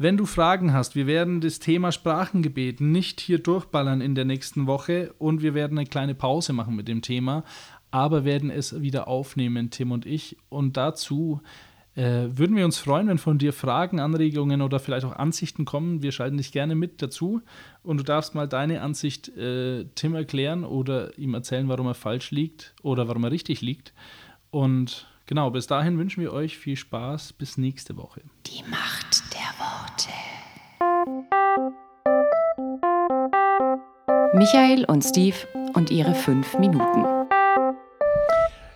Wenn 0.00 0.16
du 0.16 0.26
Fragen 0.26 0.72
hast, 0.72 0.94
wir 0.94 1.08
werden 1.08 1.40
das 1.40 1.58
Thema 1.58 1.90
Sprachengebet 1.90 2.80
nicht 2.80 3.18
hier 3.18 3.40
durchballern 3.40 4.00
in 4.00 4.14
der 4.14 4.24
nächsten 4.24 4.68
Woche 4.68 5.12
und 5.18 5.42
wir 5.42 5.54
werden 5.54 5.76
eine 5.76 5.88
kleine 5.88 6.14
Pause 6.14 6.52
machen 6.52 6.76
mit 6.76 6.86
dem 6.86 7.02
Thema, 7.02 7.42
aber 7.90 8.24
werden 8.24 8.48
es 8.48 8.80
wieder 8.80 9.08
aufnehmen, 9.08 9.70
Tim 9.70 9.90
und 9.90 10.06
ich. 10.06 10.36
Und 10.50 10.76
dazu 10.76 11.40
äh, 11.96 12.28
würden 12.30 12.54
wir 12.54 12.64
uns 12.64 12.78
freuen, 12.78 13.08
wenn 13.08 13.18
von 13.18 13.38
dir 13.38 13.52
Fragen, 13.52 13.98
Anregungen 13.98 14.62
oder 14.62 14.78
vielleicht 14.78 15.04
auch 15.04 15.16
Ansichten 15.16 15.64
kommen. 15.64 16.00
Wir 16.00 16.12
schalten 16.12 16.36
dich 16.36 16.52
gerne 16.52 16.76
mit 16.76 17.02
dazu 17.02 17.42
und 17.82 17.96
du 17.96 18.04
darfst 18.04 18.36
mal 18.36 18.46
deine 18.46 18.82
Ansicht 18.82 19.36
äh, 19.36 19.86
Tim 19.96 20.14
erklären 20.14 20.62
oder 20.62 21.18
ihm 21.18 21.34
erzählen, 21.34 21.68
warum 21.68 21.88
er 21.88 21.94
falsch 21.94 22.30
liegt 22.30 22.72
oder 22.82 23.08
warum 23.08 23.24
er 23.24 23.32
richtig 23.32 23.62
liegt. 23.62 23.92
Und 24.50 25.08
genau, 25.28 25.50
bis 25.50 25.68
dahin 25.68 25.96
wünschen 25.98 26.20
wir 26.20 26.32
euch 26.32 26.58
viel 26.58 26.74
Spaß. 26.76 27.34
Bis 27.34 27.56
nächste 27.56 27.96
Woche. 27.96 28.22
Die 28.46 28.64
Macht 28.68 29.22
der 29.32 29.54
Worte. 29.60 30.08
Michael 34.34 34.84
und 34.86 35.02
Steve 35.02 35.36
und 35.74 35.90
ihre 35.90 36.14
fünf 36.14 36.58
Minuten. 36.58 37.04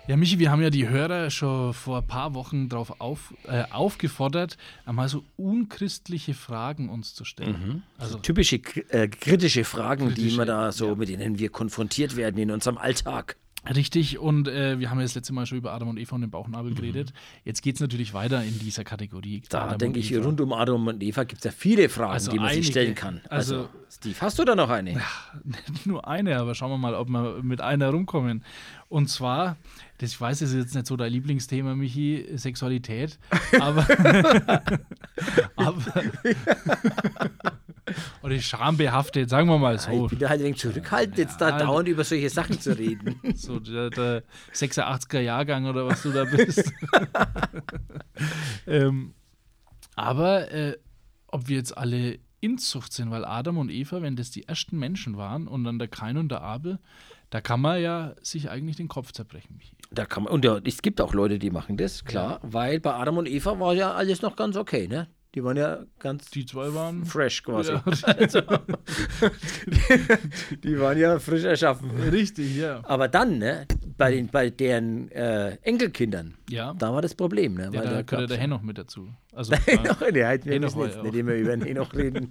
Ja, 0.09 0.17
Michi, 0.17 0.39
wir 0.39 0.51
haben 0.51 0.61
ja 0.61 0.71
die 0.71 0.89
Hörer 0.89 1.31
schon 1.31 1.73
vor 1.73 1.99
ein 1.99 2.07
paar 2.07 2.35
Wochen 2.35 2.69
darauf 2.69 3.01
auf, 3.01 3.33
äh, 3.45 3.63
aufgefordert, 3.71 4.57
einmal 4.85 5.09
so 5.09 5.25
unchristliche 5.37 6.35
Fragen 6.35 6.89
uns 6.89 7.15
zu 7.15 7.25
stellen. 7.25 7.85
Also 7.99 8.19
typische 8.19 8.57
äh, 8.57 9.09
kritische 9.09 9.65
Fragen, 9.65 10.09
die 10.09 10.15
Kritische, 10.15 10.39
wir 10.39 10.45
da 10.45 10.73
so, 10.73 10.89
ja. 10.89 10.95
mit 10.97 11.09
denen 11.09 11.39
wir 11.39 11.51
konfrontiert 11.51 12.17
werden 12.17 12.37
in 12.39 12.51
unserem 12.51 12.79
Alltag. 12.79 13.37
Richtig, 13.69 14.19
und 14.19 14.49
äh, 14.49 14.81
wir 14.81 14.91
haben 14.91 14.99
ja 14.99 15.05
das 15.05 15.15
letzte 15.15 15.33
Mal 15.33 15.47
schon 15.47 15.59
über 15.59 15.73
Adam 15.73 15.89
und 15.89 15.97
Eva 15.97 16.17
und 16.17 16.23
den 16.23 16.31
Bauchnabel 16.31 16.75
geredet. 16.75 17.13
Jetzt 17.45 17.63
geht 17.63 17.77
es 17.77 17.81
natürlich 17.81 18.13
weiter 18.13 18.43
in 18.43 18.59
dieser 18.59 18.83
Kategorie. 18.83 19.39
Mhm. 19.39 19.43
Da 19.51 19.63
Adam 19.67 19.79
denke 19.79 20.01
ich, 20.01 20.13
rund 20.17 20.41
um 20.41 20.53
Adam 20.53 20.87
und 20.89 21.01
Eva 21.03 21.23
gibt 21.25 21.39
es 21.41 21.45
ja 21.45 21.53
viele 21.57 21.89
Fragen, 21.89 22.13
Also 22.13 22.31
die 22.33 22.39
man 22.39 22.49
sich 22.49 22.57
einige. 22.57 22.71
stellen 22.73 22.95
kann. 22.97 23.21
Also, 23.29 23.57
Also- 23.57 23.69
Steve, 23.89 24.17
hast 24.21 24.39
du 24.39 24.45
da 24.45 24.55
noch 24.57 24.71
eine? 24.71 25.01
Nicht 25.45 25.87
nur 25.87 26.09
eine, 26.09 26.39
aber 26.39 26.55
schauen 26.55 26.71
wir 26.71 26.79
mal, 26.79 26.95
ob 26.95 27.09
wir 27.11 27.41
mit 27.43 27.61
einer 27.61 27.91
rumkommen. 27.91 28.43
Und 28.89 29.09
zwar, 29.11 29.57
das, 29.99 30.11
ich 30.13 30.21
weiß, 30.21 30.41
das 30.41 30.51
ist 30.51 30.57
jetzt 30.57 30.75
nicht 30.75 30.87
so 30.87 30.97
dein 30.97 31.13
Lieblingsthema, 31.13 31.75
Michi, 31.77 32.27
Sexualität, 32.35 33.19
aber. 33.61 33.87
aber 35.57 35.83
oder 38.23 38.39
schambehaftet, 38.39 39.31
sagen 39.31 39.49
wir 39.49 39.59
mal 39.59 39.77
Ich 39.77 39.83
so. 39.83 40.07
bin 40.07 40.19
da 40.19 40.29
halt 40.29 40.43
wenig 40.43 40.59
zurückhaltend, 40.59 41.19
jetzt 41.19 41.41
da 41.41 41.51
Ja, 41.51 41.59
dauernd 41.59 41.89
über 41.89 42.05
solche 42.05 42.31
Sachen 42.31 42.61
zu 42.61 42.77
reden. 42.77 43.21
So 43.35 43.59
der, 43.59 43.91
der 43.91 44.23
86er 44.55 45.21
Jahrgang 45.21 45.67
oder 45.67 45.87
was 45.87 46.03
du 46.03 46.13
da 46.13 46.25
bist. 46.25 46.73
ähm, 48.67 49.15
aber 49.97 50.51
äh, 50.51 50.77
ob 51.29 51.49
wir 51.49 51.57
jetzt 51.57 51.77
alle 51.77 52.19
Inzucht 52.41 52.93
sind, 52.93 53.11
weil 53.11 53.25
Adam 53.25 53.59
und 53.59 53.71
Eva, 53.71 54.03
wenn 54.03 54.17
das 54.17 54.31
die 54.31 54.49
ersten 54.49 54.79
Menschen 54.79 55.17
waren 55.17 55.47
und 55.47 55.65
dann 55.65 55.79
der 55.79 55.89
Kain 55.89 56.17
und 56.17 56.31
der 56.31 56.43
Abel, 56.43 56.79
da 57.31 57.41
kann 57.41 57.61
man 57.61 57.81
ja 57.81 58.15
sich 58.21 58.51
eigentlich 58.51 58.77
den 58.77 58.89
Kopf 58.89 59.13
zerbrechen. 59.13 59.61
Da 59.91 60.05
kann 60.05 60.25
man, 60.25 60.33
und 60.33 60.45
ja, 60.45 60.59
es 60.65 60.83
gibt 60.83 61.01
auch 61.01 61.15
Leute, 61.15 61.39
die 61.39 61.51
machen 61.51 61.77
das, 61.77 62.05
klar, 62.05 62.41
weil 62.43 62.81
bei 62.81 62.93
Adam 62.93 63.17
und 63.17 63.29
Eva 63.29 63.59
war 63.59 63.75
ja 63.75 63.93
alles 63.93 64.23
noch 64.23 64.37
ganz 64.37 64.57
okay, 64.57 64.89
ne? 64.89 65.09
Die 65.35 65.43
waren 65.43 65.57
ja 65.57 65.79
ganz 65.99 66.31
Die 66.31 66.45
zwei 66.45 66.75
waren. 66.75 67.07
fresh 67.07 67.43
quasi. 67.43 67.73
Ja, 67.73 67.83
Die 70.63 70.79
waren 70.79 70.99
ja 70.99 71.19
frisch 71.19 71.45
erschaffen. 71.45 71.91
richtig, 71.91 72.57
ja. 72.57 72.81
Aber 72.85 73.09
dann, 73.09 73.39
ne, 73.39 73.67
bei, 73.97 74.11
den, 74.13 74.29
bei 74.29 74.51
deren 74.51 75.11
äh, 75.11 75.57
Enkelkindern, 75.63 76.35
Ja, 76.51 76.75
da 76.75 76.93
war 76.93 77.03
das 77.03 77.15
Problem, 77.15 77.55
ne? 77.55 77.71
ja 77.73 77.81
Weil 77.81 77.85
da 77.85 77.91
da 77.95 78.03
gab's- 78.03 78.29
der 78.29 78.37
Henoch 78.39 78.63
mit 78.63 78.79
dazu. 78.79 79.09
Also, 79.35 79.55
Henoch, 79.67 80.01
ne, 80.13 80.27
halt, 80.27 80.45
wir 80.45 80.53
Henoch 80.55 80.75
müssen 80.77 80.91
jetzt 80.91 81.03
nicht 81.03 81.15
immer 81.15 81.35
über 81.35 81.57
den 81.57 81.63
Henoch 81.67 81.95
reden. 81.95 82.31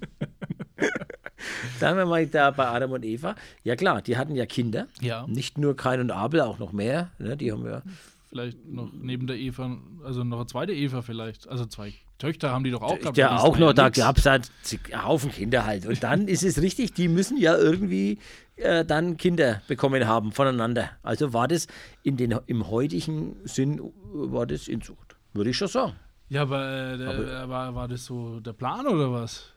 Sagen 1.80 1.98
wir 1.98 2.06
mal 2.06 2.26
da 2.28 2.52
bei 2.52 2.68
Adam 2.68 2.92
und 2.92 3.04
Eva. 3.04 3.36
Ja 3.64 3.76
klar, 3.76 4.02
die 4.04 4.16
hatten 4.18 4.36
ja 4.36 4.46
Kinder. 4.46 4.88
ja, 5.00 5.26
Nicht 5.28 5.58
nur 5.58 5.76
Kain 5.76 6.00
und 6.00 6.12
Abel, 6.12 6.42
auch 6.42 6.60
noch 6.60 6.72
mehr. 6.72 7.10
Ne? 7.18 7.36
Die 7.36 7.52
haben 7.52 7.66
ja. 7.66 7.82
vielleicht 8.30 8.64
noch 8.68 8.92
neben 8.94 9.26
der 9.26 9.38
Eva, 9.38 9.78
also 10.06 10.24
noch 10.24 10.38
eine 10.38 10.46
zweite 10.48 10.74
Eva 10.74 11.02
vielleicht. 11.02 11.48
Also 11.48 11.66
zwei 11.66 11.94
Töchter 12.22 12.52
haben 12.52 12.64
die 12.64 12.72
doch 12.72 12.84
auch 12.84 13.00
gehabt. 13.00 13.18
Ja, 13.18 13.32
aber 13.32 13.44
auch 13.44 13.58
noch, 13.58 13.74
da 13.74 13.90
gab 13.90 14.20
es 14.20 14.26
halt 14.26 14.52
einen 14.92 15.06
Haufen 15.06 15.32
Kinder 15.32 15.66
halt. 15.66 15.88
Und 15.88 16.04
dann 16.04 16.28
ist 16.28 16.44
es 16.44 16.62
richtig, 16.62 16.94
die 16.94 17.08
müssen 17.08 17.38
ja 17.38 17.58
irgendwie 17.58 18.20
äh, 18.58 18.86
dann 18.86 19.18
Kinder 19.18 19.62
bekommen 19.68 20.08
haben 20.08 20.32
voneinander. 20.32 20.92
Also 21.02 21.34
war 21.34 21.48
das 21.48 21.68
in 22.04 22.18
den, 22.18 22.38
im 22.46 22.70
heutigen 22.70 23.38
Sinn, 23.44 23.82
war 24.14 24.46
das 24.46 24.68
Inzucht. 24.68 25.16
Würde 25.34 25.50
ich 25.50 25.58
schon 25.58 25.68
sagen. 25.68 25.96
Ja, 26.30 26.44
aber, 26.44 26.94
äh, 26.94 26.98
der, 26.98 27.50
war, 27.50 27.74
war 27.74 27.88
das 27.88 28.06
so 28.06 28.40
der 28.40 28.54
Plan 28.54 28.86
oder 28.86 29.12
was? 29.12 29.52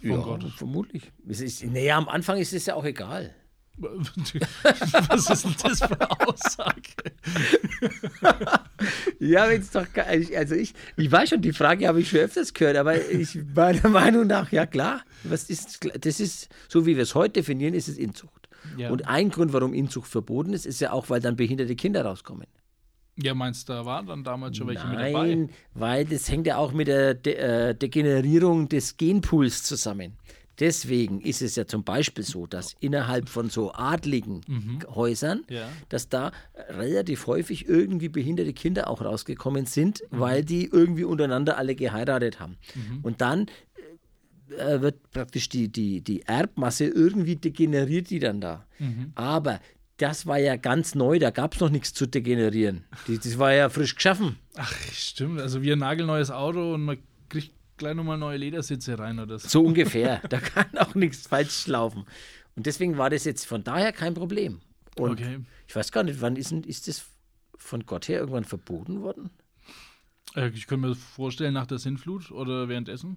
Von 0.00 0.10
ja, 0.10 0.16
Gott. 0.18 0.44
vermutlich. 0.56 1.10
Es 1.28 1.40
ist, 1.40 1.64
naja, 1.64 1.96
am 1.96 2.08
Anfang 2.08 2.36
ist 2.38 2.52
es 2.52 2.66
ja 2.66 2.74
auch 2.74 2.84
egal. 2.84 3.34
was 5.08 5.30
ist 5.30 5.44
denn 5.44 5.54
das 5.62 5.78
für 5.78 6.00
eine 6.00 6.10
Aussage? 6.28 6.82
Ja, 9.20 9.48
wenn 9.48 9.60
es 9.60 9.70
doch. 9.70 9.86
Also 10.06 10.54
ich, 10.54 10.74
ich 10.96 11.10
weiß 11.10 11.30
schon, 11.30 11.42
die 11.42 11.52
Frage 11.52 11.88
habe 11.88 12.00
ich 12.00 12.08
schon 12.08 12.20
öfters 12.20 12.54
gehört, 12.54 12.76
aber 12.76 13.10
ich 13.10 13.38
meiner 13.54 13.88
Meinung 13.88 14.26
nach, 14.26 14.52
ja 14.52 14.66
klar, 14.66 15.02
was 15.24 15.50
ist, 15.50 15.80
das 16.00 16.20
ist, 16.20 16.48
so 16.68 16.86
wie 16.86 16.96
wir 16.96 17.02
es 17.02 17.14
heute 17.14 17.34
definieren, 17.34 17.74
ist 17.74 17.88
es 17.88 17.98
Inzucht. 17.98 18.48
Ja. 18.76 18.90
Und 18.90 19.08
ein 19.08 19.30
Grund, 19.30 19.52
warum 19.52 19.74
Inzucht 19.74 20.08
verboten 20.08 20.52
ist, 20.52 20.66
ist 20.66 20.80
ja 20.80 20.92
auch, 20.92 21.10
weil 21.10 21.20
dann 21.20 21.36
behinderte 21.36 21.74
Kinder 21.74 22.04
rauskommen. 22.04 22.46
Ja, 23.20 23.34
meinst 23.34 23.68
du, 23.68 23.72
da 23.72 23.84
waren 23.84 24.06
dann 24.06 24.22
damals 24.22 24.56
schon 24.56 24.68
welche 24.68 24.86
mit 24.86 24.96
dabei? 24.96 25.12
Nein, 25.12 25.50
weil 25.74 26.04
das 26.04 26.30
hängt 26.30 26.46
ja 26.46 26.56
auch 26.56 26.72
mit 26.72 26.86
der 26.86 27.14
De 27.14 27.34
äh, 27.34 27.74
Degenerierung 27.74 28.68
des 28.68 28.96
Genpools 28.96 29.64
zusammen. 29.64 30.16
Deswegen 30.60 31.20
ist 31.20 31.40
es 31.42 31.54
ja 31.56 31.66
zum 31.66 31.84
Beispiel 31.84 32.24
so, 32.24 32.46
dass 32.46 32.74
innerhalb 32.80 33.28
von 33.28 33.48
so 33.50 33.72
adligen 33.72 34.40
Häusern, 34.88 35.44
Mhm. 35.48 35.54
Ja. 35.54 35.68
dass 35.88 36.08
da 36.08 36.32
relativ 36.70 37.26
häufig 37.26 37.68
irgendwie 37.68 38.08
behinderte 38.08 38.52
Kinder 38.52 38.88
auch 38.90 39.00
rausgekommen 39.02 39.66
sind, 39.66 40.02
Mhm. 40.10 40.18
weil 40.20 40.44
die 40.44 40.64
irgendwie 40.66 41.04
untereinander 41.04 41.56
alle 41.58 41.74
geheiratet 41.74 42.40
haben. 42.40 42.56
Und 43.02 43.20
dann 43.20 43.46
äh, 44.56 44.80
wird 44.80 45.10
praktisch 45.10 45.48
die, 45.50 45.68
die, 45.68 46.00
die 46.00 46.22
Erbmasse 46.22 46.86
irgendwie 46.86 47.36
degeneriert 47.36 48.08
die 48.08 48.18
dann 48.18 48.40
da. 48.40 48.64
Mhm. 48.78 49.12
Aber 49.14 49.60
das 49.98 50.26
war 50.26 50.38
ja 50.38 50.56
ganz 50.56 50.94
neu, 50.94 51.18
da 51.18 51.30
gab 51.30 51.54
es 51.54 51.60
noch 51.60 51.68
nichts 51.70 51.92
zu 51.92 52.06
degenerieren. 52.06 52.84
Die, 53.06 53.18
das 53.18 53.38
war 53.38 53.52
ja 53.52 53.68
frisch 53.68 53.94
geschaffen. 53.94 54.36
Ach, 54.56 54.72
stimmt. 54.90 55.40
Also 55.40 55.60
wie 55.62 55.72
ein 55.72 55.80
nagelneues 55.80 56.30
Auto 56.30 56.72
und 56.74 56.82
man 56.84 56.96
kriegt 57.28 57.52
gleich 57.78 57.94
nochmal 57.94 58.18
neue 58.18 58.36
Ledersitze 58.38 58.98
rein 58.98 59.18
oder 59.18 59.38
so. 59.38 59.48
So 59.48 59.62
ungefähr. 59.64 60.20
da 60.28 60.38
kann 60.40 60.66
auch 60.78 60.94
nichts 60.94 61.26
falsch 61.26 61.66
laufen. 61.66 62.04
Und 62.56 62.66
deswegen 62.66 62.98
war 62.98 63.08
das 63.10 63.24
jetzt 63.24 63.46
von 63.46 63.62
daher 63.64 63.92
kein 63.92 64.14
Problem. 64.14 64.60
Und 64.96 65.12
Okay. 65.12 65.38
ich 65.66 65.74
weiß 65.76 65.92
gar 65.92 66.02
nicht, 66.02 66.20
wann 66.20 66.36
ist, 66.36 66.50
denn- 66.50 66.64
ist 66.64 66.88
das 66.88 67.06
von 67.56 67.86
Gott 67.86 68.08
her 68.08 68.18
irgendwann 68.20 68.44
verboten 68.44 69.00
worden? 69.02 69.30
Äh, 70.34 70.48
Ich 70.48 70.66
könnte 70.66 70.88
mir 70.88 70.94
vorstellen, 70.94 71.54
nach 71.54 71.66
der 71.66 71.78
Sintflut 71.78 72.30
oder 72.30 72.68
währenddessen, 72.68 73.16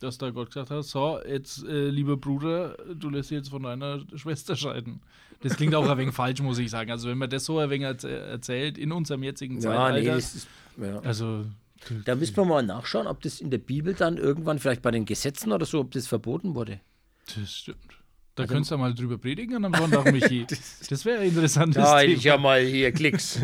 dass 0.00 0.18
da 0.18 0.30
Gott 0.30 0.48
gesagt 0.48 0.70
hat: 0.70 0.84
So, 0.84 1.18
jetzt, 1.26 1.64
äh, 1.64 1.88
lieber 1.88 2.16
Bruder, 2.16 2.76
du 2.94 3.10
lässt 3.10 3.30
dich 3.30 3.36
jetzt 3.38 3.48
von 3.50 3.62
deiner 3.64 4.04
Schwester 4.14 4.54
scheiden. 4.54 5.00
Das 5.40 5.56
klingt 5.56 5.74
auch 5.74 5.88
ein 5.88 5.98
wenig 5.98 6.14
falsch, 6.14 6.40
muss 6.40 6.58
ich 6.58 6.70
sagen. 6.70 6.90
Also, 6.90 7.08
wenn 7.08 7.18
man 7.18 7.30
das 7.30 7.44
so 7.44 7.58
ein 7.58 7.70
wenig 7.70 7.86
erz- 7.88 8.04
erzählt 8.06 8.78
in 8.78 8.92
unserem 8.92 9.22
jetzigen 9.22 9.60
Zeitalter. 9.60 10.14
das 10.14 10.34
ist. 10.36 10.48
Ja. 10.76 11.00
also, 11.00 11.46
Da 12.04 12.14
müssen 12.16 12.36
wir 12.36 12.44
mal 12.44 12.62
nachschauen, 12.62 13.06
ob 13.06 13.20
das 13.22 13.40
in 13.40 13.50
der 13.50 13.58
Bibel 13.58 13.94
dann 13.94 14.16
irgendwann, 14.18 14.58
vielleicht 14.58 14.82
bei 14.82 14.90
den 14.90 15.04
Gesetzen 15.04 15.52
oder 15.52 15.64
so, 15.66 15.80
ob 15.80 15.90
das 15.92 16.06
verboten 16.06 16.54
wurde. 16.54 16.80
das 17.36 17.52
stimmt. 17.54 17.78
Da 18.34 18.44
Also 18.44 18.54
könntest 18.54 18.70
du 18.70 18.78
mal 18.78 18.94
drüber 18.94 19.18
predigen 19.18 19.64
am 19.64 19.74
Sonntag, 19.74 20.12
Michi. 20.12 20.46
das 20.90 21.04
wäre 21.04 21.20
ein 21.22 21.28
interessantes 21.28 21.82
Da 21.82 21.98
hätte 21.98 22.06
Thema. 22.06 22.18
ich 22.18 22.24
ja 22.24 22.36
mal 22.38 22.60
hier 22.64 22.92
Klicks. 22.92 23.40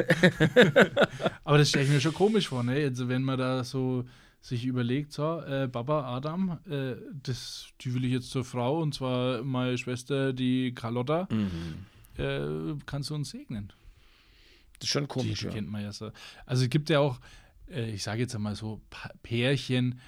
Aber 1.45 1.59
das 1.59 1.69
stelle 1.69 1.85
ich 1.85 1.91
mir 1.91 2.01
schon 2.01 2.15
komisch 2.15 2.49
vor, 2.49 2.63
ne? 2.63 2.75
Also 2.75 3.09
wenn 3.09 3.23
man 3.23 3.39
da 3.39 3.65
so 3.65 4.05
sich 4.41 4.65
überlegt, 4.67 5.13
so, 5.13 5.41
äh, 5.41 5.69
Papa, 5.69 6.15
Adam, 6.15 6.59
äh, 6.71 6.95
das, 7.23 7.67
die 7.81 7.95
will 7.95 8.05
ich 8.05 8.13
jetzt 8.13 8.31
zur 8.31 8.45
Frau 8.45 8.81
und 8.83 8.95
zwar 8.95 9.43
meine 9.43 9.79
Schwester, 9.79 10.33
die 10.33 10.73
Carlotta, 10.75 11.27
äh, 12.19 12.41
kannst 12.87 13.11
du 13.11 13.15
uns 13.15 13.31
segnen. 13.31 13.73
Das 14.79 14.89
ist 14.89 14.93
schon 14.93 15.05
Die, 15.05 15.09
komisch, 15.09 15.41
die 15.41 15.47
ja. 15.47 15.51
kennt 15.53 15.71
man 15.71 15.83
ja 15.83 15.93
so. 15.93 16.11
Also 16.47 16.65
es 16.65 16.71
gibt 16.71 16.91
ja 16.91 17.01
auch, 17.01 17.19
ich 17.67 18.03
sage 18.03 18.21
jetzt 18.21 18.35
einmal 18.35 18.55
so, 18.57 18.81
Pärchen, 19.23 20.01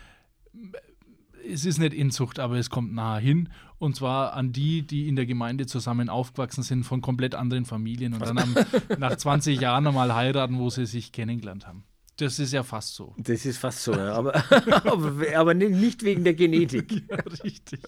es 1.48 1.64
ist 1.64 1.78
nicht 1.78 1.94
Inzucht, 1.94 2.38
aber 2.38 2.56
es 2.56 2.70
kommt 2.70 2.92
nahe 2.92 3.20
hin. 3.20 3.48
Und 3.78 3.94
zwar 3.94 4.32
an 4.32 4.52
die, 4.52 4.86
die 4.86 5.06
in 5.08 5.16
der 5.16 5.26
Gemeinde 5.26 5.66
zusammen 5.66 6.08
aufgewachsen 6.08 6.62
sind 6.62 6.84
von 6.84 7.02
komplett 7.02 7.34
anderen 7.34 7.66
Familien 7.66 8.14
und 8.14 8.22
dann 8.22 8.38
am, 8.38 8.54
nach 8.98 9.16
20 9.16 9.60
Jahren 9.60 9.84
nochmal 9.84 10.14
heiraten, 10.14 10.58
wo 10.58 10.70
sie 10.70 10.86
sich 10.86 11.12
kennengelernt 11.12 11.66
haben. 11.66 11.84
Das 12.16 12.38
ist 12.38 12.54
ja 12.54 12.62
fast 12.62 12.94
so. 12.94 13.14
Das 13.18 13.44
ist 13.44 13.58
fast 13.58 13.82
so, 13.84 13.92
ja. 13.92 14.14
aber, 14.14 14.34
aber, 14.86 15.12
aber 15.36 15.52
ni- 15.54 15.68
nicht 15.68 16.02
wegen 16.02 16.24
der 16.24 16.32
Genetik. 16.34 17.04
Ja, 17.10 17.16
richtig. 17.44 17.80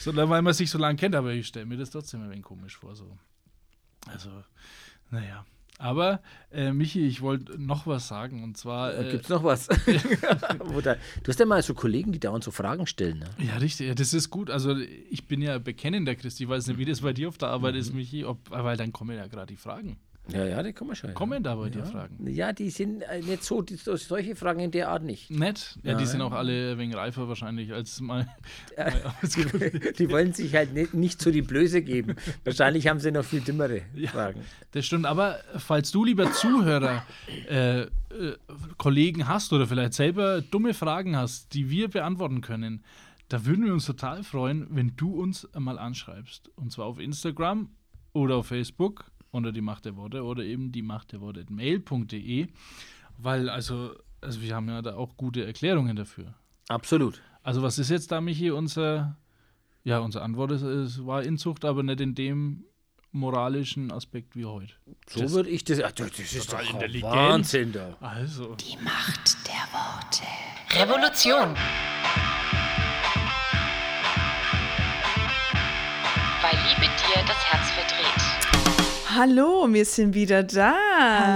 Sondern 0.00 0.30
weil 0.30 0.40
man 0.40 0.54
sich 0.54 0.70
so 0.70 0.78
lange 0.78 0.96
kennt, 0.96 1.14
aber 1.14 1.32
ich 1.34 1.46
stelle 1.46 1.66
mir 1.66 1.76
das 1.76 1.90
trotzdem 1.90 2.22
ein 2.22 2.30
wenig 2.30 2.44
komisch 2.44 2.76
vor. 2.78 2.96
So. 2.96 3.18
Also, 4.06 4.30
naja. 5.10 5.44
Aber, 5.78 6.20
äh, 6.52 6.72
Michi, 6.72 7.06
ich 7.06 7.20
wollte 7.20 7.60
noch 7.60 7.86
was 7.86 8.06
sagen. 8.06 8.44
Und 8.44 8.56
zwar. 8.56 8.96
Äh, 8.96 9.10
Gibt 9.10 9.24
es 9.24 9.28
noch 9.28 9.44
was? 9.44 9.68
Du 11.24 11.28
hast 11.28 11.40
ja 11.40 11.46
mal 11.46 11.62
so 11.62 11.74
Kollegen, 11.74 12.12
die 12.12 12.20
dauernd 12.20 12.44
so 12.44 12.50
Fragen 12.50 12.86
stellen. 12.86 13.18
Ne? 13.18 13.26
Ja, 13.44 13.56
richtig. 13.56 13.88
Ja, 13.88 13.94
das 13.94 14.14
ist 14.14 14.30
gut. 14.30 14.50
Also 14.50 14.76
ich 14.76 15.26
bin 15.26 15.42
ja 15.42 15.58
bekennender 15.58 16.14
Christ. 16.14 16.40
Ich 16.40 16.48
weiß 16.48 16.66
nicht, 16.68 16.78
wie 16.78 16.84
das 16.84 17.00
bei 17.00 17.12
dir 17.12 17.28
auf 17.28 17.38
der 17.38 17.48
Arbeit 17.48 17.74
ist, 17.74 17.92
Michi, 17.92 18.24
ob, 18.24 18.38
weil 18.50 18.76
dann 18.76 18.92
kommen 18.92 19.16
ja 19.16 19.26
gerade 19.26 19.46
die 19.46 19.56
Fragen. 19.56 19.96
Ja, 20.32 20.46
ja, 20.46 20.62
die 20.62 20.72
kommen 20.72 20.96
schon. 20.96 21.12
Kommen 21.12 21.42
da 21.42 21.54
bei 21.54 21.68
dir 21.68 21.80
ja. 21.80 21.84
Fragen? 21.84 22.26
Ja, 22.26 22.52
die 22.54 22.70
sind 22.70 23.02
äh, 23.02 23.20
nicht 23.20 23.44
so, 23.44 23.60
die, 23.60 23.76
solche 23.76 24.34
Fragen 24.34 24.60
in 24.60 24.70
der 24.70 24.88
Art 24.88 25.02
nicht. 25.02 25.30
Nett. 25.30 25.78
Ja, 25.82 25.94
die 25.94 26.04
Ja, 26.04 26.08
sind 26.08 26.20
ja. 26.20 26.26
auch 26.26 26.32
alle 26.32 26.78
wenig 26.78 26.96
reifer 26.96 27.28
wahrscheinlich 27.28 27.72
als 27.74 28.00
mal. 28.00 28.26
Die, 29.22 29.92
die 29.98 30.10
wollen 30.10 30.32
sich 30.32 30.54
halt 30.54 30.72
nicht, 30.72 30.94
nicht 30.94 31.20
so 31.20 31.30
die 31.30 31.42
Blöße 31.42 31.82
geben. 31.82 32.16
Wahrscheinlich 32.42 32.86
haben 32.88 33.00
sie 33.00 33.10
noch 33.10 33.24
viel 33.24 33.42
dümmere 33.42 33.82
Fragen. 34.06 34.40
Das 34.70 34.86
stimmt, 34.86 35.04
aber 35.04 35.40
falls 35.58 35.90
du, 35.90 36.04
lieber 36.04 36.32
Zuhörer, 36.32 37.04
äh, 37.48 37.82
äh, 37.82 37.88
Kollegen 38.78 39.28
hast 39.28 39.52
oder 39.52 39.66
vielleicht 39.66 39.92
selber 39.92 40.40
dumme 40.40 40.72
Fragen 40.72 41.16
hast, 41.16 41.52
die 41.52 41.68
wir 41.68 41.88
beantworten 41.88 42.40
können, 42.40 42.82
da 43.28 43.44
würden 43.44 43.64
wir 43.66 43.72
uns 43.74 43.84
total 43.84 44.22
freuen, 44.22 44.68
wenn 44.70 44.96
du 44.96 45.20
uns 45.20 45.48
mal 45.58 45.78
anschreibst. 45.78 46.50
Und 46.56 46.72
zwar 46.72 46.86
auf 46.86 46.98
Instagram 46.98 47.68
oder 48.12 48.36
auf 48.36 48.46
Facebook 48.46 49.10
unter 49.34 49.52
die 49.52 49.60
Macht 49.60 49.84
der 49.84 49.96
Worte 49.96 50.22
oder 50.24 50.42
eben 50.44 50.72
die 50.72 50.82
Macht 50.82 51.12
der 51.12 51.20
Worte 51.20 51.44
mail.de, 51.50 52.46
weil 53.18 53.48
also, 53.48 53.94
also 54.20 54.40
wir 54.40 54.54
haben 54.54 54.68
ja 54.68 54.80
da 54.80 54.94
auch 54.96 55.16
gute 55.16 55.44
Erklärungen 55.44 55.96
dafür. 55.96 56.34
Absolut. 56.68 57.20
Also 57.42 57.62
was 57.62 57.78
ist 57.78 57.90
jetzt 57.90 58.10
da, 58.12 58.20
Michi, 58.20 58.50
unser, 58.50 59.16
ja, 59.82 59.98
unsere 59.98 60.24
Antwort 60.24 60.52
ist, 60.52 60.62
es 60.62 61.04
war 61.04 61.22
Inzucht, 61.22 61.64
aber 61.64 61.82
nicht 61.82 62.00
in 62.00 62.14
dem 62.14 62.64
moralischen 63.12 63.92
Aspekt 63.92 64.34
wie 64.36 64.44
heute. 64.44 64.72
So 65.08 65.20
Das- 65.20 65.32
würde 65.32 65.50
ich 65.50 65.62
das. 65.64 65.80
Ach, 65.82 65.92
das 65.92 66.18
ist 66.18 66.52
doch 66.52 66.60
intelligent. 66.72 67.12
Wahnsinn 67.12 67.72
da. 67.72 67.96
Also. 68.00 68.54
Die 68.56 68.76
Macht 68.82 69.36
der 69.46 69.66
Worte. 69.72 70.24
Revolution. 70.80 71.54
Weil 76.42 76.58
Liebe 76.68 76.86
dir 76.86 77.22
das 77.26 77.44
Herz 77.46 77.70
verdreht. 77.70 78.33
Hallo, 79.16 79.72
wir 79.72 79.84
sind 79.84 80.12
wieder 80.12 80.42
da. 80.42 80.74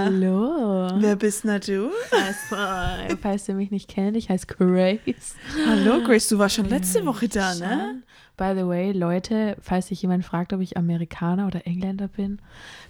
Hallo. 0.03 0.89
Wer 0.99 1.15
bist 1.15 1.45
denn 1.45 1.61
du? 1.61 1.91
Also, 2.11 3.17
falls 3.21 3.47
ihr 3.47 3.55
mich 3.55 3.71
nicht 3.71 3.87
kennt, 3.89 4.17
ich 4.17 4.29
heiße 4.29 4.47
Grace. 4.47 5.35
Hallo, 5.65 6.03
Grace, 6.03 6.27
du 6.27 6.37
warst 6.37 6.55
schon 6.55 6.67
letzte 6.67 7.05
Woche 7.05 7.29
da, 7.29 7.55
ne? 7.55 8.03
By 8.35 8.53
the 8.53 8.67
way, 8.67 8.91
Leute, 8.91 9.55
falls 9.61 9.87
sich 9.87 10.01
jemand 10.01 10.25
fragt, 10.25 10.51
ob 10.51 10.59
ich 10.59 10.75
Amerikaner 10.75 11.47
oder 11.47 11.65
Engländer 11.65 12.09
bin, 12.09 12.41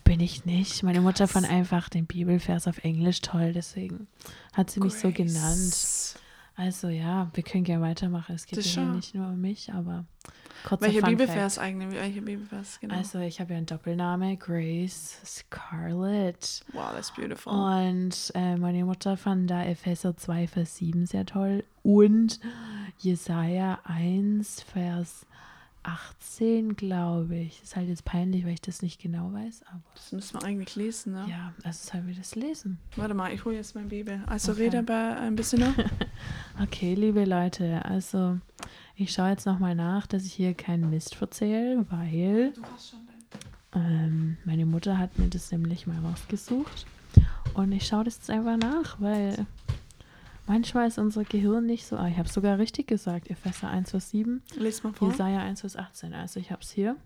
bin 0.06 0.22
ich 0.22 0.46
nicht. 0.46 0.82
Meine 0.82 1.02
Mutter 1.02 1.28
fand 1.28 1.48
einfach 1.48 1.90
den 1.90 2.08
Bibelvers 2.08 2.68
auf 2.68 2.80
Englisch 2.84 3.22
toll, 3.22 3.54
deswegen 3.54 4.08
hat 4.54 4.72
sie 4.72 4.80
mich 4.80 4.96
so 4.96 5.12
genannt. 5.12 6.18
Also 6.56 6.88
ja, 6.88 7.30
wir 7.36 7.44
können 7.44 7.64
gerne 7.64 7.84
weitermachen. 7.84 8.34
Es 8.34 8.48
geht 8.48 8.66
ja 8.66 8.84
nicht 8.86 9.14
nur 9.14 9.28
um 9.28 9.40
mich, 9.40 9.72
aber 9.72 10.06
kurzer 10.64 10.86
Welcher 10.86 11.02
Bibelvers 11.02 11.58
eigentlich? 11.58 12.00
Welcher 12.00 12.22
Bibelvers, 12.22 12.80
genau. 12.80 12.96
Also 12.96 13.20
ich 13.20 13.40
habe 13.40 13.52
ja 13.54 13.58
einen 13.58 13.66
Doppelname, 13.66 14.38
Grace 14.38 15.20
Scarlett. 15.26 16.64
wow, 16.74 16.92
that's 16.94 17.12
beautiful. 17.12 17.54
Und 17.54 18.32
äh, 18.36 18.56
meine 18.58 18.86
Mutter 18.86 19.18
fand 19.18 19.50
da 19.50 19.64
Epheser 19.64 20.16
2, 20.16 20.48
Vers 20.48 20.78
7 20.78 21.06
sehr 21.06 21.26
toll. 21.26 21.64
Und 21.84 22.40
Jesaja 23.00 23.80
1, 23.84 24.62
Vers 24.64 25.26
18, 25.84 26.76
glaube 26.76 27.36
ich. 27.38 27.62
Ist 27.64 27.76
halt 27.76 27.88
jetzt 27.88 28.06
peinlich, 28.06 28.44
weil 28.46 28.54
ich 28.54 28.62
das 28.62 28.82
nicht 28.82 29.02
genau 29.02 29.32
weiß, 29.34 29.64
aber 29.70 29.82
Das 29.96 30.12
müssen 30.12 30.34
wir 30.40 30.44
eigentlich 30.46 30.76
lesen, 30.76 31.14
ne? 31.14 31.26
ja, 31.30 31.54
also 31.64 31.90
sollen 31.92 32.08
wir 32.08 32.16
das 32.16 32.36
lesen. 32.36 32.80
Warte 32.96 33.14
mal, 33.14 33.34
ich 33.34 33.44
hole 33.46 33.56
jetzt 33.56 33.76
mein 33.76 33.88
Bibel. 33.90 34.22
Also 34.28 34.52
Okay. 34.52 34.64
rede 34.64 34.80
aber 34.80 35.18
ein 35.20 35.36
bisschen 35.36 35.60
noch. 35.62 35.74
Okay, 36.62 36.94
liebe 36.94 37.24
Leute, 37.24 37.86
also 37.86 38.38
ich 38.98 39.14
schaue 39.14 39.30
jetzt 39.30 39.46
nochmal 39.46 39.76
nach, 39.76 40.06
dass 40.08 40.26
ich 40.26 40.34
hier 40.34 40.54
keinen 40.54 40.90
Mist 40.90 41.16
verzähle, 41.16 41.86
weil 41.90 42.54
ähm, 43.74 44.38
meine 44.44 44.66
Mutter 44.66 44.98
hat 44.98 45.18
mir 45.18 45.28
das 45.30 45.52
nämlich 45.52 45.88
mal 45.88 46.00
rausgesucht. 46.00 46.86
Und 47.54 47.72
ich 47.72 47.88
schaue 47.88 48.04
das 48.04 48.18
jetzt 48.18 48.30
einfach 48.30 48.58
nach, 48.58 49.00
weil 49.00 49.46
manchmal 50.50 50.88
ist 50.88 50.98
unser 50.98 51.24
Gehirn 51.24 51.66
nicht 51.66 51.86
so. 51.86 51.96
Ah, 51.96 52.10
ich 52.10 52.18
habe 52.18 52.28
sogar 52.28 52.58
richtig 52.58 52.88
gesagt, 52.88 53.30
Epheser 53.30 53.70
1, 53.70 53.92
Vers 53.92 54.10
7, 54.10 54.42
Lies 54.58 54.84
mal 54.84 54.92
vor. 54.92 55.12
Jesaja 55.12 55.40
1, 55.40 55.62
Vers 55.62 55.78
18. 55.78 56.14
Also 56.14 56.40
ich 56.42 56.52
habe 56.52 56.62
es 56.62 56.72
hier. 56.72 56.98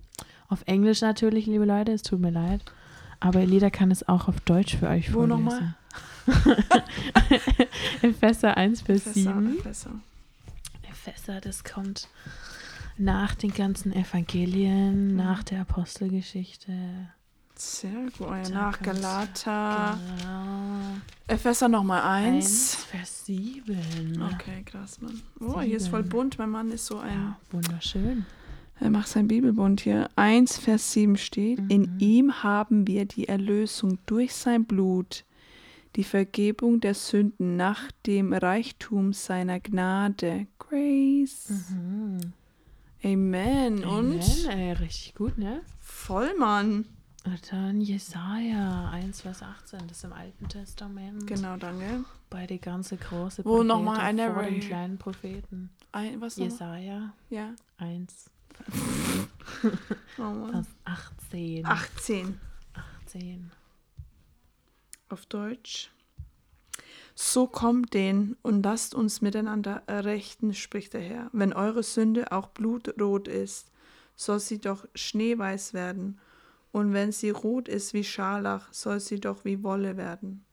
Auf 0.48 0.64
Englisch 0.66 1.02
natürlich, 1.02 1.46
liebe 1.46 1.66
Leute, 1.66 1.92
es 1.92 2.02
tut 2.02 2.20
mir 2.20 2.32
leid. 2.32 2.62
Aber 3.20 3.42
Elida 3.42 3.70
kann 3.70 3.92
es 3.92 4.08
auch 4.08 4.28
auf 4.28 4.40
Deutsch 4.42 4.78
für 4.78 4.88
euch 4.90 5.14
Wo 5.14 5.20
vorlesen. 5.20 5.44
nochmal? 5.46 5.76
Epheser 8.02 8.58
1, 8.58 8.82
Vers 8.82 9.08
Epheser, 9.08 9.34
7. 9.34 9.60
Epheser. 9.60 9.92
Epheser, 10.90 11.42
das 11.42 11.64
kommt 11.64 12.08
nach 12.98 13.36
den 13.36 13.54
ganzen 13.54 13.94
Evangelien, 13.94 15.16
nach 15.16 15.44
der 15.44 15.62
Apostelgeschichte. 15.62 16.72
Sehr 17.64 17.92
gut. 18.18 18.28
Da 18.28 18.50
nach. 18.50 18.82
Galater. 18.82 19.98
Genau. 20.20 20.98
Epheser 21.28 21.70
nochmal 21.70 22.02
1, 22.02 22.36
eins. 22.36 22.76
Vers 22.76 23.26
7. 23.26 24.22
Okay, 24.34 24.64
krass, 24.66 25.00
Mann. 25.00 25.22
Oh, 25.40 25.62
hier 25.62 25.78
ist 25.78 25.88
voll 25.88 26.02
Sieben. 26.02 26.10
bunt. 26.10 26.38
Mein 26.38 26.50
Mann 26.50 26.72
ist 26.72 26.86
so 26.86 27.00
ein. 27.00 27.14
Ja, 27.14 27.38
wunderschön. 27.52 28.26
Er 28.82 28.90
macht 28.90 29.08
sein 29.08 29.30
Bibelbund 29.30 29.80
hier. 29.80 30.10
1, 30.18 30.58
Vers 30.58 30.92
7 30.92 31.16
steht, 31.16 31.60
in 31.70 32.00
ihm 32.00 32.44
haben 32.44 32.86
wir 32.86 33.06
die 33.06 33.30
Erlösung 33.30 33.98
durch 34.08 34.34
sein 34.36 34.66
Blut, 34.66 35.24
die 35.96 36.04
Vergebung 36.04 36.82
der 36.82 36.96
Sünden 36.96 37.56
nach 37.56 37.92
dem 38.06 38.34
Reichtum 38.34 39.14
seiner 39.14 39.62
Gnade. 39.62 40.48
Grace. 40.60 41.50
Amen. 43.06 43.86
Und 43.86 44.22
Amen, 44.22 44.50
ey, 44.50 44.74
richtig 44.74 45.16
gut, 45.16 45.38
ne? 45.38 45.62
voll, 45.80 46.34
Mann. 46.38 46.86
Und 47.26 47.52
dann 47.52 47.80
Jesaja 47.80 48.90
1, 48.92 49.22
Vers 49.22 49.44
18, 49.44 49.88
das 49.88 49.98
ist 49.98 50.04
im 50.04 50.14
Alten 50.14 50.48
Testament. 50.50 51.26
Genau, 51.26 51.56
danke. 51.56 52.04
Bei 52.30 52.46
die 52.46 52.60
ganze 52.60 52.98
große 52.98 53.46
Wo 53.46 53.64
noch 53.64 53.82
mal 53.82 53.94
Prophete 53.94 54.08
einer 54.08 54.34
vor 54.34 54.44
den 54.44 54.60
kleinen 54.60 54.98
Propheten. 54.98 55.70
Ein, 55.94 56.20
was? 56.20 56.36
Jesaja 56.36 57.14
Ja. 57.30 57.54
1, 57.78 58.30
Oh 60.18 60.22
Mann. 60.22 60.52
Vers 60.52 60.68
18. 60.86 61.66
18 61.66 62.40
18. 63.06 63.52
auf 65.10 65.26
Deutsch. 65.26 65.92
So 67.16 67.46
kommt 67.46 67.94
den 67.94 68.36
und 68.42 68.64
lasst 68.64 68.96
uns 68.96 69.22
miteinander 69.22 69.84
rechten, 69.88 70.54
spricht 70.54 70.94
der 70.94 71.02
Herr. 71.02 71.30
Wenn 71.32 71.54
eure 71.54 71.84
Sünde 71.84 72.32
auch 72.32 72.48
blutrot 72.48 73.28
ist, 73.28 73.72
soll 74.16 74.40
sie 74.40 74.60
doch 74.60 74.88
schneeweiß 74.96 75.74
werden. 75.74 76.20
Und 76.74 76.92
wenn 76.92 77.12
sie 77.14 77.30
rot 77.30 77.70
ist 77.70 77.94
wie 77.94 78.04
Scharlach, 78.04 78.68
soll 78.74 79.00
sie 79.00 79.20
doch 79.22 79.46
wie 79.46 79.64
Wolle 79.64 79.96
werden. 79.96 80.44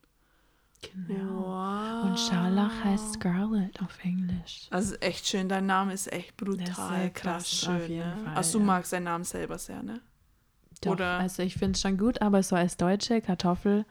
Genau. 0.82 2.02
Und 2.04 2.18
Scharlach 2.18 2.84
heißt 2.84 3.14
Scarlet 3.14 3.82
auf 3.82 3.98
Englisch. 4.04 4.66
Also 4.70 4.94
echt 4.96 5.26
schön, 5.26 5.48
dein 5.48 5.66
Name 5.66 5.92
ist 5.92 6.10
echt 6.12 6.36
brutal, 6.36 6.64
sehr 6.64 7.10
krass, 7.10 7.44
krass, 7.44 7.68
auf 7.68 7.80
schön. 7.80 7.90
jeden 7.90 8.08
Ne? 8.08 8.16
Fall, 8.24 8.34
Also 8.34 8.52
du 8.58 8.58
ja. 8.60 8.66
magst 8.66 8.92
deinen 8.92 9.04
Namen 9.04 9.24
selber 9.24 9.58
sehr, 9.58 9.82
ne? 9.82 10.00
Doch, 10.82 10.92
Oder- 10.92 11.18
also 11.18 11.42
ich 11.42 11.54
finde 11.54 11.72
es 11.72 11.80
schon 11.82 11.98
gut, 11.98 12.22
aber 12.22 12.42
so 12.42 12.54
als 12.56 12.76
deutsche 12.78 13.20
Kartoffel, 13.20 13.84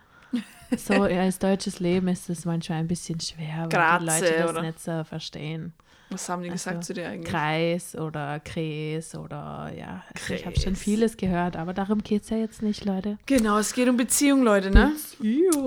so 0.77 0.93
als 1.03 1.37
deutsches 1.39 1.79
Leben 1.79 2.07
ist 2.07 2.29
es 2.29 2.45
manchmal 2.45 2.79
ein 2.79 2.87
bisschen 2.87 3.19
schwer, 3.19 3.63
weil 3.63 3.69
Grazie, 3.69 4.05
die 4.05 4.05
Leute 4.25 4.37
das 4.43 4.49
oder? 4.51 4.61
nicht 4.63 4.79
so 4.79 5.03
verstehen. 5.03 5.73
Was 6.11 6.27
haben 6.27 6.41
die 6.41 6.49
gesagt 6.49 6.77
Also, 6.77 6.87
zu 6.87 6.93
dir 6.93 7.07
eigentlich? 7.09 7.31
Kreis 7.31 7.95
oder 7.95 8.39
Kräs 8.39 9.13
oder 9.15 9.71
ja, 9.77 10.03
also 10.13 10.33
ich 10.33 10.45
habe 10.45 10.59
schon 10.59 10.75
vieles 10.75 11.17
gehört, 11.17 11.55
aber 11.55 11.73
darum 11.73 11.99
geht 12.01 12.23
es 12.23 12.29
ja 12.29 12.37
jetzt 12.37 12.61
nicht, 12.61 12.85
Leute. 12.85 13.17
Genau, 13.25 13.57
es 13.59 13.73
geht 13.73 13.87
um 13.87 13.97
Beziehung, 13.97 14.41
Leute, 14.43 14.71
ne? 14.71 14.93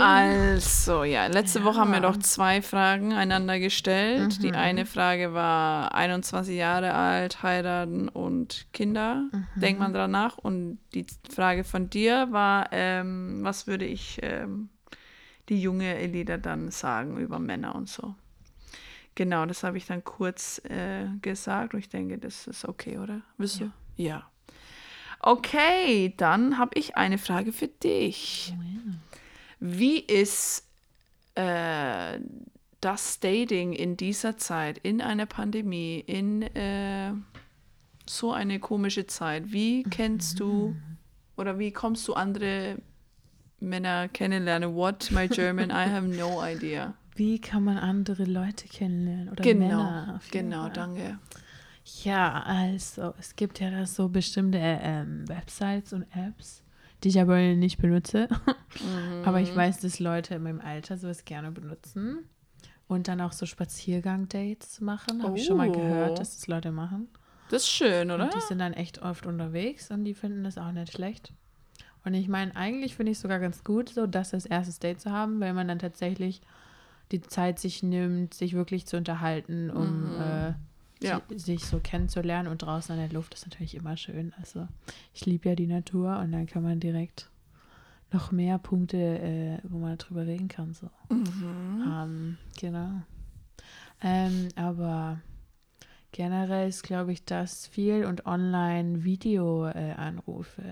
Also, 0.01 1.05
ja, 1.05 1.27
letzte 1.27 1.65
Woche 1.65 1.79
haben 1.79 1.93
wir 1.93 2.01
doch 2.01 2.17
zwei 2.17 2.61
Fragen 2.63 3.13
einander 3.13 3.59
gestellt. 3.59 4.43
Die 4.43 4.53
eine 4.53 4.87
Frage 4.87 5.33
war 5.33 5.95
21 5.95 6.57
Jahre 6.57 6.95
alt, 6.95 7.43
heiraten 7.43 8.09
und 8.09 8.67
Kinder. 8.73 9.29
Denkt 9.55 9.81
man 9.81 9.93
dran 9.93 10.11
nach. 10.11 10.39
Und 10.39 10.79
die 10.95 11.07
Frage 11.33 11.65
von 11.65 11.89
dir 11.91 12.29
war, 12.31 12.69
ähm, 12.73 13.41
was 13.43 13.67
würde 13.67 13.85
ich 13.85 14.19
ähm, 14.23 14.71
die 15.49 15.61
junge 15.61 15.95
Elida 15.97 16.37
dann 16.37 16.71
sagen 16.71 17.17
über 17.19 17.39
Männer 17.39 17.75
und 17.75 17.89
so. 17.89 18.15
Genau, 19.15 19.45
das 19.47 19.63
habe 19.63 19.77
ich 19.77 19.87
dann 19.87 20.05
kurz 20.05 20.59
äh, 20.65 21.07
gesagt 21.21 21.75
und 21.75 21.81
ich 21.81 21.89
denke, 21.89 22.19
das 22.19 22.47
ist 22.47 22.67
okay, 22.67 22.99
oder? 22.99 23.21
Wisst 23.37 23.61
ihr? 23.61 23.73
Ja. 23.97 24.31
Okay, 25.21 26.15
dann 26.17 26.59
habe 26.59 26.73
ich 26.79 26.97
eine 26.97 27.19
Frage 27.19 27.53
für 27.53 27.69
dich. 27.69 28.55
Wie 29.61 30.01
ist 30.01 30.67
äh, 31.37 32.19
das 32.81 33.21
Dating 33.21 33.73
in 33.73 33.97
dieser 33.97 34.37
Zeit, 34.37 34.79
in 34.79 35.01
einer 35.01 35.27
Pandemie, 35.27 36.01
in 36.01 36.43
äh, 36.43 37.13
so 38.07 38.33
eine 38.33 38.59
komische 38.59 39.07
Zeit? 39.07 39.53
Wie 39.53 39.85
kennst 39.85 40.41
du 40.41 40.75
oder 41.37 41.59
wie 41.59 41.71
kommst 41.71 42.09
du 42.09 42.15
andere 42.15 42.79
Männer 43.61 44.09
kennenlernen? 44.09 44.75
What, 44.75 45.11
my 45.13 45.29
German, 45.29 45.71
I 45.71 45.89
have 45.89 46.09
no 46.09 46.43
idea. 46.45 46.95
Wie 47.15 47.41
kann 47.41 47.65
man 47.65 47.77
andere 47.79 48.25
Leute 48.25 48.69
kennenlernen 48.69 49.29
oder 49.29 49.45
Genau, 49.45 49.67
Männer? 49.69 50.21
genau, 50.31 50.63
Fall. 50.63 50.73
danke. 50.73 51.19
Ja, 52.05 52.43
also 52.45 53.13
es 53.19 53.37
gibt 53.37 53.61
ja 53.61 53.71
da 53.71 53.87
so 53.87 54.09
bestimmte 54.09 54.59
ähm, 54.61 55.29
Websites 55.29 55.93
und 55.93 56.05
Apps, 56.15 56.63
die 57.03 57.09
ich 57.09 57.21
aber 57.21 57.39
nicht 57.39 57.79
benutze. 57.81 58.29
aber 59.25 59.41
Mhm. 59.41 59.43
ich 59.43 59.55
weiß, 59.55 59.81
dass 59.81 59.99
Leute 59.99 60.37
in 60.37 60.43
meinem 60.45 60.61
Alter 60.61 60.97
sowas 60.97 61.25
gerne 61.25 61.51
benutzen. 61.51 62.25
Und 62.89 63.09
dann 63.09 63.21
auch 63.21 63.33
so 63.33 63.47
Spaziergang-Dates 63.47 64.81
machen. 64.81 65.23
Habe 65.23 65.37
ich 65.37 65.45
schon 65.47 65.57
mal 65.57 65.69
Oh. 65.69 65.73
gehört, 65.73 66.21
dass 66.21 66.37
das 66.37 66.47
Leute 66.47 66.73
machen. 66.73 67.09
Das 67.49 67.63
ist 67.63 67.71
schön, 67.71 68.11
oder? 68.11 68.25
Und 68.25 68.35
die 68.35 68.41
sind 68.41 68.59
dann 68.59 68.73
echt 68.75 69.01
oft 69.03 69.27
unterwegs 69.27 69.91
und 69.91 70.05
die 70.05 70.15
finden 70.15 70.45
das 70.45 70.59
auch 70.59 70.73
nicht 70.73 70.93
schlecht. 70.93 71.33
Und 72.05 72.15
ich 72.15 72.29
meine, 72.29 72.55
eigentlich 72.57 72.95
finde 72.97 73.13
ich 73.13 73.19
es 73.19 73.23
sogar 73.23 73.39
ganz 73.39 73.65
gut, 73.65 73.89
so 73.91 74.07
das 74.07 74.35
als 74.35 74.47
erstes 74.47 74.79
Date 74.79 75.01
zu 75.01 75.11
haben, 75.11 75.41
weil 75.41 75.53
man 75.55 75.69
dann 75.69 75.79
tatsächlich 75.79 76.41
die 77.13 77.21
Zeit 77.21 77.59
sich 77.59 77.83
nimmt, 77.83 78.35
sich 78.35 78.55
wirklich 78.55 78.87
zu 78.87 78.97
unterhalten, 78.97 79.71
um 79.71 80.13
äh, 80.21 80.55
Ja. 81.01 81.21
si- 81.29 81.39
sich 81.39 81.65
so 81.67 81.79
kennenzulernen. 81.81 82.49
Und 82.49 82.63
draußen 82.63 82.93
an 82.93 82.99
der 82.99 83.13
Luft 83.13 83.35
ist 83.35 83.47
natürlich 83.47 83.75
immer 83.75 83.97
schön. 83.97 84.33
Also 84.41 84.67
ich 85.15 85.27
liebe 85.27 85.49
ja 85.51 85.55
die 85.55 85.67
Natur 85.67 86.19
und 86.19 86.33
dann 86.33 86.47
kann 86.47 86.63
man 86.63 86.81
direkt 86.81 87.29
noch 88.13 88.31
mehr 88.33 88.59
Punkte, 88.59 88.97
äh, 88.99 89.59
wo 89.65 89.79
man 89.79 89.97
drüber 89.99 90.27
reden 90.27 90.49
kann. 90.49 90.75
So. 90.75 90.91
Ähm, 91.87 92.37
genau. 92.61 92.91
Ähm, 94.03 94.49
aber 94.57 95.21
generell 96.13 96.69
ist, 96.69 96.83
glaube 96.83 97.13
ich, 97.13 97.25
das 97.25 97.67
viel 97.67 98.05
und 98.05 98.27
Online-Video-Anrufe. 99.33 100.63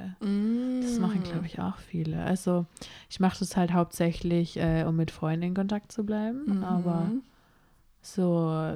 Das 0.83 0.99
machen, 0.99 1.23
glaube 1.23 1.47
ich, 1.47 1.59
auch 1.61 1.77
viele. 1.79 2.23
Also 2.25 2.67
ich 3.09 3.21
mache 3.21 3.39
das 3.41 3.57
halt 3.57 3.73
hauptsächlich, 3.73 4.57
äh, 4.59 4.85
um 4.87 4.97
mit 4.97 5.11
Freunden 5.11 5.45
in 5.47 5.55
Kontakt 5.55 5.93
zu 5.93 6.05
bleiben. 6.05 6.63
Aber 6.65 7.11
so, 8.03 8.25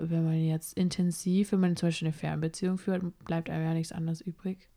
wenn 0.03 0.24
man 0.24 0.42
jetzt 0.44 0.77
intensiv, 0.77 1.53
wenn 1.53 1.61
man 1.61 1.77
zum 1.77 1.88
Beispiel 1.88 2.09
eine 2.09 2.12
Fernbeziehung 2.12 2.79
führt, 2.79 3.03
bleibt 3.24 3.48
einem 3.50 3.64
ja 3.64 3.74
nichts 3.74 3.92
anderes 3.92 4.20
übrig. 4.20 4.68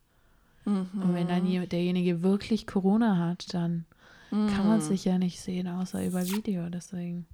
Und 0.66 1.14
wenn 1.16 1.28
dann 1.30 1.46
je- 1.46 1.66
derjenige 1.66 2.22
wirklich 2.24 2.68
Corona 2.68 3.18
hat, 3.18 3.54
dann 3.54 3.86
kann 4.30 4.68
man 4.68 4.82
sich 4.82 5.06
ja 5.06 5.18
nicht 5.18 5.40
sehen, 5.40 5.68
außer 5.70 6.06
über 6.06 6.26
Video. 6.28 6.70
Deswegen. 6.70 7.26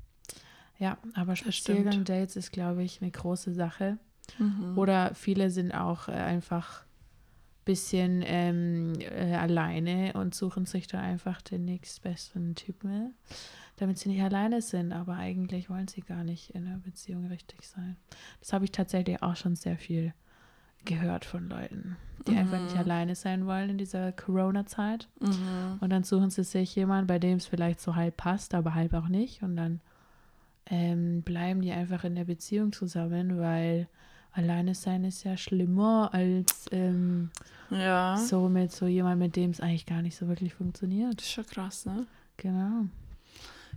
Ja, 0.78 0.98
aber. 1.16 1.36
Spaziergang-Dates 1.36 2.36
ist, 2.36 2.52
glaube 2.52 2.84
ich, 2.84 3.02
eine 3.02 3.10
große 3.10 3.54
Sache. 3.54 3.98
Oder 4.78 5.14
viele 5.16 5.50
sind 5.50 5.72
auch 5.74 6.08
äh, 6.08 6.14
einfach 6.14 6.82
ein 6.84 7.66
bisschen 7.66 8.24
ähm, 8.26 8.94
äh, 9.00 9.36
alleine 9.36 10.14
und 10.14 10.34
suchen 10.36 10.66
sich 10.66 10.88
da 10.88 11.00
einfach 11.00 11.42
den 11.42 11.66
nächstbesten 11.66 12.56
Typen, 12.56 13.14
damit 13.78 14.00
sie 14.00 14.10
nicht 14.10 14.22
alleine 14.22 14.62
sind. 14.62 14.92
Aber 14.94 15.16
eigentlich 15.16 15.70
wollen 15.70 15.88
sie 15.88 16.02
gar 16.02 16.24
nicht 16.24 16.52
in 16.52 16.68
einer 16.68 16.80
Beziehung 16.80 17.28
richtig 17.28 17.64
sein. 17.64 17.98
Das 18.40 18.54
habe 18.54 18.66
ich 18.66 18.72
tatsächlich 18.72 19.22
auch 19.22 19.36
schon 19.36 19.56
sehr 19.56 19.78
viel 19.78 20.14
gehört 20.86 21.24
von 21.24 21.48
Leuten, 21.48 21.96
die 22.28 22.36
einfach 22.36 22.60
nicht 22.62 22.76
alleine 22.76 23.16
sein 23.16 23.46
wollen 23.46 23.70
in 23.70 23.78
dieser 23.78 24.12
Corona-Zeit. 24.12 25.08
Und 25.80 25.90
dann 25.92 26.04
suchen 26.04 26.30
sie 26.30 26.44
sich 26.44 26.76
jemanden, 26.76 27.08
bei 27.08 27.20
dem 27.20 27.38
es 27.38 27.46
vielleicht 27.46 27.80
so 27.80 27.96
halb 27.96 28.18
passt, 28.18 28.54
aber 28.54 28.74
halb 28.76 28.94
auch 28.94 29.08
nicht. 29.08 29.44
Und 29.44 29.56
dann 29.56 29.80
ähm, 30.66 31.22
bleiben 31.22 31.62
die 31.62 31.72
einfach 31.72 32.04
in 32.04 32.16
der 32.16 32.26
Beziehung 32.26 32.74
zusammen, 32.74 33.38
weil 33.40 33.88
alleine 34.34 34.76
sein 34.76 35.04
ist 35.04 35.24
ja 35.24 35.38
schlimmer 35.38 36.10
als 36.13 36.65
ähm, 36.72 37.30
Ja. 37.69 38.17
so 38.17 38.50
mit 38.50 38.72
so 38.72 38.88
jemand, 38.88 39.19
mit 39.19 39.36
dem 39.36 39.52
es 39.52 39.62
eigentlich 39.62 39.86
gar 39.86 40.02
nicht 40.02 40.15
so 40.15 40.28
wirklich 40.28 40.52
Das 40.52 40.58
funktioniert. 40.58 41.22
ist 41.22 41.32
schon 41.32 41.46
krass, 41.46 41.86
ne? 41.86 42.06
Genau. 42.38 42.86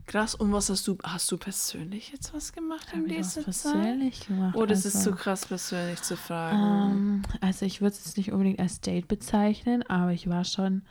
Krass. 0.07 0.35
Und 0.35 0.53
was 0.53 0.71
hast 0.71 0.87
du, 0.87 0.97
hast 1.03 1.31
du 1.33 1.37
persönlich 1.37 2.13
jetzt 2.13 2.33
was 2.33 2.53
gemacht 2.53 2.87
in 2.95 3.07
ich 3.11 3.19
was 3.19 3.35
dieser 3.35 3.51
Zeit? 3.51 3.73
persönlich 3.73 4.27
gemacht. 4.27 4.55
Oh, 4.57 4.65
das 4.67 4.85
ist 4.85 4.97
also, 4.97 5.11
zu 5.11 5.17
krass 5.17 5.47
persönlich 5.47 6.01
zu 6.03 6.17
fragen. 6.17 6.57
Ähm, 6.57 7.23
also 7.41 7.67
ich 7.67 7.81
würde 7.81 7.95
es 7.95 8.05
jetzt 8.05 8.17
nicht 8.17 8.31
unbedingt 8.33 8.61
als 8.61 8.81
Date 8.81 9.09
bezeichnen, 9.09 9.83
aber 9.89 10.13
ich 10.13 10.29
war 10.29 10.45
schon 10.45 10.83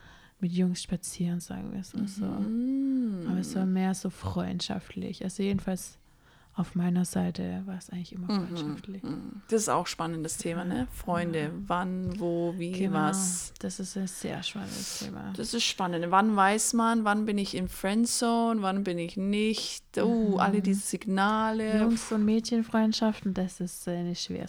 mit 0.41 0.51
Jungs 0.51 0.83
spazieren, 0.83 1.39
sagen 1.39 1.71
wir 1.71 1.79
es 1.79 1.93
mal 1.93 2.07
so. 2.09 2.25
Mm. 2.25 3.27
Aber 3.29 3.39
es 3.39 3.55
war 3.55 3.65
mehr 3.65 3.93
so 3.93 4.09
freundschaftlich. 4.09 5.23
Also 5.23 5.43
jedenfalls 5.43 5.97
auf 6.57 6.73
meiner 6.75 7.03
Seite 7.03 7.63
war 7.65 7.77
es 7.77 7.89
eigentlich 7.89 8.13
immer 8.13 8.31
Mhm. 8.31 8.47
freundschaftlich. 8.47 9.01
Das 9.49 9.63
ist 9.63 9.69
auch 9.69 9.81
ein 9.83 9.85
spannendes 9.87 10.37
Thema, 10.37 10.63
ne? 10.63 10.87
Freunde, 10.93 11.51
wann, 11.67 12.19
wo, 12.19 12.53
wie, 12.57 12.71
Genau. 12.71 12.93
was. 12.99 13.53
Das 13.59 13.79
ist 13.79 13.97
ein 13.97 14.07
sehr 14.07 14.41
spannendes 14.41 14.99
Thema. 14.99 15.33
Das 15.35 15.53
ist 15.53 15.63
spannend. 15.65 16.05
Wann 16.09 16.35
weiß 16.35 16.73
man, 16.73 17.03
wann 17.03 17.25
bin 17.25 17.37
ich 17.37 17.55
in 17.55 17.67
Friendzone, 17.67 18.61
wann 18.61 18.83
bin 18.85 18.97
ich 18.99 19.17
nicht? 19.17 19.83
Oh, 19.97 20.37
alle 20.37 20.61
diese 20.61 20.81
Signale. 20.81 21.79
Jungs- 21.81 22.11
und 22.11 22.23
Mädchenfreundschaften, 22.25 23.33
das 23.33 23.59
ist 23.59 23.87
eine 23.87 24.15
schwer, 24.15 24.45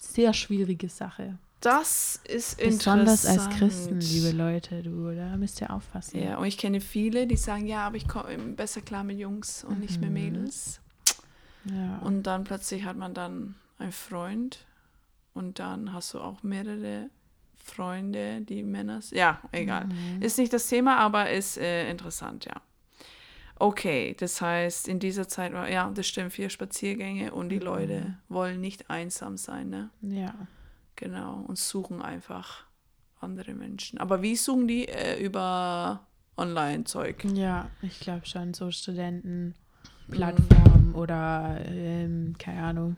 sehr 0.00 0.32
schwierige 0.34 0.88
Sache. 0.88 1.38
Das 1.60 2.20
ist 2.28 2.58
Besonders 2.58 3.24
als 3.24 3.46
interessant. 3.46 3.54
Christen, 3.58 4.00
liebe 4.00 4.30
Leute, 4.36 4.82
du, 4.82 5.10
da 5.16 5.36
müsst 5.38 5.60
ihr 5.62 5.70
aufpassen. 5.72 6.22
Ja, 6.22 6.36
und 6.36 6.46
ich 6.46 6.58
kenne 6.58 6.80
viele, 6.80 7.26
die 7.26 7.36
sagen, 7.36 7.66
ja, 7.66 7.86
aber 7.86 7.96
ich 7.96 8.06
komme 8.06 8.36
besser 8.52 8.82
klar 8.82 9.02
mit 9.04 9.18
Jungs 9.18 9.64
und 9.64 9.80
nicht 9.80 10.00
mit 10.00 10.10
Mädels. 10.10 10.80
Ja. 11.70 11.98
Und 11.98 12.24
dann 12.24 12.44
plötzlich 12.44 12.84
hat 12.84 12.96
man 12.96 13.14
dann 13.14 13.54
einen 13.78 13.92
Freund 13.92 14.66
und 15.34 15.58
dann 15.58 15.92
hast 15.92 16.14
du 16.14 16.20
auch 16.20 16.42
mehrere 16.42 17.10
Freunde, 17.56 18.40
die 18.42 18.62
Männer. 18.62 19.00
Ja, 19.10 19.40
egal. 19.52 19.88
Ist 20.20 20.38
nicht 20.38 20.52
das 20.52 20.68
Thema, 20.68 20.98
aber 20.98 21.30
ist 21.30 21.58
äh, 21.58 21.90
interessant, 21.90 22.44
ja. 22.44 22.54
Okay, 23.58 24.14
das 24.18 24.40
heißt, 24.40 24.86
in 24.86 24.98
dieser 24.98 25.28
Zeit 25.28 25.52
war, 25.52 25.68
ja, 25.70 25.90
das 25.90 26.06
stimmt, 26.06 26.32
vier 26.32 26.50
Spaziergänge 26.50 27.32
und 27.32 27.48
die 27.48 27.58
Leute 27.58 28.18
wollen 28.28 28.60
nicht 28.60 28.90
einsam 28.90 29.36
sein, 29.36 29.70
ne? 29.70 29.90
Ja. 30.02 30.34
Genau, 30.94 31.44
und 31.46 31.58
suchen 31.58 32.02
einfach 32.02 32.64
andere 33.20 33.54
Menschen. 33.54 33.98
Aber 33.98 34.22
wie 34.22 34.36
suchen 34.36 34.68
die? 34.68 34.88
Äh, 34.88 35.22
über 35.22 36.06
Online-Zeug. 36.36 37.24
Ja, 37.34 37.70
ich 37.82 37.98
glaube 38.00 38.26
schon, 38.26 38.54
so 38.54 38.70
Studentenplattformen 40.08 40.94
oder, 40.94 41.58
ähm, 41.66 42.34
keine 42.38 42.62
Ahnung, 42.62 42.96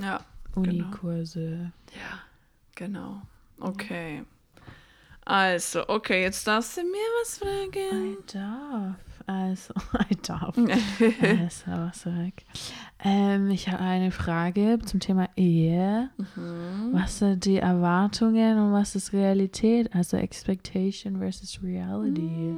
Ja, 0.00 0.20
Unikurse. 0.54 1.72
genau. 2.74 3.22
Okay. 3.60 4.24
Also, 5.24 5.88
okay, 5.88 6.22
jetzt 6.22 6.46
darfst 6.46 6.76
du 6.76 6.82
mir 6.82 7.08
was 7.22 7.38
fragen. 7.38 8.16
Darf. 8.32 8.96
Also, 9.26 9.74
I 10.10 10.14
darf. 10.26 10.56
also, 10.58 11.70
was 11.70 12.06
weg. 12.06 12.44
Ähm, 13.02 13.50
ich 13.50 13.68
habe 13.68 13.80
eine 13.82 14.10
Frage 14.10 14.78
zum 14.84 15.00
Thema 15.00 15.28
Ehe. 15.36 16.10
Was 16.92 17.18
sind 17.20 17.44
die 17.44 17.58
Erwartungen 17.58 18.58
und 18.58 18.72
was 18.72 18.94
ist 18.94 19.12
Realität? 19.12 19.94
Also 19.94 20.16
Expectation 20.16 21.18
versus 21.18 21.60
Reality. 21.62 22.56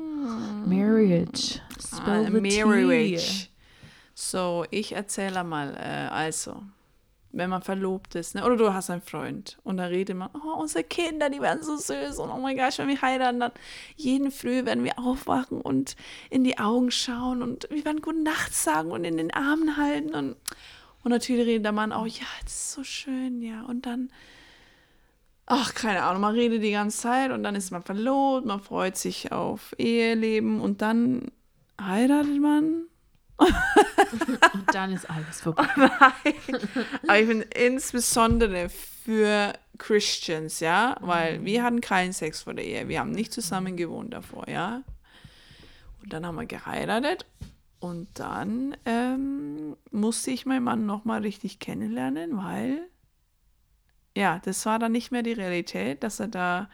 Marriage. 0.66 1.60
Spill 1.78 2.26
Ah, 2.26 2.30
the 2.30 2.40
tea. 2.40 2.64
Marriage. 2.64 3.48
So, 4.14 4.64
ich 4.70 4.92
erzähle 4.94 5.42
mal, 5.44 5.74
äh, 5.74 6.08
also, 6.12 6.62
wenn 7.32 7.50
man 7.50 7.62
verlobt 7.62 8.14
ist, 8.14 8.34
ne? 8.34 8.44
oder 8.44 8.56
du 8.56 8.72
hast 8.72 8.90
einen 8.90 9.02
Freund 9.02 9.58
und 9.64 9.78
da 9.78 9.86
redet 9.86 10.16
man, 10.16 10.28
oh, 10.34 10.60
unsere 10.60 10.84
Kinder, 10.84 11.30
die 11.30 11.40
werden 11.40 11.62
so 11.62 11.76
süß 11.76 12.18
und 12.18 12.30
oh 12.30 12.38
mein 12.38 12.56
Gott, 12.56 12.78
wenn 12.78 12.88
wir 12.88 13.00
heiraten, 13.00 13.40
dann 13.40 13.52
jeden 13.96 14.30
Früh 14.30 14.64
werden 14.64 14.84
wir 14.84 14.98
aufwachen 14.98 15.60
und 15.60 15.96
in 16.30 16.44
die 16.44 16.58
Augen 16.58 16.90
schauen 16.90 17.42
und 17.42 17.68
wir 17.70 17.84
werden 17.84 18.02
gute 18.02 18.22
Nacht 18.22 18.54
sagen 18.54 18.90
und 18.90 19.04
in 19.04 19.16
den 19.16 19.32
Armen 19.32 19.76
halten 19.76 20.14
und, 20.14 20.36
und 21.04 21.10
natürlich 21.10 21.46
redet 21.46 21.64
der 21.64 21.72
Mann 21.72 21.92
auch, 21.92 22.06
ja, 22.06 22.26
das 22.44 22.52
ist 22.52 22.72
so 22.72 22.84
schön, 22.84 23.42
ja, 23.42 23.62
und 23.62 23.86
dann 23.86 24.10
Ach, 25.46 25.74
keine 25.74 26.04
Ahnung, 26.04 26.22
man 26.22 26.34
redet 26.34 26.62
die 26.62 26.70
ganze 26.70 26.98
Zeit 26.98 27.30
und 27.30 27.42
dann 27.42 27.56
ist 27.56 27.72
man 27.72 27.82
verlobt, 27.82 28.46
man 28.46 28.60
freut 28.60 28.96
sich 28.96 29.32
auf 29.32 29.74
Eheleben 29.76 30.60
und 30.60 30.82
dann 30.82 31.30
heiratet 31.80 32.40
man. 32.40 32.86
Und 34.54 34.74
dann 34.74 34.92
ist 34.92 35.08
alles 35.08 35.40
vorbei. 35.42 35.68
Aber 35.74 37.18
ich 37.18 37.26
finde 37.26 37.44
insbesondere 37.54 38.68
für 38.68 39.52
Christians, 39.78 40.60
ja, 40.60 40.96
weil 41.00 41.44
wir 41.44 41.62
hatten 41.64 41.80
keinen 41.80 42.12
Sex 42.12 42.42
vor 42.42 42.54
der 42.54 42.64
Ehe, 42.64 42.88
wir 42.88 43.00
haben 43.00 43.10
nicht 43.10 43.32
zusammen 43.32 43.76
gewohnt 43.76 44.12
davor, 44.12 44.48
ja. 44.48 44.82
Und 46.02 46.12
dann 46.12 46.26
haben 46.26 46.36
wir 46.36 46.46
geheiratet 46.46 47.26
und 47.80 48.08
dann 48.14 48.76
ähm, 48.84 49.76
musste 49.90 50.30
ich 50.30 50.46
meinen 50.46 50.64
Mann 50.64 50.86
nochmal 50.86 51.22
richtig 51.22 51.58
kennenlernen, 51.58 52.36
weil, 52.36 52.88
ja, 54.16 54.40
das 54.44 54.64
war 54.66 54.78
dann 54.78 54.92
nicht 54.92 55.10
mehr 55.10 55.22
die 55.22 55.32
Realität, 55.32 56.02
dass 56.02 56.20
er 56.20 56.28
da 56.28 56.68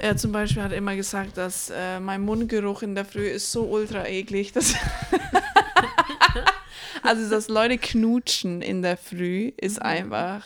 er 0.00 0.16
zum 0.16 0.32
Beispiel 0.32 0.62
hat 0.62 0.72
immer 0.72 0.96
gesagt, 0.96 1.36
dass 1.36 1.70
äh, 1.70 2.00
mein 2.00 2.22
Mundgeruch 2.22 2.82
in 2.82 2.94
der 2.94 3.04
Früh 3.04 3.26
ist 3.26 3.50
so 3.52 3.64
ultra 3.64 4.06
eklig, 4.06 4.52
dass 4.52 4.74
also 7.02 7.28
dass 7.30 7.48
Leute 7.48 7.78
knutschen 7.78 8.62
in 8.62 8.82
der 8.82 8.96
Früh 8.96 9.52
ist 9.56 9.80
einfach 9.80 10.44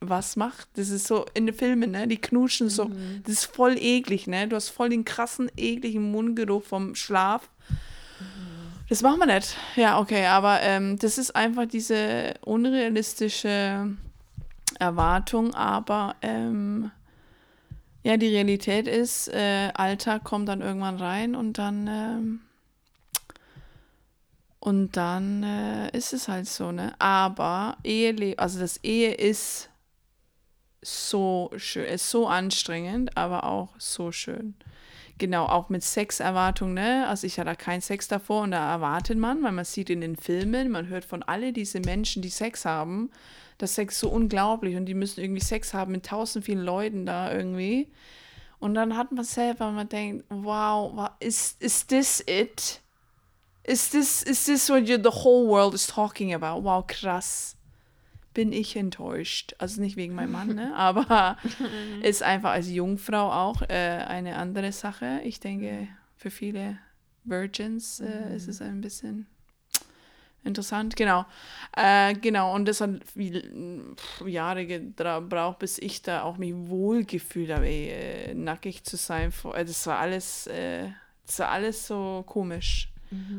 was 0.00 0.36
macht? 0.36 0.68
Das 0.74 0.88
ist 0.88 1.06
so 1.06 1.26
in 1.34 1.46
den 1.46 1.54
Filmen, 1.54 1.90
ne? 1.90 2.08
Die 2.08 2.16
knutschen 2.16 2.70
so, 2.70 2.90
das 3.22 3.32
ist 3.32 3.44
voll 3.44 3.76
eklig, 3.78 4.26
ne? 4.26 4.48
Du 4.48 4.56
hast 4.56 4.70
voll 4.70 4.88
den 4.88 5.04
krassen 5.04 5.50
ekligen 5.56 6.10
Mundgeruch 6.10 6.64
vom 6.64 6.94
Schlaf. 6.94 7.50
Das 8.88 9.02
machen 9.02 9.20
wir 9.20 9.26
nicht. 9.26 9.56
Ja, 9.76 10.00
okay, 10.00 10.26
aber 10.26 10.62
ähm, 10.62 10.98
das 10.98 11.18
ist 11.18 11.36
einfach 11.36 11.66
diese 11.66 12.34
unrealistische 12.40 13.94
Erwartung, 14.78 15.54
aber 15.54 16.16
ähm, 16.22 16.90
ja, 18.02 18.16
die 18.16 18.28
Realität 18.28 18.88
ist, 18.88 19.28
äh, 19.28 19.70
Alltag 19.74 20.24
kommt 20.24 20.48
dann 20.48 20.62
irgendwann 20.62 20.96
rein 20.96 21.34
und 21.34 21.58
dann 21.58 21.86
ähm, 21.86 22.40
und 24.60 24.96
dann 24.96 25.42
äh, 25.42 25.96
ist 25.96 26.12
es 26.12 26.28
halt 26.28 26.46
so, 26.46 26.70
ne? 26.70 26.94
Aber 26.98 27.78
Ehe, 27.82 28.38
also 28.38 28.60
das 28.60 28.76
Ehe 28.78 29.12
ist 29.14 29.70
so 30.82 31.50
schön, 31.56 31.86
ist 31.86 32.10
so 32.10 32.26
anstrengend, 32.26 33.16
aber 33.16 33.44
auch 33.44 33.70
so 33.78 34.12
schön. 34.12 34.54
Genau, 35.18 35.46
auch 35.46 35.68
mit 35.70 35.82
Sexerwartung, 35.82 36.74
ne? 36.74 37.06
Also 37.08 37.26
ich 37.26 37.38
hatte 37.38 37.54
keinen 37.56 37.80
Sex 37.80 38.08
davor 38.08 38.42
und 38.42 38.52
da 38.52 38.70
erwartet 38.70 39.18
man, 39.18 39.42
weil 39.42 39.52
man 39.52 39.64
sieht 39.64 39.90
in 39.90 40.00
den 40.02 40.16
Filmen, 40.16 40.70
man 40.70 40.88
hört 40.88 41.04
von 41.04 41.22
alle 41.22 41.52
diese 41.52 41.80
Menschen, 41.80 42.22
die 42.22 42.30
Sex 42.30 42.64
haben, 42.64 43.10
dass 43.62 43.74
Sex 43.74 43.98
so 44.00 44.08
unglaublich 44.10 44.76
und 44.76 44.86
die 44.86 44.94
müssen 44.94 45.20
irgendwie 45.20 45.42
Sex 45.42 45.74
haben 45.74 45.92
mit 45.92 46.06
tausend 46.06 46.44
vielen 46.44 46.62
Leuten 46.64 47.06
da 47.06 47.32
irgendwie. 47.32 47.90
Und 48.58 48.74
dann 48.74 48.96
hat 48.96 49.10
man 49.12 49.24
selber, 49.24 49.70
man 49.70 49.88
denkt, 49.88 50.24
wow, 50.28 50.94
wa- 50.94 51.16
is, 51.20 51.56
is 51.60 51.86
this 51.86 52.22
it? 52.26 52.80
Is 53.64 53.90
this, 53.90 54.22
is 54.22 54.44
this 54.44 54.68
what 54.70 54.88
you, 54.88 54.96
the 54.96 55.10
whole 55.24 55.48
world 55.48 55.74
is 55.74 55.86
talking 55.86 56.34
about? 56.34 56.62
Wow, 56.64 56.84
krass. 56.86 57.56
Bin 58.34 58.52
ich 58.52 58.76
enttäuscht. 58.76 59.54
Also 59.58 59.80
nicht 59.80 59.96
wegen 59.96 60.14
meinem 60.14 60.32
Mann, 60.32 60.54
ne? 60.54 60.74
aber 60.76 61.36
ist 62.02 62.22
einfach 62.22 62.50
als 62.50 62.68
Jungfrau 62.70 63.30
auch 63.32 63.62
äh, 63.62 64.04
eine 64.06 64.36
andere 64.36 64.72
Sache. 64.72 65.20
Ich 65.24 65.40
denke, 65.40 65.88
für 66.16 66.30
viele 66.30 66.78
Virgins 67.24 68.00
äh, 68.00 68.34
ist 68.36 68.48
es 68.48 68.60
ein 68.62 68.80
bisschen 68.80 69.26
interessant. 70.44 70.96
Genau. 70.96 71.24
Äh, 71.76 72.14
genau, 72.14 72.54
und 72.54 72.66
das 72.66 72.80
hat 72.80 72.90
viel, 73.14 73.94
Jahre 74.26 74.66
gebraucht, 74.66 75.58
bis 75.60 75.78
ich 75.78 76.02
da 76.02 76.22
auch 76.22 76.36
mich 76.38 76.54
wohlgefühlt 76.54 77.50
habe, 77.50 77.66
ey, 77.66 77.88
äh, 77.90 78.34
nackig 78.34 78.84
zu 78.84 78.96
sein. 78.96 79.32
Vor- 79.32 79.56
äh, 79.56 79.64
Das 79.64 79.86
war 79.86 79.98
alles, 79.98 80.46
äh, 80.46 80.88
das 81.26 81.38
war 81.40 81.48
alles 81.50 81.86
so 81.86 82.24
komisch. 82.26 82.88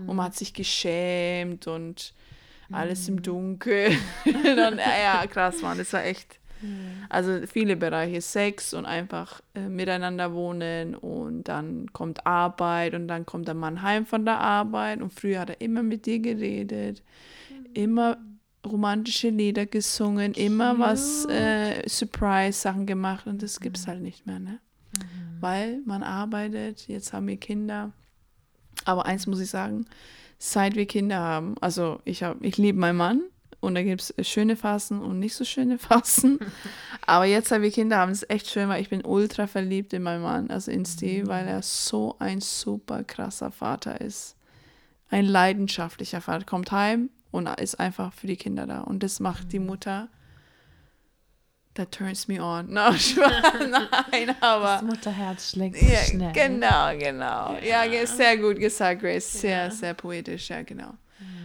Und 0.08 0.16
man 0.18 0.26
hat 0.26 0.36
sich 0.36 0.54
geschämt 0.54 1.66
und 1.68 2.14
alles 2.74 3.08
im 3.08 3.22
Dunkeln. 3.22 3.98
und, 4.26 4.36
ja, 4.78 4.98
ja, 5.22 5.28
krass, 5.28 5.62
Mann, 5.62 5.78
das 5.78 5.94
war 5.94 6.04
echt. 6.04 6.40
Also 7.10 7.46
viele 7.48 7.76
Bereiche, 7.76 8.22
Sex 8.22 8.74
und 8.74 8.86
einfach 8.86 9.42
äh, 9.56 9.68
miteinander 9.68 10.34
wohnen 10.34 10.96
und 10.96 11.44
dann 11.46 11.92
kommt 11.94 12.26
Arbeit 12.26 12.94
und 12.94 13.08
dann 13.08 13.26
kommt 13.26 13.48
der 13.48 13.56
Mann 13.56 13.82
heim 13.82 14.06
von 14.06 14.26
der 14.26 14.40
Arbeit 14.40 15.02
und 15.02 15.12
früher 15.12 15.40
hat 15.40 15.50
er 15.50 15.62
immer 15.62 15.84
mit 15.84 16.06
dir 16.06 16.20
geredet, 16.20 17.02
immer 17.74 18.18
romantische 18.66 19.30
Lieder 19.30 19.66
gesungen, 19.66 20.34
immer 20.34 20.78
was 20.78 21.26
äh, 21.26 21.88
Surprise-Sachen 21.88 22.86
gemacht 22.86 23.26
und 23.26 23.42
das 23.42 23.60
gibt 23.60 23.78
es 23.78 23.88
halt 23.88 24.02
nicht 24.02 24.28
mehr, 24.28 24.40
ne? 24.40 24.60
Weil 25.40 25.82
man 25.86 26.04
arbeitet, 26.04 26.88
jetzt 26.88 27.14
haben 27.14 27.28
wir 27.28 27.38
Kinder. 27.38 27.92
Aber 28.86 29.08
eins 29.08 29.26
muss 29.26 29.40
ich 29.40 29.50
sagen, 29.50 29.86
seit 30.38 30.76
wir 30.76 30.86
Kinder 30.86 31.18
haben, 31.20 31.56
also 31.62 32.02
ich 32.06 32.22
habe, 32.22 32.46
ich 32.46 32.58
liebe 32.58 32.78
meinen 32.78 32.98
Mann 32.98 33.22
und 33.62 33.76
da 33.76 33.84
gibt 33.84 34.02
es 34.18 34.28
schöne 34.28 34.56
Phasen 34.58 35.02
und 35.02 35.20
nicht 35.20 35.36
so 35.36 35.46
schöne 35.46 35.78
Phasen. 35.80 36.40
Aber 37.08 37.24
jetzt, 37.26 37.48
seit 37.50 37.62
wir 37.62 37.72
Kinder 37.72 37.98
haben, 37.98 38.12
ist 38.12 38.24
es 38.24 38.30
echt 38.30 38.50
schön, 38.50 38.68
weil 38.68 38.82
ich 38.82 38.90
bin 38.90 39.06
ultra 39.06 39.48
verliebt 39.48 39.94
in 39.94 40.04
meinen 40.04 40.22
Mann, 40.24 40.50
also 40.52 40.70
in 40.72 40.86
Steve, 40.86 41.28
weil 41.28 41.48
er 41.48 41.62
so 41.62 42.16
ein 42.20 42.42
super 42.42 43.04
krasser 43.06 43.52
Vater 43.52 44.02
ist. 44.02 44.36
Ein 45.10 45.26
leidenschaftlicher 45.26 46.22
Vater. 46.22 46.46
Kommt 46.46 46.72
heim 46.72 47.10
und 47.32 47.48
ist 47.60 47.80
einfach 47.80 48.12
für 48.14 48.28
die 48.28 48.36
Kinder 48.38 48.66
da. 48.68 48.82
Und 48.82 49.04
das 49.04 49.20
macht 49.20 49.52
die 49.54 49.60
Mutter. 49.60 50.10
That 51.76 51.92
turns 51.94 52.28
me 52.28 52.42
on. 52.44 52.68
No, 52.74 52.90
nein, 54.12 54.36
aber. 54.42 54.66
Das 54.66 54.82
Mutterherz 54.82 55.52
schlägt 55.52 55.78
so 55.78 55.86
Ja, 55.86 55.98
schnell. 56.00 56.34
genau, 56.34 56.98
genau. 56.98 57.58
Ja, 57.64 57.86
ge- 57.86 58.06
sehr 58.06 58.38
gut 58.38 58.58
gesagt, 58.60 59.02
Grace. 59.02 59.32
Sehr, 59.40 59.72
sehr 59.72 59.94
poetisch, 59.94 60.50
ja, 60.50 60.64
genau. 60.64 60.94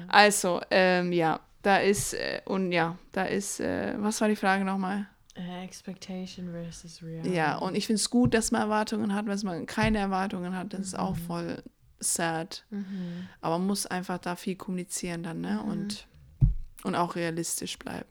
Also, 0.08 0.60
ähm, 0.70 1.12
ja, 1.12 1.38
da 1.66 1.78
ist, 1.78 2.14
äh, 2.14 2.40
und 2.44 2.70
ja, 2.72 2.96
da 3.12 3.24
ist, 3.24 3.60
äh, 3.60 3.94
was 3.98 4.20
war 4.20 4.28
die 4.28 4.36
Frage 4.36 4.64
nochmal? 4.64 5.06
Äh, 5.34 5.64
Expectation 5.64 6.50
versus 6.52 7.02
Reality. 7.02 7.34
Ja, 7.34 7.56
und 7.58 7.74
ich 7.74 7.86
finde 7.86 7.98
es 8.00 8.08
gut, 8.08 8.32
dass 8.34 8.52
man 8.52 8.62
Erwartungen 8.62 9.12
hat, 9.14 9.26
wenn 9.26 9.38
man 9.42 9.66
keine 9.66 9.98
Erwartungen 9.98 10.54
hat, 10.56 10.72
das 10.72 10.80
ist 10.80 10.98
auch 10.98 11.16
Mhm. 11.16 11.20
voll 11.20 11.62
sad. 11.98 12.64
Aber 13.40 13.58
man 13.58 13.66
muss 13.66 13.86
einfach 13.86 14.18
da 14.18 14.36
viel 14.36 14.54
kommunizieren 14.56 15.22
dann, 15.22 15.40
ne? 15.40 15.60
Mhm. 15.64 15.70
Und, 15.70 16.06
und 16.84 16.94
auch 16.94 17.16
realistisch 17.16 17.78
bleiben. 17.78 18.06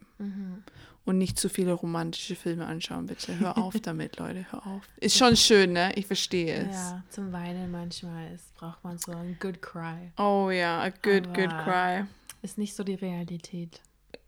Und 1.05 1.17
nicht 1.19 1.37
zu 1.39 1.49
viele 1.49 1.73
romantische 1.73 2.35
Filme 2.35 2.65
anschauen, 2.65 3.05
bitte. 3.05 3.39
Hör 3.39 3.57
auf 3.59 3.79
damit, 3.79 4.17
Leute, 4.17 4.45
hör 4.51 4.65
auf. 4.67 4.83
Ist 4.97 5.17
schon 5.17 5.35
schön, 5.35 5.73
ne? 5.73 5.93
Ich 5.95 6.07
verstehe 6.07 6.67
es. 6.67 6.75
Ja, 6.75 7.03
zum 7.09 7.31
Weinen 7.31 7.71
manchmal 7.71 8.33
ist, 8.33 8.53
braucht 8.55 8.83
man 8.83 8.97
so 8.97 9.11
ein 9.13 9.37
Good 9.39 9.61
Cry. 9.61 10.11
Oh 10.17 10.49
ja, 10.49 10.81
a 10.81 10.89
good, 10.89 11.33
good 11.33 11.49
Aber- 11.53 11.63
cry. 11.63 12.05
Ist 12.45 12.59
nicht 12.59 12.75
so 12.75 12.83
die 12.83 12.93
Realität. 12.93 13.81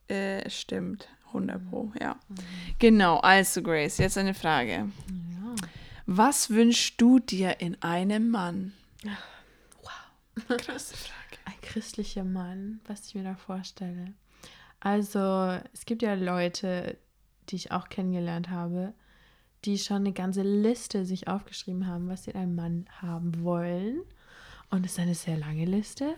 Äh, 0.07 0.49
stimmt. 0.49 1.07
100 1.27 1.69
Pro, 1.69 1.91
ja. 2.01 2.19
Genau, 2.79 3.17
also 3.19 3.61
Grace, 3.61 3.99
jetzt 3.99 4.17
eine 4.17 4.33
Frage. 4.33 4.89
Was 6.07 6.49
wünschst 6.49 6.99
du 6.99 7.19
dir 7.19 7.59
in 7.61 7.79
einem 7.83 8.31
Mann? 8.31 8.73
Krasse 10.47 10.97
Frage. 10.97 11.37
Ein 11.45 11.61
christlicher 11.61 12.23
Mann, 12.23 12.79
was 12.87 13.05
ich 13.05 13.13
mir 13.13 13.23
da 13.23 13.35
vorstelle. 13.35 14.15
Also, 14.79 15.59
es 15.71 15.85
gibt 15.85 16.01
ja 16.01 16.15
Leute, 16.15 16.97
die 17.49 17.57
ich 17.57 17.71
auch 17.71 17.87
kennengelernt 17.87 18.49
habe, 18.49 18.95
die 19.63 19.77
schon 19.77 19.97
eine 19.97 20.13
ganze 20.13 20.41
Liste 20.41 21.05
sich 21.05 21.27
aufgeschrieben 21.27 21.85
haben, 21.85 22.09
was 22.09 22.23
sie 22.23 22.31
in 22.31 22.37
einem 22.37 22.55
Mann 22.55 22.85
haben 22.99 23.43
wollen. 23.43 24.01
Und 24.71 24.87
es 24.87 24.93
ist 24.93 24.99
eine 24.99 25.13
sehr 25.13 25.37
lange 25.37 25.65
Liste. 25.65 26.15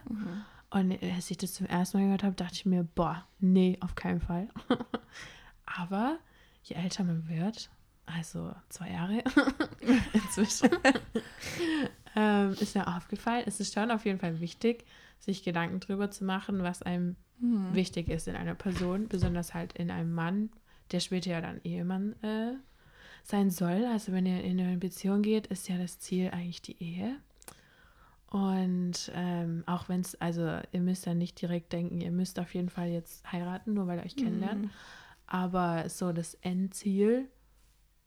Und 0.71 1.01
als 1.01 1.31
ich 1.31 1.37
das 1.37 1.53
zum 1.53 1.65
ersten 1.65 1.97
Mal 1.97 2.05
gehört 2.05 2.23
habe, 2.23 2.35
dachte 2.35 2.53
ich 2.53 2.65
mir, 2.65 2.83
boah, 2.83 3.25
nee, 3.39 3.77
auf 3.81 3.95
keinen 3.95 4.21
Fall. 4.21 4.49
Aber 5.65 6.19
je 6.63 6.75
älter 6.75 7.03
man 7.03 7.27
wird, 7.27 7.69
also 8.05 8.53
zwei 8.69 8.91
Jahre 8.91 9.23
inzwischen, 10.13 10.69
ähm, 12.15 12.55
ist 12.59 12.75
mir 12.75 12.87
aufgefallen, 12.87 13.43
es 13.47 13.59
ist 13.59 13.73
schon 13.73 13.91
auf 13.91 14.05
jeden 14.05 14.19
Fall 14.19 14.39
wichtig, 14.39 14.85
sich 15.17 15.43
Gedanken 15.43 15.79
drüber 15.79 16.11
zu 16.11 16.23
machen, 16.23 16.63
was 16.63 16.81
einem 16.81 17.15
wichtig 17.41 18.09
ist 18.09 18.27
in 18.27 18.35
einer 18.35 18.55
Person, 18.55 19.07
besonders 19.07 19.53
halt 19.53 19.73
in 19.73 19.91
einem 19.91 20.13
Mann, 20.13 20.49
der 20.91 20.99
später 20.99 21.31
ja 21.31 21.41
dann 21.41 21.61
Ehemann 21.63 22.13
äh, 22.21 22.55
sein 23.23 23.49
soll. 23.49 23.85
Also 23.85 24.11
wenn 24.11 24.25
ihr 24.25 24.43
in 24.43 24.59
eine 24.59 24.77
Beziehung 24.77 25.21
geht, 25.21 25.47
ist 25.47 25.69
ja 25.69 25.77
das 25.77 25.99
Ziel 25.99 26.31
eigentlich 26.31 26.61
die 26.61 26.81
Ehe. 26.83 27.15
Und 28.29 29.11
ähm, 29.15 29.63
auch 29.65 29.89
wenn 29.89 30.01
es, 30.01 30.13
also 30.21 30.59
ihr 30.71 30.81
müsst 30.81 31.05
ja 31.07 31.15
nicht 31.15 31.41
direkt 31.41 31.73
denken, 31.73 31.99
ihr 31.99 32.11
müsst 32.11 32.39
auf 32.39 32.53
jeden 32.53 32.69
Fall 32.69 32.89
jetzt 32.89 33.29
heiraten, 33.31 33.73
nur 33.73 33.87
weil 33.87 33.99
ihr 33.99 34.05
euch 34.05 34.15
kennenlernt. 34.15 34.69
Aber 35.25 35.89
so 35.89 36.11
das 36.11 36.35
Endziel 36.35 37.27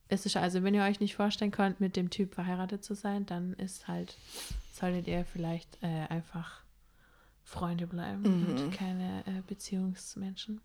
ist 0.09 0.27
es, 0.27 0.37
also 0.37 0.63
wenn 0.63 0.75
ihr 0.75 0.85
euch 0.85 1.01
nicht 1.01 1.17
vorstellen 1.17 1.51
könnt, 1.51 1.81
mit 1.81 1.97
dem 1.97 2.11
Typ 2.11 2.35
verheiratet 2.35 2.85
zu 2.85 2.95
sein, 2.95 3.27
dann 3.27 3.55
ist 3.55 3.89
halt, 3.89 4.17
solltet 4.73 5.09
ihr 5.09 5.25
vielleicht 5.25 5.83
äh, 5.83 6.07
einfach 6.09 6.63
Freunde 7.45 7.87
bleiben 7.87 8.25
und 8.25 8.73
keine 8.73 9.25
äh, 9.27 9.43
Beziehungsmenschen. 9.47 10.61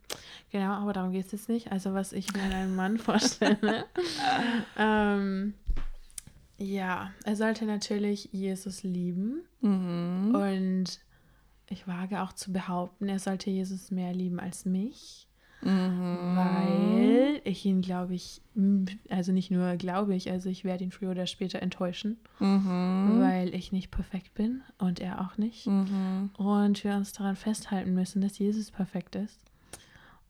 Genau, 0.52 0.74
aber 0.74 0.94
darum 0.94 1.12
geht 1.12 1.26
es 1.26 1.32
jetzt 1.32 1.50
nicht. 1.50 1.72
Also 1.72 1.94
was 1.94 2.14
ich 2.14 2.32
mir 2.34 2.46
in 2.46 2.54
einem 2.54 2.76
Mann 2.76 2.98
vorstelle. 3.00 3.86
ähm, 4.78 5.54
ja, 6.58 7.12
er 7.24 7.36
sollte 7.36 7.66
natürlich 7.66 8.30
Jesus 8.32 8.84
lieben. 8.84 9.42
Und 10.36 11.00
ich 11.70 11.88
wage 11.88 12.22
auch 12.22 12.34
zu 12.34 12.52
behaupten, 12.54 13.10
er 13.10 13.20
sollte 13.20 13.50
Jesus 13.50 13.92
mehr 13.92 14.14
lieben 14.14 14.40
als 14.40 14.66
mich. 14.66 15.28
Weil 16.36 17.42
ich 17.44 17.66
ihn, 17.66 17.82
glaube 17.82 18.14
ich, 18.14 18.42
also 19.10 19.32
nicht 19.32 19.50
nur 19.50 19.76
glaube 19.76 20.16
ich, 20.16 20.30
also 20.32 20.50
ich 20.50 20.64
werde 20.64 20.84
ihn 20.84 20.92
früher 20.92 21.12
oder 21.12 21.26
später 21.26 21.62
enttäuschen, 21.62 22.18
weil 23.22 23.54
ich 23.56 23.72
nicht 23.72 23.90
perfekt 23.90 24.34
bin 24.36 24.62
und 24.78 25.00
er 25.00 25.22
auch 25.22 25.38
nicht. 25.38 25.66
Und 26.38 26.84
wir 26.84 26.96
uns 26.96 27.12
daran 27.12 27.36
festhalten 27.36 27.94
müssen, 27.96 28.22
dass 28.22 28.38
Jesus 28.38 28.70
perfekt 28.72 29.16
ist. 29.16 29.40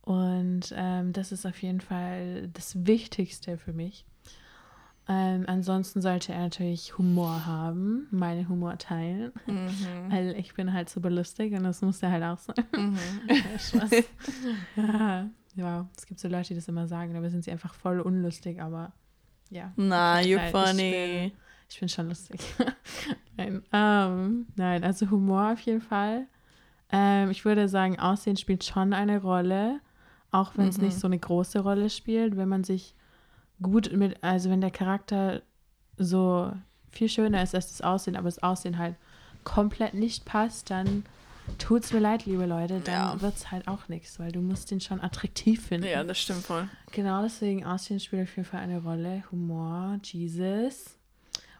Und 0.02 0.74
ähm, 0.76 1.12
das 1.12 1.34
ist 1.34 1.46
auf 1.46 1.62
jeden 1.62 1.82
Fall 1.82 2.50
das 2.54 2.86
Wichtigste 2.88 3.58
für 3.58 3.74
mich. 3.74 4.06
Ähm, 5.10 5.46
ansonsten 5.48 6.02
sollte 6.02 6.34
er 6.34 6.42
natürlich 6.42 6.98
Humor 6.98 7.46
haben, 7.46 8.08
meinen 8.12 8.50
Humor 8.50 8.78
teilen, 8.78 9.32
weil 10.10 10.36
ich 10.38 10.54
bin 10.54 10.74
halt 10.74 10.90
super 10.90 11.10
lustig 11.10 11.54
und 11.54 11.64
das 11.64 11.82
muss 11.82 12.04
er 12.04 12.12
halt 12.12 12.24
auch 12.24 12.38
sein. 12.38 12.66
Spaß. 13.58 13.92
ja, 14.76 15.30
ja, 15.56 15.90
es 15.96 16.06
gibt 16.06 16.20
so 16.20 16.28
Leute, 16.28 16.50
die 16.50 16.56
das 16.56 16.68
immer 16.68 16.88
sagen, 16.88 17.14
dabei 17.14 17.30
sind 17.30 17.46
sie 17.46 17.52
einfach 17.52 17.74
voll 17.74 18.02
unlustig, 18.02 18.62
aber 18.62 18.92
ja. 19.50 19.72
Na, 19.78 20.18
you're 20.20 20.52
Nein, 20.52 20.52
funny. 20.52 21.34
Ich 21.70 21.80
bin 21.80 21.88
schon 21.88 22.10
lustig. 22.10 22.42
nein, 23.38 23.64
ähm, 23.72 24.48
nein, 24.58 24.84
also 24.84 25.10
Humor 25.10 25.54
auf 25.54 25.62
jeden 25.62 25.82
Fall. 25.82 26.28
Ähm, 26.92 27.32
ich 27.32 27.46
würde 27.46 27.70
sagen, 27.70 27.98
Aussehen 27.98 28.36
spielt 28.36 28.66
schon 28.66 28.92
eine 28.92 29.22
Rolle, 29.22 29.80
auch 30.32 30.58
wenn 30.58 30.68
es 30.68 30.80
nicht 30.80 31.00
so 31.00 31.08
eine 31.08 31.20
große 31.20 31.60
Rolle 31.60 31.90
spielt, 31.90 32.36
wenn 32.36 32.50
man 32.50 32.66
sich 32.66 32.94
gut 33.62 33.92
mit, 33.92 34.24
also 34.24 34.50
wenn 34.50 34.62
der 34.62 34.72
Charakter 34.72 35.42
so 35.98 36.52
viel 36.92 37.10
schöner 37.10 37.42
ist 37.44 37.56
als 37.56 37.70
das 37.70 37.82
Aussehen, 37.82 38.16
aber 38.16 38.26
das 38.28 38.42
Aussehen 38.44 38.78
halt 38.78 38.96
komplett 39.44 39.94
nicht 39.94 40.26
passt, 40.26 40.70
dann 40.70 41.04
tut's 41.58 41.94
mir 41.94 42.00
leid, 42.00 42.26
liebe 42.26 42.46
Leute, 42.46 42.80
dann 42.82 42.94
Ja. 42.94 43.22
wird's 43.22 43.52
halt 43.52 43.68
auch 43.68 43.88
nichts, 43.88 44.20
weil 44.20 44.32
du 44.32 44.42
musst 44.42 44.70
den 44.72 44.82
schon 44.82 45.02
attraktiv 45.02 45.66
finden. 45.68 45.88
Ja, 45.88 46.04
das 46.04 46.20
stimmt 46.20 46.46
voll. 46.46 46.68
Genau, 46.92 47.22
deswegen 47.24 47.66
Aussehen 47.66 48.00
spielt 48.00 48.24
auf 48.24 48.36
jeden 48.36 48.48
Fall 48.48 48.62
eine 48.62 48.82
Rolle. 48.82 49.24
Humor, 49.32 50.00
Jesus. 50.04 50.98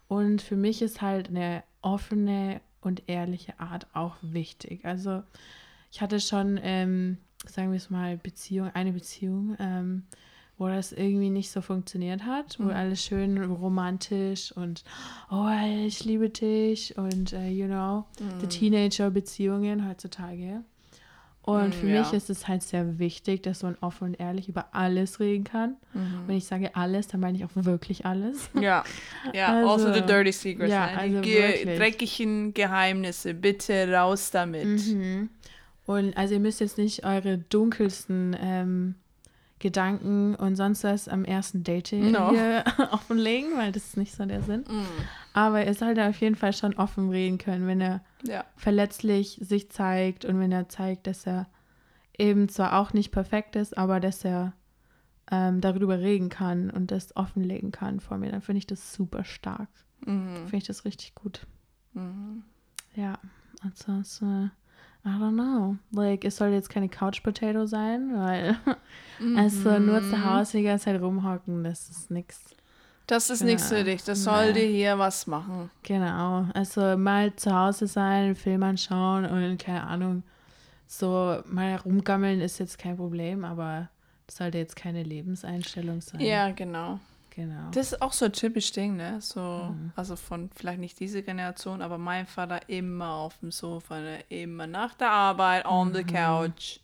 Und 0.06 0.40
für 0.42 0.56
mich 0.56 0.82
ist 0.82 1.02
halt 1.02 1.28
eine 1.28 1.62
offene 1.82 2.60
und 2.80 3.08
ehrliche 3.08 3.58
Art 3.60 3.86
auch 3.94 4.16
wichtig. 4.22 4.84
Also 4.84 5.22
ich 5.90 6.00
hatte 6.00 6.20
schon, 6.20 6.58
ähm, 6.62 7.18
sagen 7.46 7.70
wir 7.70 7.76
es 7.76 7.90
mal, 7.90 8.16
Beziehung, 8.16 8.70
eine 8.74 8.92
Beziehung, 8.92 9.56
ähm, 9.58 10.04
wo 10.58 10.66
das 10.68 10.92
irgendwie 10.92 11.30
nicht 11.30 11.50
so 11.50 11.60
funktioniert 11.60 12.24
hat, 12.24 12.56
wo 12.58 12.68
alles 12.70 13.02
schön 13.04 13.40
romantisch 13.42 14.52
und 14.52 14.82
oh, 15.30 15.46
ich 15.86 16.04
liebe 16.04 16.28
dich 16.30 16.98
und 16.98 17.32
äh, 17.32 17.48
you 17.48 17.66
know, 17.66 18.04
die 18.42 18.46
Teenager-Beziehungen 18.48 19.88
heutzutage. 19.88 20.62
Und 21.42 21.74
für 21.74 21.86
Mm, 21.86 21.94
ja. 21.94 22.00
mich 22.02 22.12
ist 22.12 22.28
es 22.28 22.46
halt 22.46 22.62
sehr 22.62 22.98
wichtig, 22.98 23.42
dass 23.42 23.62
man 23.62 23.74
offen 23.80 24.08
und 24.08 24.20
ehrlich 24.20 24.50
über 24.50 24.66
alles 24.74 25.18
reden 25.18 25.44
kann. 25.44 25.76
Wenn 26.26 26.36
ich 26.36 26.44
sage 26.44 26.76
alles, 26.76 27.06
dann 27.08 27.20
meine 27.20 27.38
ich 27.38 27.44
auch 27.44 27.50
wirklich 27.54 28.04
alles. 28.04 28.50
Ja, 28.60 28.84
ja, 29.32 29.46
Also, 29.66 29.86
also 29.86 29.94
the 29.94 30.02
dirty 30.02 30.30
secrets. 30.32 30.70
ja, 30.70 30.86
ne? 30.90 30.98
also 30.98 31.20
Die 31.22 31.30
wirklich. 31.34 31.78
dreckigen 31.78 32.52
Geheimnisse, 32.52 33.32
bitte 33.32 33.90
raus 33.90 34.30
damit. 34.30 34.66
Mhm. 34.88 35.30
Und 35.86 36.14
also 36.18 36.34
ihr 36.34 36.40
müsst 36.40 36.60
jetzt 36.60 36.76
nicht 36.76 37.06
eure 37.06 37.38
dunkelsten 37.38 38.36
ähm, 38.38 38.94
Gedanken 39.60 40.34
und 40.34 40.56
sonst 40.56 40.84
was 40.84 41.08
am 41.08 41.24
ersten 41.24 41.64
Date 41.64 41.92
No. 41.92 42.30
hier 42.30 42.64
offenlegen, 42.92 43.56
weil 43.56 43.72
das 43.72 43.84
ist 43.86 43.96
nicht 43.96 44.14
so 44.14 44.24
der 44.24 44.42
Sinn. 44.42 44.64
Aber 45.32 45.66
ihr 45.66 45.74
solltet 45.74 46.04
auf 46.08 46.20
jeden 46.20 46.36
Fall 46.36 46.52
schon 46.52 46.74
offen 46.74 47.10
reden 47.10 47.38
können, 47.38 47.66
wenn 47.66 47.80
er 47.80 48.00
Ja. 48.22 48.44
verletzlich 48.56 49.38
sich 49.42 49.70
zeigt 49.70 50.24
und 50.24 50.38
wenn 50.40 50.52
er 50.52 50.68
zeigt, 50.68 51.06
dass 51.06 51.26
er 51.26 51.48
eben 52.16 52.48
zwar 52.48 52.78
auch 52.78 52.92
nicht 52.92 53.10
perfekt 53.12 53.56
ist, 53.56 53.76
aber 53.76 54.00
dass 54.00 54.24
er 54.24 54.52
ähm, 55.30 55.60
darüber 55.60 55.98
reden 55.98 56.28
kann 56.30 56.70
und 56.70 56.90
das 56.90 57.14
offenlegen 57.16 57.70
kann 57.72 58.00
vor 58.00 58.16
mir, 58.18 58.30
dann 58.32 58.40
finde 58.42 58.58
ich 58.58 58.66
das 58.66 58.94
super 58.94 59.24
stark. 59.24 59.68
Finde 60.04 60.56
ich 60.56 60.64
das 60.66 60.84
richtig 60.84 61.14
gut. 61.14 61.46
Ja, 62.94 63.18
ansonsten, 63.60 64.50
I 65.04 65.08
don't 65.10 65.34
know. 65.34 65.76
Like, 65.92 66.24
es 66.24 66.36
soll 66.36 66.48
jetzt 66.48 66.68
keine 66.68 66.88
Couch 66.88 67.22
Potato 67.22 67.66
sein, 67.66 68.10
weil 68.14 68.56
also 69.36 69.78
nur 69.78 70.02
zu 70.02 70.24
Hause 70.24 70.58
die 70.58 70.64
ganze 70.64 70.86
Zeit 70.86 71.00
rumhocken, 71.00 71.64
das 71.64 71.88
ist 71.88 72.10
nix. 72.10 72.40
Das 73.06 73.30
ist 73.30 73.40
Ja. 73.40 73.46
nichts 73.46 73.68
für 73.68 73.84
dich. 73.84 74.04
Das 74.04 74.18
Nee. 74.18 74.24
sollte 74.24 74.60
hier 74.60 74.98
was 74.98 75.26
machen. 75.26 75.70
Genau, 75.82 76.46
also 76.52 76.96
mal 76.98 77.34
zu 77.36 77.54
Hause 77.54 77.86
sein, 77.86 78.34
Film 78.34 78.62
anschauen 78.62 79.24
und 79.24 79.58
keine 79.58 79.84
Ahnung, 79.86 80.24
so 80.86 81.38
mal 81.46 81.76
rumgammeln 81.76 82.40
ist 82.42 82.58
jetzt 82.58 82.78
kein 82.78 82.96
Problem, 82.96 83.44
aber 83.44 83.88
das 84.26 84.36
sollte 84.36 84.58
jetzt 84.58 84.76
keine 84.76 85.02
Lebenseinstellung 85.04 86.02
sein. 86.02 86.20
Ja, 86.20 86.50
genau. 86.50 87.00
Genau. 87.38 87.70
Das 87.70 87.92
ist 87.92 88.02
auch 88.02 88.12
so 88.12 88.24
ein 88.24 88.32
typisch 88.32 88.72
Ding, 88.72 88.96
ne? 88.96 89.20
So, 89.20 89.72
also 89.94 90.16
von 90.16 90.50
vielleicht 90.56 90.80
nicht 90.80 90.98
diese 90.98 91.22
Generation, 91.22 91.82
aber 91.82 91.96
mein 91.96 92.26
Vater 92.26 92.68
immer 92.68 93.10
auf 93.12 93.38
dem 93.38 93.52
Sofa, 93.52 94.00
ne? 94.00 94.24
Immer 94.28 94.66
nach 94.66 94.94
der 94.94 95.12
Arbeit 95.12 95.64
on 95.64 95.94
the 95.94 96.02
couch. 96.02 96.80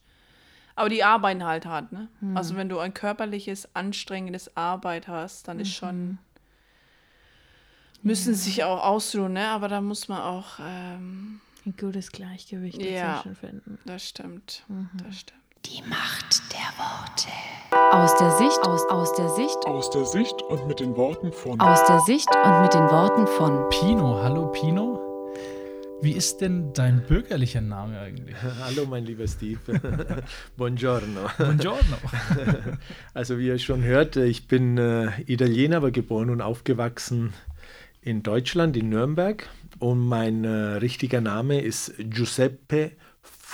Aber 0.76 0.88
die 0.88 1.02
arbeiten 1.02 1.42
halt 1.44 1.66
hart, 1.66 1.90
ne? 1.90 2.06
Also 2.36 2.54
wenn 2.54 2.68
du 2.68 2.78
ein 2.78 2.94
körperliches, 2.94 3.74
anstrengendes 3.74 4.56
Arbeit 4.56 5.08
hast, 5.08 5.48
dann 5.48 5.58
ist 5.58 5.72
schon 5.74 6.18
müssen 8.04 8.36
sich 8.36 8.62
auch 8.62 8.84
ausruhen, 8.84 9.32
ne? 9.32 9.48
Aber 9.48 9.66
da 9.66 9.80
muss 9.80 10.06
man 10.06 10.20
auch, 10.22 10.60
ähm, 10.60 11.40
Ein 11.66 11.74
gutes 11.76 12.12
Gleichgewicht 12.12 12.80
Ja. 12.80 13.14
dazwischen 13.16 13.34
finden. 13.34 13.78
das 13.86 14.08
stimmt, 14.08 14.62
das 15.04 15.18
stimmt. 15.18 15.40
Die 15.66 15.82
Macht 15.82 16.52
der 16.52 16.78
Worte. 16.78 17.28
Aus 17.94 18.16
der 18.16 18.32
Sicht, 18.32 18.58
aus, 18.64 18.84
aus 18.90 19.12
der 19.12 19.28
Sicht, 19.28 19.66
Aus 19.66 19.88
der 19.88 20.04
Sicht 20.04 20.42
und 20.42 20.66
mit 20.66 20.80
den 20.80 20.96
Worten 20.96 21.30
von 21.30 21.60
aus 21.60 21.86
der 21.86 22.00
Sicht 22.00 22.28
und 22.44 22.62
mit 22.62 22.74
den 22.74 22.90
Worten 22.90 23.28
von 23.28 23.68
Pino, 23.70 24.20
hallo 24.20 24.50
Pino. 24.50 24.98
Wie 26.02 26.10
ist 26.10 26.40
denn 26.40 26.72
dein 26.72 27.06
bürgerlicher 27.06 27.60
Name 27.60 28.00
eigentlich? 28.00 28.34
Hallo, 28.64 28.84
mein 28.90 29.04
lieber 29.04 29.28
Steve. 29.28 29.60
Buongiorno. 30.56 31.30
Buongiorno. 31.38 31.96
Also 33.14 33.38
wie 33.38 33.46
ihr 33.46 33.60
schon 33.60 33.84
hört, 33.84 34.16
ich 34.16 34.48
bin 34.48 34.76
äh, 34.76 35.12
Italiener, 35.26 35.76
aber 35.76 35.92
geboren 35.92 36.30
und 36.30 36.40
aufgewachsen 36.40 37.32
in 38.02 38.24
Deutschland, 38.24 38.76
in 38.76 38.88
Nürnberg. 38.88 39.48
Und 39.78 40.00
mein 40.00 40.42
äh, 40.42 40.48
richtiger 40.48 41.20
Name 41.20 41.60
ist 41.60 41.94
Giuseppe 41.96 42.90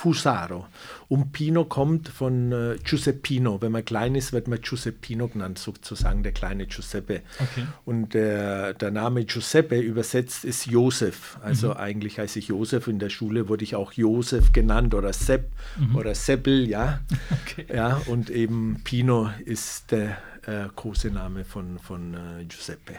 Fusaro. 0.01 0.65
Und 1.09 1.31
Pino 1.31 1.63
kommt 1.63 2.07
von 2.09 2.51
äh, 2.51 2.77
Giuseppino. 2.83 3.61
Wenn 3.61 3.71
man 3.71 3.85
klein 3.85 4.15
ist, 4.15 4.33
wird 4.33 4.47
man 4.47 4.59
Giuseppino 4.59 5.27
genannt, 5.27 5.59
sozusagen 5.59 6.23
der 6.23 6.31
kleine 6.31 6.65
Giuseppe. 6.65 7.21
Okay. 7.37 7.67
Und 7.85 8.15
der, 8.15 8.73
der 8.73 8.89
Name 8.89 9.25
Giuseppe 9.25 9.79
übersetzt 9.79 10.43
ist 10.43 10.65
Josef. 10.65 11.37
Also 11.43 11.75
eigentlich 11.75 12.17
heiße 12.17 12.39
ich 12.39 12.47
Josef. 12.47 12.87
In 12.87 12.97
der 12.97 13.09
Schule 13.09 13.47
wurde 13.47 13.63
ich 13.63 13.75
auch 13.75 13.93
Josef 13.93 14.53
genannt 14.53 14.95
oder 14.95 15.13
Sepp 15.13 15.51
oder 15.93 16.15
Seppel, 16.15 16.67
ja. 16.67 17.01
Okay. 17.43 17.65
ja. 17.71 18.01
Und 18.07 18.31
eben 18.31 18.81
Pino 18.83 19.29
ist 19.45 19.91
der 19.91 20.17
äh, 20.47 20.67
Kosename 20.75 21.45
von, 21.45 21.77
von 21.77 22.15
äh, 22.15 22.45
Giuseppe. 22.45 22.95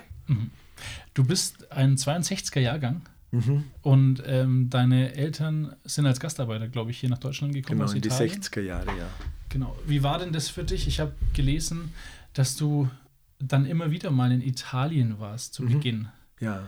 Du 1.15 1.25
bist 1.25 1.73
ein 1.73 1.97
62er 1.97 2.61
Jahrgang 2.61 3.03
und 3.81 4.23
ähm, 4.27 4.69
deine 4.69 5.15
Eltern 5.15 5.75
sind 5.85 6.05
als 6.07 6.21
Gastarbeiter, 6.21 6.69
glaube 6.69 6.91
ich, 6.91 6.99
hier 6.99 7.09
nach 7.09 7.19
Deutschland 7.19 7.55
gekommen 7.55 7.79
Genau, 7.79 7.85
aus 7.87 7.95
in 7.95 8.03
die 8.03 8.09
Italien. 8.09 8.43
60er 8.43 8.61
Jahre, 8.61 8.87
ja. 8.89 9.09
Genau. 9.49 9.75
Wie 9.87 10.03
war 10.03 10.19
denn 10.19 10.33
das 10.33 10.51
für 10.51 10.65
dich? 10.65 10.87
Ich 10.87 11.01
habe 11.01 11.13
gelesen, 11.33 11.95
dass 12.35 12.57
du 12.57 12.91
dann 13.39 13.65
immer 13.65 13.91
wieder 13.91 14.11
mal 14.11 14.33
in 14.33 14.43
Italien 14.43 15.19
warst 15.19 15.55
zu 15.55 15.65
Beginn. 15.65 16.09
Ja. 16.41 16.63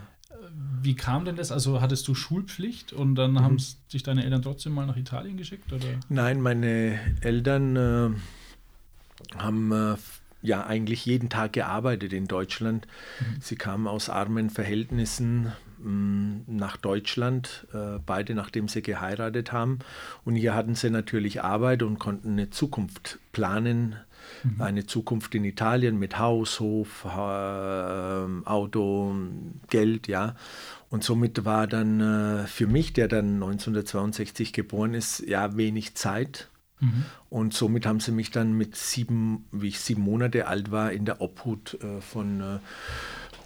Wie 0.81 0.95
kam 0.95 1.23
denn 1.25 1.35
das? 1.35 1.51
Also 1.51 1.81
hattest 1.81 2.07
du 2.07 2.15
Schulpflicht 2.15 2.93
und 2.93 3.15
dann 3.15 3.39
haben 3.41 3.57
sich 3.59 4.03
deine 4.03 4.23
Eltern 4.23 4.41
trotzdem 4.41 4.73
mal 4.73 4.85
nach 4.85 4.97
Italien 4.97 5.37
geschickt? 5.37 5.71
Oder? 5.71 5.85
Nein, 6.09 6.41
meine 6.41 6.99
Eltern 7.21 7.75
äh, 7.75 8.09
haben 9.37 9.71
äh, 9.71 9.95
ja 10.41 10.65
eigentlich 10.65 11.05
jeden 11.05 11.29
Tag 11.29 11.53
gearbeitet 11.53 12.11
in 12.13 12.27
Deutschland. 12.27 12.87
Sie 13.39 13.55
kamen 13.55 13.87
aus 13.87 14.09
armen 14.09 14.49
Verhältnissen 14.49 15.51
nach 15.85 16.77
Deutschland, 16.77 17.67
äh, 17.73 17.99
beide 18.05 18.33
nachdem 18.33 18.67
sie 18.67 18.81
geheiratet 18.81 19.51
haben. 19.51 19.79
Und 20.23 20.35
hier 20.35 20.55
hatten 20.55 20.75
sie 20.75 20.89
natürlich 20.89 21.43
Arbeit 21.43 21.83
und 21.83 21.99
konnten 21.99 22.31
eine 22.31 22.49
Zukunft 22.49 23.19
planen. 23.31 23.95
Eine 24.57 24.87
Zukunft 24.87 25.35
in 25.35 25.43
Italien 25.43 25.99
mit 25.99 26.17
Haus, 26.17 26.59
Hof, 26.59 27.05
ha 27.05 28.25
äh, 28.25 28.47
Auto, 28.47 29.15
Geld, 29.69 30.07
ja. 30.07 30.35
Und 30.89 31.03
somit 31.03 31.45
war 31.45 31.67
dann 31.67 32.01
äh, 32.01 32.47
für 32.47 32.65
mich, 32.65 32.93
der 32.93 33.07
dann 33.07 33.35
1962 33.35 34.51
geboren 34.51 34.95
ist, 34.95 35.19
ja 35.19 35.57
wenig 35.57 35.93
Zeit. 35.93 36.49
Und 37.29 37.53
somit 37.53 37.85
haben 37.85 37.99
sie 37.99 38.11
mich 38.11 38.31
dann 38.31 38.53
mit 38.53 38.75
sieben, 38.75 39.45
wie 39.51 39.69
ich 39.69 39.79
sieben 39.79 40.01
Monate 40.01 40.47
alt 40.47 40.71
war, 40.71 40.91
in 40.91 41.05
der 41.05 41.21
Obhut 41.21 41.77
äh, 41.81 42.01
von 42.01 42.59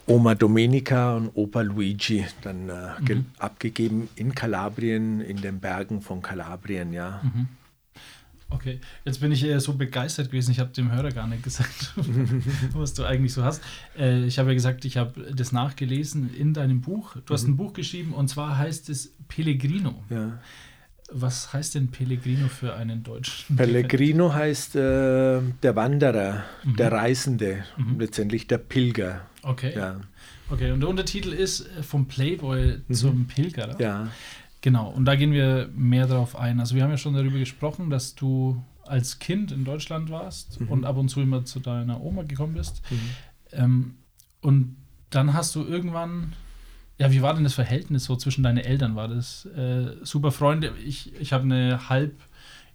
Oma 0.06 0.34
Domenica 0.34 1.14
und 1.16 1.30
Opa 1.34 1.60
Luigi 1.62 2.24
dann 2.42 2.68
äh, 2.68 2.72
ge- 3.04 3.22
abgegeben 3.38 4.08
in 4.16 4.34
Kalabrien, 4.34 5.20
in 5.20 5.40
den 5.40 5.60
Bergen 5.60 6.00
von 6.00 6.20
Kalabrien, 6.22 6.92
ja. 6.92 7.20
Okay, 8.52 8.80
jetzt 9.04 9.20
bin 9.20 9.30
ich 9.30 9.44
äh, 9.44 9.60
so 9.60 9.74
begeistert 9.74 10.26
gewesen, 10.32 10.50
ich 10.50 10.58
habe 10.58 10.70
dem 10.72 10.90
Hörer 10.90 11.10
gar 11.10 11.28
nicht 11.28 11.44
gesagt, 11.44 11.94
was 12.72 12.94
du 12.94 13.04
eigentlich 13.04 13.32
so 13.32 13.44
hast. 13.44 13.62
Äh, 13.96 14.24
ich 14.24 14.40
habe 14.40 14.48
ja 14.50 14.54
gesagt, 14.54 14.84
ich 14.84 14.96
habe 14.96 15.32
das 15.32 15.52
nachgelesen 15.52 16.34
in 16.34 16.52
deinem 16.52 16.80
Buch. 16.80 17.14
Du 17.26 17.32
hast 17.32 17.46
ein 17.46 17.56
Buch 17.56 17.72
geschrieben 17.74 18.12
und 18.12 18.26
zwar 18.28 18.58
heißt 18.58 18.88
es 18.90 19.14
Pellegrino. 19.28 20.02
ja. 20.10 20.38
Was 21.12 21.52
heißt 21.52 21.74
denn 21.74 21.88
Pellegrino 21.88 22.48
für 22.48 22.74
einen 22.74 23.02
Deutschen? 23.02 23.56
Pellegrino 23.56 24.32
heißt 24.32 24.76
äh, 24.76 25.40
der 25.62 25.76
Wanderer, 25.76 26.44
der 26.64 26.92
Reisende, 26.92 27.64
letztendlich 27.98 28.46
der 28.46 28.58
Pilger. 28.58 29.22
Okay. 29.42 29.72
Ja, 29.74 30.00
Okay, 30.52 30.72
und 30.72 30.80
der 30.80 30.88
Untertitel 30.88 31.32
ist 31.32 31.60
äh, 31.60 31.82
vom 31.82 32.06
Playboy 32.06 32.80
zum 32.92 33.26
Pilgerer. 33.26 33.80
ja. 33.80 34.08
Genau, 34.62 34.90
und 34.90 35.06
da 35.06 35.14
gehen 35.16 35.32
wir 35.32 35.70
mehr 35.74 36.06
drauf 36.06 36.36
ein. 36.36 36.60
Also 36.60 36.74
wir 36.74 36.82
haben 36.82 36.90
ja 36.90 36.98
schon 36.98 37.14
darüber 37.14 37.38
gesprochen, 37.38 37.88
dass 37.88 38.14
du 38.14 38.62
als 38.84 39.18
Kind 39.18 39.52
in 39.52 39.64
Deutschland 39.64 40.10
warst 40.10 40.58
und 40.68 40.84
ab 40.84 40.98
und 40.98 41.08
zu 41.08 41.22
immer 41.22 41.46
zu 41.46 41.60
deiner 41.60 42.02
Oma 42.02 42.24
gekommen 42.24 42.52
bist. 42.52 42.82
Ähm, 43.52 43.94
und 44.42 44.76
dann 45.08 45.32
hast 45.32 45.54
du 45.54 45.64
irgendwann, 45.64 46.34
ja, 47.00 47.10
wie 47.10 47.22
war 47.22 47.32
denn 47.32 47.44
das 47.44 47.54
Verhältnis 47.54 48.04
so 48.04 48.14
zwischen 48.14 48.42
deinen 48.42 48.58
Eltern? 48.58 48.94
War 48.94 49.08
das 49.08 49.46
äh, 49.46 49.96
super 50.02 50.32
Freunde? 50.32 50.74
Ich, 50.84 51.18
ich 51.18 51.32
habe 51.32 51.44
eine 51.44 51.88
halb 51.88 52.12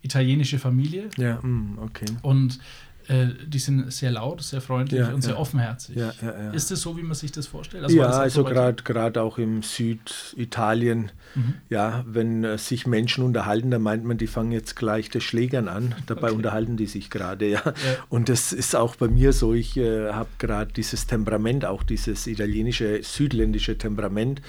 italienische 0.02 0.58
Familie 0.58 1.12
Ja, 1.18 1.36
mm, 1.44 1.78
okay. 1.80 2.06
und 2.24 2.60
äh, 3.08 3.28
die 3.46 3.60
sind 3.60 3.92
sehr 3.92 4.12
laut, 4.12 4.42
sehr 4.42 4.62
freundlich 4.62 5.00
Ja, 5.00 5.14
und 5.14 5.22
sehr 5.22 5.34
ja. 5.34 5.40
offenherzig. 5.40 5.96
Ja. 5.96 6.12
Ist 6.54 6.72
das 6.72 6.82
so, 6.82 6.98
wie 6.98 7.04
man 7.04 7.16
sich 7.16 7.32
das 7.32 7.48
vorstellt? 7.48 7.84
war 7.84 7.92
ja, 7.92 8.10
also 8.10 8.44
gerade 8.44 9.22
auch 9.22 9.38
im 9.38 9.62
Süditalien, 9.64 11.12
ja, 11.70 12.04
wenn 12.08 12.44
äh, 12.44 12.58
sich 12.58 12.88
Menschen 12.88 13.24
unterhalten, 13.24 13.72
dann 13.72 13.82
meint 13.82 14.06
man, 14.06 14.18
die 14.18 14.28
fangen 14.28 14.52
jetzt 14.52 14.76
gleich 14.76 15.10
das 15.10 15.24
Schlägern 15.24 15.68
an. 15.68 15.96
Dabei 16.06 16.32
unterhalten 16.32 16.78
die 16.78 16.88
sich 16.88 17.10
gerade, 17.10 17.48
ja. 17.48 17.62
Und 18.10 18.30
das 18.30 18.54
ist 18.54 18.76
auch 18.76 18.96
bei 18.96 19.08
mir 19.08 19.34
so. 19.34 19.54
Ich 19.54 19.78
äh, 19.78 20.12
habe 20.12 20.30
gerade 20.40 20.74
dieses 20.74 21.08
Temperament, 21.08 21.66
auch 21.66 21.84
dieses 21.84 22.28
italienische, 22.28 23.02
südländische 23.04 23.78
Temperament. 23.78 24.42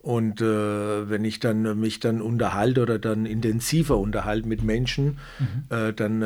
Und 0.00 0.40
äh, 0.40 1.10
wenn 1.10 1.24
ich 1.24 1.40
dann 1.40 1.78
mich 1.80 1.98
dann 2.00 2.22
unterhalte 2.22 2.82
oder 2.82 2.98
dann 2.98 3.26
intensiver 3.26 3.98
unterhalte 3.98 4.46
mit 4.48 4.62
Menschen, 4.62 5.18
äh, 5.70 5.92
dann 5.92 6.22
äh, 6.22 6.24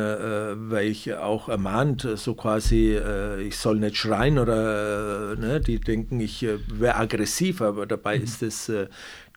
werde 0.69 0.83
ich 0.83 1.13
auch 1.15 1.49
ermahnt, 1.49 2.05
äh, 2.05 2.15
so 2.15 2.35
quasi, 2.35 2.91
äh, 2.95 3.41
ich 3.41 3.57
soll 3.57 3.79
nicht 3.79 3.97
schreien 3.97 4.37
oder 4.37 5.33
äh, 5.33 5.35
ne, 5.39 5.59
die 5.59 5.79
denken, 5.79 6.19
ich 6.19 6.43
äh, 6.43 6.59
wäre 6.67 6.97
aggressiv, 6.97 7.61
aber 7.61 7.85
dabei 7.87 8.17
ist 8.17 8.43
es 8.43 8.69
äh, 8.69 8.87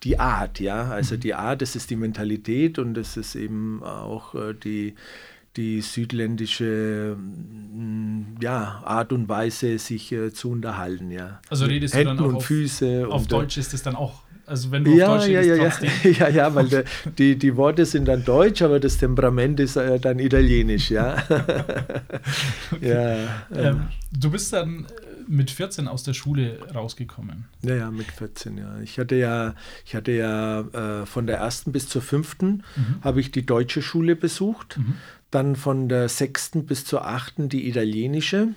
die 0.04 0.20
Art, 0.20 0.60
ja. 0.60 0.90
Also 0.90 1.16
die 1.16 1.32
Art, 1.34 1.62
das 1.62 1.74
ist 1.74 1.88
die 1.90 1.96
Mentalität 1.96 2.78
und 2.78 2.92
das 2.94 3.16
ist 3.16 3.34
eben 3.34 3.82
auch 3.82 4.34
äh, 4.34 4.52
die 4.52 4.94
die 5.56 5.80
südländische 5.80 7.16
mm, 7.18 8.36
ja, 8.42 8.82
Art 8.84 9.10
und 9.12 9.28
Weise, 9.30 9.78
sich 9.78 10.12
äh, 10.12 10.30
zu 10.30 10.50
unterhalten, 10.50 11.10
ja. 11.10 11.40
Also 11.48 11.64
redest 11.64 11.94
du 11.94 11.98
Händen 11.98 12.16
dann 12.18 12.24
auch 12.26 12.28
und 12.28 12.36
auf- 12.36 12.44
Füße. 12.44 13.06
Auf 13.08 13.24
äh, 13.24 13.28
Deutsch 13.28 13.56
ist 13.56 13.72
es 13.72 13.82
dann 13.82 13.96
auch. 13.96 14.22
Also 14.46 14.70
wenn 14.70 14.84
du 14.84 14.96
ja, 14.96 15.08
auf 15.08 15.22
Deutsch 15.22 15.30
ja, 15.30 15.40
ja, 15.42 15.56
ja, 15.56 15.72
ja, 16.10 16.28
ja, 16.28 16.54
weil 16.54 16.68
der, 16.68 16.84
die, 17.18 17.36
die 17.36 17.56
Worte 17.56 17.84
sind 17.84 18.06
dann 18.06 18.24
deutsch, 18.24 18.62
aber 18.62 18.78
das 18.78 18.96
Temperament 18.96 19.58
ist 19.58 19.76
äh, 19.76 19.98
dann 19.98 20.20
italienisch, 20.20 20.90
ja. 20.90 21.16
ja, 22.80 23.16
Ähm, 23.52 23.88
du 24.12 24.30
bist 24.30 24.52
dann 24.52 24.84
äh, 24.84 24.88
mit 25.26 25.50
14 25.50 25.88
aus 25.88 26.04
der 26.04 26.12
Schule 26.12 26.60
rausgekommen. 26.72 27.46
ja, 27.62 27.74
ja, 27.74 27.90
mit 27.90 28.06
14, 28.06 28.56
ja. 28.56 28.78
Ich 28.84 29.00
hatte 29.00 29.16
ja, 29.16 29.54
ich 29.84 29.96
hatte 29.96 30.12
ja 30.12 30.60
äh, 30.60 31.06
von 31.06 31.26
der 31.26 31.38
ersten 31.38 31.72
bis 31.72 31.88
zur 31.88 32.02
fünften 32.02 32.62
habe 33.02 33.18
ich 33.18 33.32
die 33.32 33.44
deutsche 33.44 33.82
Schule 33.82 34.14
besucht, 34.14 34.78
dann 35.32 35.56
von 35.56 35.88
der 35.88 36.08
sechsten 36.08 36.66
bis 36.66 36.84
zur 36.84 37.04
achten 37.04 37.48
die 37.48 37.68
italienische. 37.68 38.48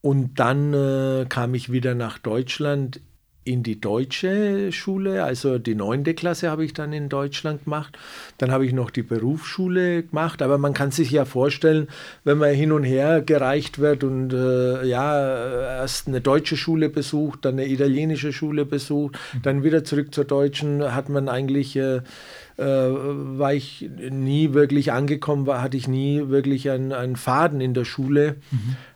Und 0.00 0.38
dann 0.38 0.74
äh, 0.74 1.26
kam 1.28 1.54
ich 1.54 1.72
wieder 1.72 1.94
nach 1.94 2.18
Deutschland 2.18 3.00
in 3.44 3.62
die 3.64 3.80
deutsche 3.80 4.70
Schule, 4.70 5.24
also 5.24 5.58
die 5.58 5.74
neunte 5.74 6.14
Klasse 6.14 6.48
habe 6.50 6.64
ich 6.64 6.74
dann 6.74 6.92
in 6.92 7.08
Deutschland 7.08 7.64
gemacht. 7.64 7.98
Dann 8.38 8.52
habe 8.52 8.64
ich 8.64 8.72
noch 8.72 8.90
die 8.90 9.02
Berufsschule 9.02 10.04
gemacht, 10.04 10.42
aber 10.42 10.58
man 10.58 10.74
kann 10.74 10.92
sich 10.92 11.10
ja 11.10 11.24
vorstellen, 11.24 11.88
wenn 12.22 12.38
man 12.38 12.54
hin 12.54 12.70
und 12.70 12.84
her 12.84 13.20
gereicht 13.20 13.80
wird 13.80 14.04
und 14.04 14.32
äh, 14.32 14.84
ja, 14.84 15.78
erst 15.80 16.06
eine 16.06 16.20
deutsche 16.20 16.56
Schule 16.56 16.88
besucht, 16.88 17.44
dann 17.44 17.54
eine 17.54 17.66
italienische 17.66 18.32
Schule 18.32 18.64
besucht, 18.64 19.18
dann 19.42 19.64
wieder 19.64 19.82
zurück 19.82 20.14
zur 20.14 20.24
deutschen, 20.24 20.94
hat 20.94 21.08
man 21.08 21.28
eigentlich, 21.28 21.74
äh, 21.74 21.96
äh, 21.96 22.62
war 22.62 23.54
ich 23.54 23.90
nie 24.10 24.52
wirklich 24.52 24.92
angekommen, 24.92 25.46
war, 25.46 25.62
hatte 25.62 25.76
ich 25.76 25.88
nie 25.88 26.28
wirklich 26.28 26.70
einen, 26.70 26.92
einen 26.92 27.16
Faden 27.16 27.60
in 27.60 27.74
der 27.74 27.84
Schule. 27.84 28.36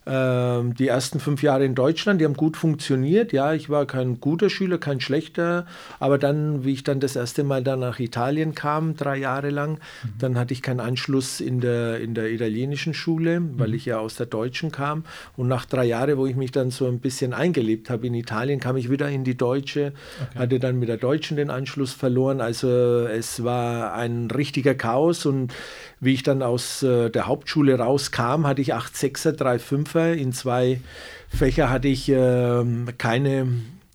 Ähm, 0.08 0.74
die 0.74 0.86
ersten 0.86 1.18
fünf 1.18 1.42
Jahre 1.42 1.64
in 1.64 1.74
Deutschland, 1.74 2.20
die 2.20 2.24
haben 2.24 2.34
gut 2.34 2.56
funktioniert. 2.56 3.32
Ja, 3.32 3.54
ich 3.54 3.68
war 3.68 3.86
kein 3.86 4.20
guter 4.20 4.50
Schüler, 4.50 4.78
kein 4.78 5.00
schlechter. 5.00 5.66
Aber 5.98 6.16
dann, 6.16 6.64
wie 6.64 6.72
ich 6.72 6.84
dann 6.84 7.00
das 7.00 7.16
erste 7.16 7.42
Mal 7.42 7.64
dann 7.64 7.80
nach 7.80 7.98
Italien 7.98 8.54
kam, 8.54 8.94
drei 8.94 9.16
Jahre 9.16 9.50
lang, 9.50 9.78
dann 10.18 10.38
hatte 10.38 10.52
ich 10.52 10.62
keinen 10.62 10.78
Anschluss 10.78 11.40
in 11.40 11.60
der, 11.60 12.00
in 12.00 12.14
der 12.14 12.30
italienischen 12.30 12.94
Schule, 12.94 13.42
weil 13.56 13.74
ich 13.74 13.84
ja 13.84 13.98
aus 13.98 14.14
der 14.14 14.26
deutschen 14.26 14.70
kam. 14.70 15.04
Und 15.36 15.48
nach 15.48 15.64
drei 15.64 15.84
Jahren, 15.84 16.16
wo 16.18 16.26
ich 16.26 16.36
mich 16.36 16.52
dann 16.52 16.70
so 16.70 16.86
ein 16.86 17.00
bisschen 17.00 17.32
eingelebt 17.32 17.90
habe 17.90 18.06
in 18.06 18.14
Italien, 18.14 18.60
kam 18.60 18.76
ich 18.76 18.88
wieder 18.88 19.08
in 19.08 19.24
die 19.24 19.36
deutsche, 19.36 19.92
hatte 20.36 20.60
dann 20.60 20.78
mit 20.78 20.88
der 20.88 20.98
deutschen 20.98 21.36
den 21.36 21.50
Anschluss 21.50 21.92
verloren. 21.92 22.40
Also 22.40 22.68
es 23.06 23.42
war 23.42 23.94
ein 23.94 24.30
richtiger 24.30 24.76
Chaos 24.76 25.26
und 25.26 25.52
wie 25.98 26.12
ich 26.12 26.22
dann 26.22 26.42
aus 26.42 26.82
äh, 26.82 27.10
der 27.10 27.26
Hauptschule 27.26 27.78
rauskam, 27.78 28.46
hatte 28.46 28.60
ich 28.60 28.74
8 28.74 28.96
Sechser, 28.96 29.32
3 29.32 29.58
Fünfer. 29.96 30.14
In 30.14 30.32
zwei 30.32 30.80
Fächer 31.28 31.70
hatte 31.70 31.88
ich 31.88 32.08
ähm, 32.08 32.88
keine, 32.98 33.48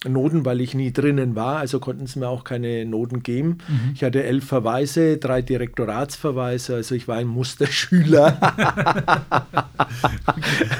Noten, 0.07 0.45
weil 0.45 0.61
ich 0.61 0.73
nie 0.73 0.91
drinnen 0.91 1.35
war, 1.35 1.57
also 1.57 1.79
konnten 1.79 2.07
sie 2.07 2.19
mir 2.19 2.27
auch 2.27 2.43
keine 2.43 2.85
Noten 2.85 3.21
geben. 3.21 3.59
Mhm. 3.67 3.91
Ich 3.93 4.03
hatte 4.03 4.23
elf 4.23 4.45
Verweise, 4.45 5.17
drei 5.17 5.43
Direktoratsverweise, 5.43 6.75
also 6.75 6.95
ich 6.95 7.07
war 7.07 7.17
ein 7.17 7.27
Musterschüler. 7.27 8.39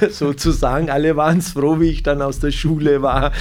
Sozusagen, 0.09 0.89
alle 0.89 1.15
waren 1.15 1.38
es 1.38 1.51
froh, 1.51 1.80
wie 1.80 1.89
ich 1.89 2.01
dann 2.01 2.22
aus 2.22 2.39
der 2.39 2.51
Schule 2.51 3.01
war. 3.01 3.32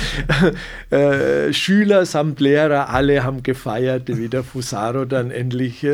Äh, 0.91 1.53
Schüler 1.53 2.05
samt 2.05 2.41
Lehrer, 2.41 2.91
alle 2.91 3.23
haben 3.23 3.43
gefeiert, 3.43 4.09
wie 4.09 4.29
der 4.29 4.43
Fusaro 4.43 5.05
dann 5.05 5.31
endlich 5.31 5.87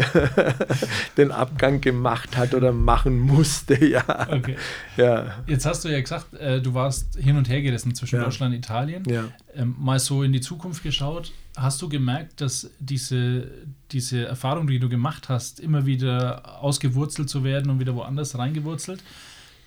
den 1.16 1.30
Abgang 1.30 1.80
gemacht 1.80 2.36
hat 2.36 2.54
oder 2.54 2.72
machen 2.72 3.18
musste. 3.18 3.76
Ja. 3.86 4.04
Okay. 4.30 4.56
ja. 4.96 5.26
Jetzt 5.46 5.66
hast 5.66 5.84
du 5.84 5.88
ja 5.88 6.00
gesagt, 6.00 6.34
äh, 6.34 6.60
du 6.60 6.74
warst 6.74 7.18
hin 7.18 7.36
und 7.36 7.48
her 7.48 7.62
gerissen 7.62 7.94
zwischen 7.94 8.16
ja. 8.16 8.24
Deutschland 8.24 8.54
und 8.54 8.58
Italien. 8.58 9.02
Ja. 9.06 9.24
Ähm, 9.54 9.75
mal 9.76 9.98
so 9.98 10.22
in 10.22 10.32
die 10.32 10.40
Zukunft 10.40 10.82
geschaut, 10.82 11.32
hast 11.56 11.80
du 11.82 11.88
gemerkt, 11.88 12.40
dass 12.40 12.70
diese, 12.78 13.48
diese 13.92 14.26
Erfahrung, 14.26 14.66
die 14.66 14.78
du 14.78 14.88
gemacht 14.88 15.28
hast, 15.28 15.60
immer 15.60 15.86
wieder 15.86 16.62
ausgewurzelt 16.62 17.28
zu 17.28 17.44
werden 17.44 17.70
und 17.70 17.80
wieder 17.80 17.94
woanders 17.94 18.38
reingewurzelt, 18.38 19.02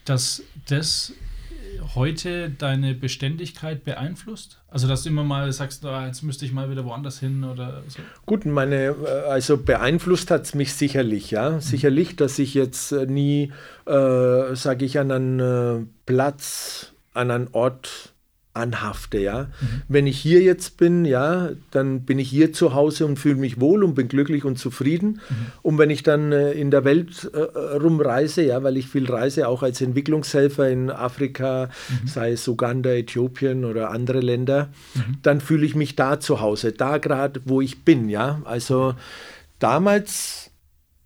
dass 0.05 0.43
das 0.67 1.13
heute 1.95 2.49
deine 2.49 2.93
Beständigkeit 2.93 3.83
beeinflusst? 3.83 4.59
Also, 4.69 4.87
dass 4.87 5.03
du 5.03 5.09
immer 5.09 5.23
mal 5.23 5.51
sagst, 5.51 5.83
oh, 5.85 6.01
jetzt 6.05 6.21
müsste 6.23 6.45
ich 6.45 6.51
mal 6.51 6.69
wieder 6.69 6.85
woanders 6.85 7.19
hin 7.19 7.43
oder 7.43 7.83
so? 7.87 7.99
Gut, 8.25 8.45
meine, 8.45 8.75
äh, 8.75 9.29
also 9.29 9.57
beeinflusst 9.57 10.31
hat 10.31 10.43
es 10.43 10.53
mich 10.53 10.73
sicherlich, 10.73 11.31
ja. 11.31 11.51
Mhm. 11.51 11.61
Sicherlich, 11.61 12.15
dass 12.15 12.39
ich 12.39 12.53
jetzt 12.53 12.91
äh, 12.91 13.05
nie, 13.05 13.51
äh, 13.85 14.55
sage 14.55 14.85
ich, 14.85 14.99
an 14.99 15.11
einen 15.11 15.39
äh, 15.39 15.85
Platz, 16.05 16.93
an 17.13 17.31
einen 17.31 17.47
Ort 17.51 18.08
anhafte, 18.59 19.17
ja. 19.19 19.43
Mhm. 19.43 19.81
Wenn 19.87 20.07
ich 20.07 20.19
hier 20.19 20.41
jetzt 20.41 20.77
bin, 20.77 21.05
ja, 21.05 21.49
dann 21.71 22.01
bin 22.01 22.19
ich 22.19 22.29
hier 22.29 22.53
zu 22.53 22.73
Hause 22.73 23.05
und 23.05 23.17
fühle 23.17 23.35
mich 23.35 23.59
wohl 23.59 23.83
und 23.83 23.95
bin 23.95 24.07
glücklich 24.07 24.45
und 24.45 24.57
zufrieden. 24.59 25.21
Mhm. 25.29 25.35
Und 25.61 25.77
wenn 25.77 25.89
ich 25.89 26.03
dann 26.03 26.31
äh, 26.31 26.51
in 26.51 26.71
der 26.71 26.83
Welt 26.83 27.29
äh, 27.33 27.39
rumreise, 27.77 28.43
ja, 28.43 28.61
weil 28.63 28.77
ich 28.77 28.87
viel 28.87 29.09
reise, 29.09 29.47
auch 29.47 29.63
als 29.63 29.81
Entwicklungshelfer 29.81 30.69
in 30.69 30.89
Afrika, 30.89 31.69
mhm. 31.89 32.07
sei 32.07 32.31
es 32.33 32.47
Uganda, 32.47 32.91
Äthiopien 32.91 33.65
oder 33.65 33.91
andere 33.91 34.19
Länder, 34.19 34.69
mhm. 34.93 35.17
dann 35.21 35.41
fühle 35.41 35.65
ich 35.65 35.75
mich 35.75 35.95
da 35.95 36.19
zu 36.19 36.41
Hause, 36.41 36.71
da 36.71 36.97
gerade, 36.97 37.41
wo 37.45 37.61
ich 37.61 37.83
bin, 37.83 38.09
ja. 38.09 38.41
Also 38.45 38.93
damals 39.59 40.49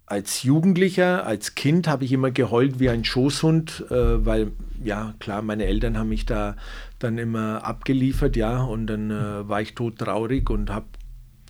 als 0.06 0.43
Jugendlicher, 0.43 1.26
als 1.26 1.56
Kind 1.56 1.88
habe 1.88 2.06
ich 2.06 2.12
immer 2.12 2.30
geheult 2.30 2.80
wie 2.80 2.89
ein 2.89 3.04
Schoßhund, 3.04 3.86
äh, 3.89 4.26
weil 4.26 4.51
ja 4.84 5.14
klar, 5.20 5.41
meine 5.41 5.66
Eltern 5.66 5.97
haben 5.97 6.10
mich 6.10 6.26
da 6.26 6.56
dann 7.04 7.18
immer 7.18 7.66
abgeliefert, 7.66 8.36
ja, 8.36 8.64
und 8.64 8.88
dann 8.88 9.12
äh, 9.12 9.47
war 9.47 9.62
ich 9.62 9.76
todtraurig 9.76 10.49
und 10.49 10.70
habe 10.70 10.88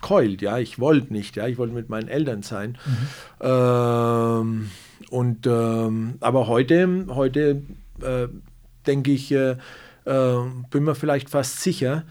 keult, 0.00 0.42
ja, 0.42 0.58
ich 0.58 0.78
wollte 0.78 1.12
nicht, 1.12 1.36
ja, 1.36 1.46
ich 1.46 1.56
wollte 1.56 1.74
mit 1.74 1.88
meinen 1.88 2.08
Eltern 2.08 2.42
sein. 2.42 2.76
Mhm. 2.84 3.46
Ähm, 3.46 4.70
und 5.10 5.46
ähm, 5.46 6.14
aber 6.20 6.46
heute, 6.46 7.06
heute 7.08 7.62
äh, 8.02 8.28
denke 8.86 9.12
ich, 9.12 9.32
äh, 9.32 9.56
äh, 10.04 10.36
bin 10.70 10.84
mir 10.84 10.94
vielleicht 10.94 11.30
fast 11.30 11.62
sicher, 11.62 12.04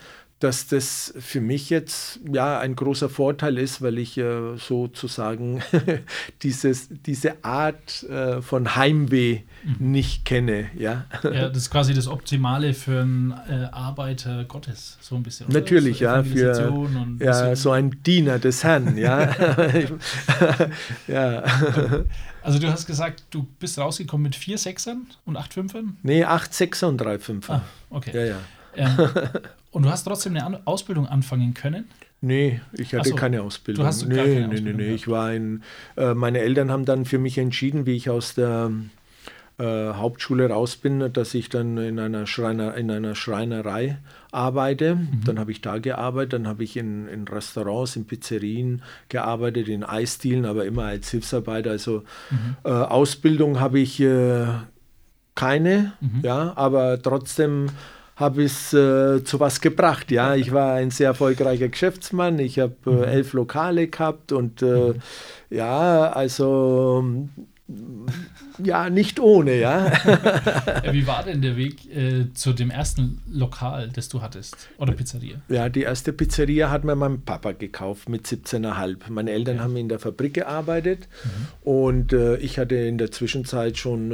dass 0.44 0.68
das 0.68 1.14
für 1.18 1.40
mich 1.40 1.70
jetzt 1.70 2.20
ja 2.30 2.60
ein 2.60 2.76
großer 2.76 3.08
Vorteil 3.08 3.58
ist, 3.58 3.82
weil 3.82 3.98
ich 3.98 4.18
äh, 4.18 4.58
sozusagen 4.58 5.62
dieses, 6.44 6.90
diese 6.90 7.44
Art 7.46 8.04
äh, 8.04 8.42
von 8.42 8.76
Heimweh 8.76 9.44
mhm. 9.64 9.92
nicht 9.92 10.26
kenne. 10.26 10.70
Ja? 10.78 11.06
ja, 11.24 11.48
das 11.48 11.58
ist 11.58 11.70
quasi 11.70 11.94
das 11.94 12.10
Optimale 12.10 12.74
für 12.74 13.02
einen 13.02 13.32
äh, 13.48 13.70
Arbeiter 13.72 14.44
Gottes, 14.44 14.98
so 15.00 15.16
ein 15.16 15.24
bisschen. 15.24 15.48
Oder? 15.48 15.62
Natürlich, 15.62 16.00
so 16.00 16.04
ja, 16.04 16.24
für 16.24 16.90
ja, 17.22 17.56
so 17.56 17.72
ein 17.72 18.04
Diener 18.04 18.38
des 18.38 18.66
Herrn, 18.66 18.98
ja. 18.98 19.34
ja. 21.08 21.44
Also 22.42 22.60
du 22.60 22.70
hast 22.70 22.86
gesagt, 22.86 23.24
du 23.30 23.48
bist 23.60 23.78
rausgekommen 23.78 24.24
mit 24.24 24.36
vier 24.36 24.58
Sechsern 24.58 25.08
und 25.24 25.38
acht 25.38 25.54
Fünfern? 25.54 25.98
Nee, 26.04 26.26
acht 26.26 26.54
Sechser 26.54 26.90
und 26.90 26.98
drei 26.98 27.18
Fünfer. 27.18 27.54
Ah, 27.54 27.64
okay. 27.90 28.12
Ja, 28.14 28.26
ja. 28.26 28.40
Ähm, 28.76 28.98
und 29.72 29.84
du 29.84 29.90
hast 29.90 30.04
trotzdem 30.04 30.36
eine 30.36 30.62
Ausbildung 30.66 31.08
anfangen 31.08 31.54
können? 31.54 31.86
Nee, 32.22 32.62
ich 32.72 32.94
hatte 32.94 33.10
so, 33.10 33.16
keine 33.16 33.42
Ausbildung. 33.42 33.84
Du 33.84 33.88
hast 33.88 34.08
nee, 34.08 34.16
gar 34.16 34.24
keine 34.24 34.40
nee, 34.40 34.46
Ausbildung 34.46 34.78
nee, 34.78 34.88
nee. 34.88 34.94
Ich 34.94 35.08
war 35.08 35.34
in, 35.34 35.62
äh, 35.98 36.14
meine 36.14 36.40
Eltern 36.40 36.72
haben 36.72 36.86
dann 36.86 37.06
für 37.06 37.20
mich 37.20 37.38
entschieden, 37.38 37.86
wie 37.86 37.96
ich 37.96 38.10
aus 38.10 38.34
der 38.34 38.72
äh, 39.60 39.94
Hauptschule 39.94 40.50
raus 40.50 40.78
bin, 40.78 41.12
dass 41.14 41.34
ich 41.34 41.50
dann 41.50 41.78
in 41.78 42.00
einer, 42.00 42.26
Schreiner, 42.26 42.76
in 42.76 42.90
einer 42.90 43.14
Schreinerei 43.14 43.98
arbeite. 44.32 44.96
Mhm. 44.96 45.22
Dann 45.26 45.38
habe 45.38 45.52
ich 45.52 45.62
da 45.62 45.78
gearbeitet, 45.78 46.34
dann 46.34 46.48
habe 46.48 46.64
ich 46.64 46.76
in, 46.76 47.08
in, 47.08 47.28
Restaurants, 47.28 47.96
in 47.96 48.06
Pizzerien 48.06 48.82
gearbeitet, 49.10 49.68
in 49.68 49.84
Eisdielen, 49.84 50.46
aber 50.46 50.66
immer 50.66 50.86
als 50.86 51.12
Hilfsarbeiter. 51.12 51.70
Also 51.70 52.04
mhm. 52.32 52.56
äh, 52.64 52.70
Ausbildung 52.70 53.60
habe 53.60 53.80
ich 53.80 54.00
äh, 54.00 54.48
keine, 55.36 55.94
mhm. 56.02 56.22
ja, 56.24 56.54
aber 56.56 57.00
trotzdem 57.02 57.68
habe 58.16 58.44
es 58.44 58.74
äh, 58.74 59.24
zu 59.24 59.40
was 59.40 59.62
gebracht. 59.62 60.12
Ja, 60.12 60.36
ich 60.36 60.54
war 60.54 60.74
ein 60.74 60.92
sehr 60.92 61.08
erfolgreicher 61.08 61.70
Geschäftsmann. 61.70 62.40
Ich 62.40 62.60
habe 62.60 62.76
äh, 62.86 62.90
mhm. 62.90 63.04
elf 63.04 63.34
Lokale 63.34 63.88
gehabt 63.88 64.32
und 64.32 64.62
äh, 64.62 64.66
mhm. 64.66 64.96
ja, 65.50 66.12
also 66.12 67.28
ja, 68.64 68.90
nicht 68.90 69.20
ohne, 69.20 69.60
ja. 69.60 69.92
Wie 70.92 71.08
war 71.08 71.24
denn 71.24 71.42
der 71.42 71.58
Weg 71.58 71.94
äh, 71.96 72.32
zu 72.34 72.54
dem 72.54 72.70
ersten 72.70 73.22
Lokal, 73.32 73.90
das 73.94 74.10
du 74.10 74.22
hattest? 74.22 74.70
Oder 74.78 74.94
Pizzeria? 74.94 75.38
Ja, 75.50 75.70
die 75.70 75.82
erste 75.82 76.14
Pizzeria 76.14 76.70
hat 76.70 76.84
mir 76.84 76.96
mein 76.96 77.22
Papa 77.22 77.54
gekauft 77.54 78.10
mit 78.10 78.26
17,5. 78.26 79.10
Meine 79.10 79.32
Eltern 79.32 79.58
ja. 79.58 79.64
haben 79.64 79.76
in 79.76 79.90
der 79.90 80.00
Fabrik 80.00 80.36
gearbeitet 80.36 81.08
mhm. 81.24 81.70
und 81.70 82.14
äh, 82.14 82.38
ich 82.38 82.60
hatte 82.60 82.76
in 82.76 82.98
der 82.98 83.12
Zwischenzeit 83.12 83.78
schon 83.78 84.12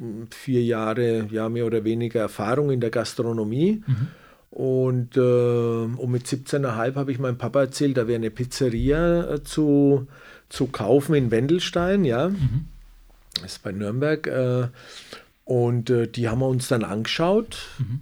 äh, 0.00 0.24
vier 0.30 0.62
Jahre, 0.62 1.28
ja, 1.30 1.48
mehr 1.48 1.66
oder 1.66 1.84
weniger 1.84 2.20
Erfahrung 2.20 2.70
in 2.70 2.80
der 2.80 2.90
Gastronomie. 2.90 3.82
Mhm. 3.86 4.08
Und, 4.50 5.16
äh, 5.16 5.20
und 5.20 6.10
mit 6.10 6.26
17,5 6.26 6.94
habe 6.94 7.10
ich 7.10 7.18
meinem 7.18 7.38
Papa 7.38 7.60
erzählt, 7.62 7.96
da 7.96 8.06
wäre 8.06 8.16
eine 8.16 8.30
Pizzeria 8.30 9.34
äh, 9.34 9.42
zu, 9.42 10.06
zu 10.50 10.66
kaufen 10.66 11.14
in 11.14 11.30
Wendelstein, 11.30 12.04
ja. 12.04 12.28
Mhm 12.28 12.66
das 13.40 13.52
ist 13.52 13.62
bei 13.62 13.72
Nürnberg. 13.72 14.26
Äh, 14.26 14.68
und 15.44 15.90
äh, 15.90 16.06
die 16.06 16.28
haben 16.28 16.40
wir 16.40 16.48
uns 16.48 16.68
dann 16.68 16.84
angeschaut. 16.84 17.58
Mhm. 17.78 18.00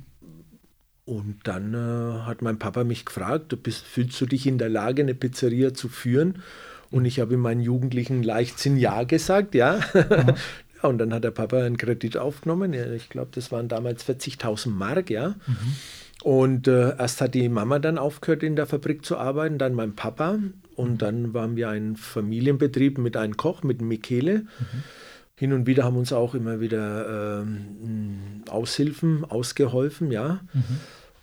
Und 1.05 1.41
dann 1.45 1.74
äh, 1.74 2.20
hat 2.20 2.43
mein 2.43 2.59
Papa 2.59 2.85
mich 2.85 3.05
gefragt, 3.05 3.62
bist, 3.62 3.85
fühlst 3.85 4.20
du 4.20 4.26
dich 4.26 4.47
in 4.47 4.59
der 4.59 4.68
Lage, 4.68 5.03
eine 5.03 5.14
Pizzeria 5.14 5.74
zu 5.74 5.89
führen? 5.89 6.43
Und 6.91 7.05
ich 7.05 7.20
habe 7.20 7.35
in 7.35 7.41
meinen 7.41 7.61
jugendlichen 7.61 8.22
Leichtsinn 8.22 8.76
Ja 8.76 9.05
gesagt, 9.05 9.55
ja. 9.55 9.81
ja. 9.95 10.89
und 10.89 10.99
dann 10.99 11.12
hat 11.12 11.24
der 11.24 11.31
Papa 11.31 11.59
einen 11.59 11.76
Kredit 11.76 12.16
aufgenommen. 12.16 12.74
Ich 12.74 13.09
glaube, 13.09 13.31
das 13.35 13.51
waren 13.51 13.68
damals 13.68 14.09
40.000 14.09 14.70
Mark, 14.70 15.11
ja. 15.11 15.31
Mhm. 15.47 15.57
Und 16.22 16.68
äh, 16.68 16.97
erst 16.97 17.20
hat 17.20 17.35
die 17.35 17.49
Mama 17.49 17.78
dann 17.78 17.97
aufgehört, 17.97 18.43
in 18.43 18.55
der 18.55 18.66
Fabrik 18.66 19.05
zu 19.05 19.16
arbeiten, 19.16 19.59
dann 19.59 19.74
mein 19.74 19.97
Papa. 19.97 20.39
Und 20.76 20.93
mhm. 20.93 20.99
dann 20.99 21.35
waren 21.35 21.57
wir 21.57 21.70
ein 21.70 21.97
Familienbetrieb 21.97 22.99
mit 22.99 23.16
einem 23.16 23.37
Koch, 23.37 23.62
mit 23.62 23.81
Michele. 23.81 24.41
Mhm. 24.41 24.83
Hin 25.41 25.55
und 25.55 25.66
wieder 25.66 25.84
haben 25.84 25.97
uns 25.97 26.12
auch 26.12 26.34
immer 26.34 26.61
wieder 26.61 27.41
ähm, 27.41 28.43
Aushilfen 28.51 29.24
ausgeholfen, 29.24 30.12
ja. 30.12 30.41
Mhm. 30.53 30.62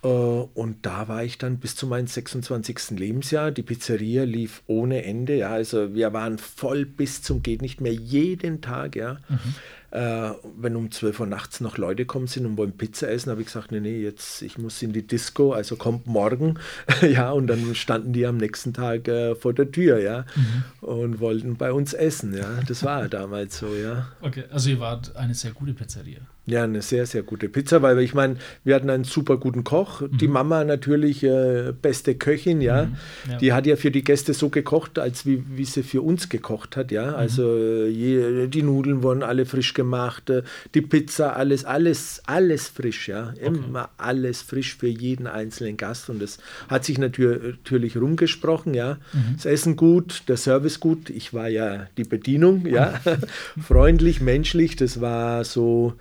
Äh, 0.03 0.07
und 0.07 0.77
da 0.87 1.07
war 1.07 1.23
ich 1.23 1.37
dann 1.37 1.59
bis 1.59 1.75
zu 1.75 1.85
meinem 1.85 2.07
26. 2.07 2.97
Lebensjahr. 2.97 3.51
Die 3.51 3.61
Pizzeria 3.61 4.23
lief 4.23 4.63
ohne 4.65 5.03
Ende, 5.03 5.37
ja. 5.37 5.49
Also 5.51 5.93
wir 5.93 6.13
waren 6.13 6.39
voll 6.39 6.87
bis 6.87 7.21
zum 7.21 7.43
geht 7.43 7.61
nicht 7.61 7.79
mehr 7.79 7.93
jeden 7.93 8.59
Tag, 8.61 8.95
ja. 8.95 9.19
Mhm. 9.29 9.53
Äh, 9.91 10.31
wenn 10.57 10.75
um 10.75 10.91
12 10.91 11.21
Uhr 11.21 11.27
nachts 11.27 11.61
noch 11.61 11.77
Leute 11.77 12.05
kommen 12.05 12.27
sind 12.27 12.45
und 12.45 12.57
wollen 12.57 12.75
Pizza 12.77 13.09
essen, 13.09 13.31
habe 13.31 13.41
ich 13.41 13.47
gesagt, 13.47 13.71
nee, 13.71 13.79
nee, 13.79 14.01
jetzt, 14.01 14.41
ich 14.41 14.57
muss 14.57 14.81
in 14.81 14.91
die 14.91 15.07
Disco, 15.07 15.53
also 15.53 15.77
kommt 15.77 16.07
morgen. 16.07 16.59
ja, 17.01 17.31
und 17.31 17.47
dann 17.47 17.73
standen 17.73 18.11
die 18.11 18.25
am 18.25 18.37
nächsten 18.37 18.73
Tag 18.73 19.07
äh, 19.07 19.35
vor 19.35 19.53
der 19.53 19.71
Tür, 19.71 19.99
ja, 19.99 20.25
mhm. 20.35 20.87
und 20.87 21.19
wollten 21.19 21.55
bei 21.55 21.71
uns 21.71 21.93
essen, 21.93 22.35
ja. 22.35 22.59
Das 22.67 22.83
war 22.83 23.07
damals 23.07 23.59
so, 23.59 23.73
ja. 23.75 24.07
Okay, 24.21 24.43
also 24.51 24.69
ihr 24.69 24.79
wart 24.79 25.15
eine 25.15 25.33
sehr 25.33 25.51
gute 25.51 25.73
Pizzeria. 25.73 26.19
Ja, 26.49 26.63
eine 26.63 26.81
sehr, 26.81 27.05
sehr 27.05 27.23
gute 27.23 27.49
Pizza, 27.49 27.81
weil 27.81 27.99
ich 27.99 28.13
meine, 28.13 28.37
wir 28.63 28.73
hatten 28.75 28.89
einen 28.89 29.03
super 29.03 29.35
guten 29.35 29.65
Koch. 29.65 29.99
Mhm. 29.99 30.17
Die 30.17 30.29
Mama 30.29 30.63
natürlich 30.63 31.21
äh, 31.21 31.73
beste 31.73 32.15
Köchin, 32.15 32.61
ja. 32.61 32.85
Mhm. 32.85 32.95
ja. 33.31 33.37
Die 33.37 33.53
hat 33.53 33.65
ja 33.65 33.75
für 33.75 33.91
die 33.91 34.01
Gäste 34.01 34.33
so 34.33 34.47
gekocht, 34.47 34.97
als 34.97 35.25
wie, 35.25 35.43
wie 35.57 35.65
sie 35.65 35.83
für 35.83 36.01
uns 36.01 36.29
gekocht 36.29 36.77
hat, 36.77 36.89
ja. 36.91 37.07
Mhm. 37.07 37.15
Also 37.15 37.57
äh, 37.57 37.89
je, 37.89 38.47
die 38.47 38.63
Nudeln 38.63 39.03
wurden 39.03 39.23
alle 39.23 39.45
frisch 39.45 39.73
gemacht, 39.73 40.29
äh, 40.29 40.43
die 40.73 40.81
Pizza, 40.81 41.35
alles, 41.35 41.65
alles, 41.65 42.21
alles 42.25 42.69
frisch, 42.69 43.09
ja. 43.09 43.33
Immer 43.41 43.81
okay. 43.81 43.91
alles 43.97 44.41
frisch 44.41 44.77
für 44.77 44.87
jeden 44.87 45.27
einzelnen 45.27 45.75
Gast. 45.75 46.09
Und 46.09 46.21
das 46.21 46.37
hat 46.69 46.85
sich 46.85 46.97
natürlich, 46.97 47.57
natürlich 47.57 47.97
rumgesprochen, 47.97 48.73
ja. 48.73 48.99
Mhm. 49.11 49.35
Das 49.35 49.45
Essen 49.45 49.75
gut, 49.75 50.23
der 50.29 50.37
Service 50.37 50.79
gut. 50.79 51.09
Ich 51.09 51.33
war 51.33 51.49
ja 51.49 51.87
die 51.97 52.05
Bedienung, 52.05 52.65
ja. 52.65 53.01
Freundlich, 53.61 54.21
menschlich, 54.21 54.77
das 54.77 55.01
war 55.01 55.43
so 55.43 55.93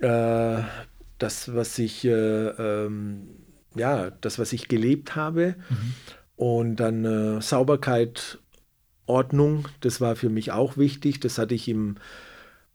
äh, 0.00 0.62
das, 1.18 1.54
was 1.54 1.78
ich 1.78 2.04
äh, 2.04 2.10
ähm, 2.10 3.28
ja, 3.74 4.10
das, 4.20 4.38
was 4.38 4.52
ich 4.52 4.68
gelebt 4.68 5.16
habe. 5.16 5.54
Und 6.36 6.76
dann 6.76 7.04
äh, 7.04 7.42
Sauberkeit, 7.42 8.38
Ordnung, 9.06 9.68
das 9.80 10.00
war 10.00 10.16
für 10.16 10.30
mich 10.30 10.52
auch 10.52 10.76
wichtig. 10.76 11.20
Das 11.20 11.38
hatte 11.38 11.54
ich 11.54 11.68
im 11.68 11.96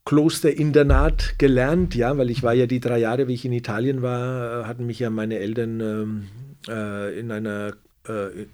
Klosterinternat 0.06 1.40
gelernt, 1.40 1.96
ja, 1.96 2.16
weil 2.18 2.30
ich 2.30 2.44
war 2.44 2.54
ja 2.54 2.68
die 2.68 2.80
drei 2.80 3.00
Jahre, 3.00 3.28
wie 3.28 3.34
ich 3.34 3.46
in 3.46 3.54
Italien 3.54 4.04
war, 4.04 4.62
äh, 4.62 4.66
hatten 4.66 4.86
mich 4.86 5.00
ja 5.00 5.10
meine 5.10 5.40
Eltern 5.40 5.80
ähm, 5.80 6.28
äh, 6.68 7.20
in 7.20 7.32
einer 7.32 7.74
äh, 8.08 8.42
äh, 8.42 8.46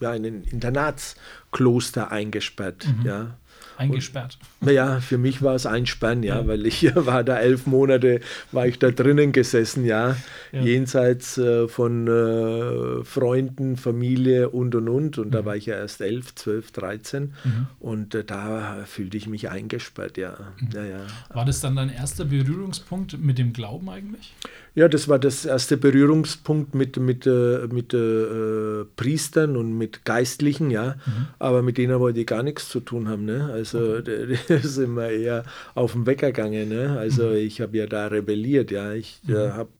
ja, 0.00 0.14
in 0.14 0.24
ein 0.24 0.44
Internatskloster 0.44 2.10
eingesperrt, 2.10 2.86
ja. 3.04 3.36
Eingesperrt. 3.80 4.38
Naja, 4.60 5.00
für 5.00 5.18
mich 5.18 5.42
war 5.42 5.54
es 5.54 5.66
einsperren, 5.66 6.22
ja, 6.22 6.46
weil 6.46 6.66
ich 6.66 6.94
war 6.94 7.24
da 7.24 7.38
elf 7.38 7.66
Monate, 7.66 8.20
war 8.52 8.66
ich 8.66 8.78
da 8.78 8.90
drinnen 8.90 9.32
gesessen, 9.32 9.84
ja, 9.84 10.16
Ja. 10.52 10.60
jenseits 10.62 11.38
äh, 11.38 11.66
von 11.68 12.06
äh, 12.08 13.04
Freunden, 13.04 13.76
Familie 13.76 14.50
und 14.50 14.74
und 14.74 14.88
und. 14.88 15.18
Und 15.18 15.30
da 15.32 15.44
war 15.44 15.56
ich 15.56 15.66
ja 15.66 15.76
erst 15.76 16.00
elf, 16.00 16.34
zwölf, 16.34 16.70
dreizehn 16.72 17.34
und 17.78 18.14
äh, 18.14 18.24
da 18.24 18.84
fühlte 18.86 19.16
ich 19.16 19.26
mich 19.26 19.48
eingesperrt, 19.50 20.16
ja. 20.18 20.36
ja, 20.74 20.84
ja. 20.84 21.06
War 21.32 21.44
das 21.44 21.60
dann 21.60 21.76
dein 21.76 21.90
erster 21.90 22.24
Berührungspunkt 22.24 23.18
mit 23.20 23.38
dem 23.38 23.52
Glauben 23.52 23.88
eigentlich? 23.88 24.34
Ja, 24.74 24.88
das 24.88 25.08
war 25.08 25.18
das 25.18 25.44
erste 25.44 25.76
Berührungspunkt 25.76 26.74
mit, 26.74 26.96
mit, 26.96 27.26
äh, 27.26 27.66
mit 27.70 27.92
äh, 27.92 28.84
Priestern 28.96 29.56
und 29.56 29.76
mit 29.76 30.04
Geistlichen, 30.04 30.70
ja. 30.70 30.96
Aber 31.38 31.62
mit 31.62 31.76
denen 31.76 31.98
wollte 31.98 32.20
ich 32.20 32.26
gar 32.26 32.42
nichts 32.42 32.68
zu 32.68 32.80
tun 32.80 33.08
haben. 33.08 33.24
Ne? 33.24 33.50
Also 33.52 34.00
da 34.00 34.58
sind 34.62 34.94
wir 34.94 35.10
eher 35.10 35.44
auf 35.74 35.92
den 35.92 36.06
Wecker 36.06 36.28
gegangen. 36.28 36.68
Ne? 36.68 36.96
Also 36.98 37.32
ich 37.32 37.60
habe 37.60 37.76
ja 37.76 37.86
da 37.86 38.06
rebelliert, 38.06 38.70
ja. 38.70 38.92
Ich 38.92 39.20
äh, 39.28 39.50
habe 39.50 39.70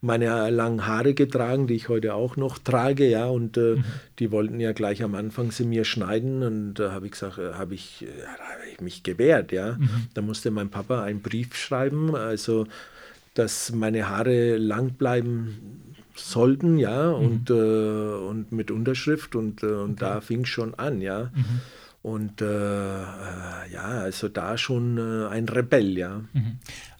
meine 0.00 0.48
langen 0.48 0.86
Haare 0.86 1.12
getragen, 1.12 1.66
die 1.66 1.74
ich 1.74 1.90
heute 1.90 2.14
auch 2.14 2.36
noch 2.36 2.58
trage, 2.58 3.06
ja. 3.08 3.26
Und 3.26 3.58
äh, 3.58 3.76
die 4.18 4.30
wollten 4.30 4.58
ja 4.58 4.72
gleich 4.72 5.02
am 5.02 5.14
Anfang 5.14 5.50
sie 5.50 5.64
mir 5.64 5.84
schneiden. 5.84 6.42
Und 6.42 6.74
da 6.74 6.92
habe 6.92 7.04
ich 7.06 7.12
gesagt, 7.12 7.36
äh, 7.36 7.52
habe 7.52 7.74
ich, 7.74 8.02
äh, 8.02 8.20
ja, 8.20 8.26
habe 8.26 8.70
ich 8.72 8.80
mich 8.80 9.02
gewehrt, 9.02 9.52
ja. 9.52 9.76
Da 10.14 10.22
musste 10.22 10.50
mein 10.50 10.70
Papa 10.70 11.02
einen 11.02 11.20
Brief 11.20 11.54
schreiben, 11.54 12.16
also 12.16 12.66
dass 13.34 13.72
meine 13.72 14.08
Haare 14.08 14.56
lang 14.56 14.94
bleiben 14.94 15.94
sollten, 16.14 16.78
ja, 16.78 17.10
und, 17.10 17.50
äh, 17.50 17.54
und 17.54 18.52
mit 18.52 18.70
Unterschrift 18.70 19.34
und, 19.34 19.62
äh, 19.62 19.66
und 19.66 20.02
da 20.02 20.20
fing 20.20 20.44
schon 20.44 20.74
an, 20.74 21.00
ja. 21.00 21.30
Und 22.02 22.40
äh, 22.40 22.46
äh, 22.46 23.72
ja, 23.72 23.88
also 24.00 24.28
da 24.28 24.56
schon 24.56 24.98
äh, 24.98 25.28
ein 25.28 25.48
Rebell, 25.48 25.96
ja. 25.98 26.22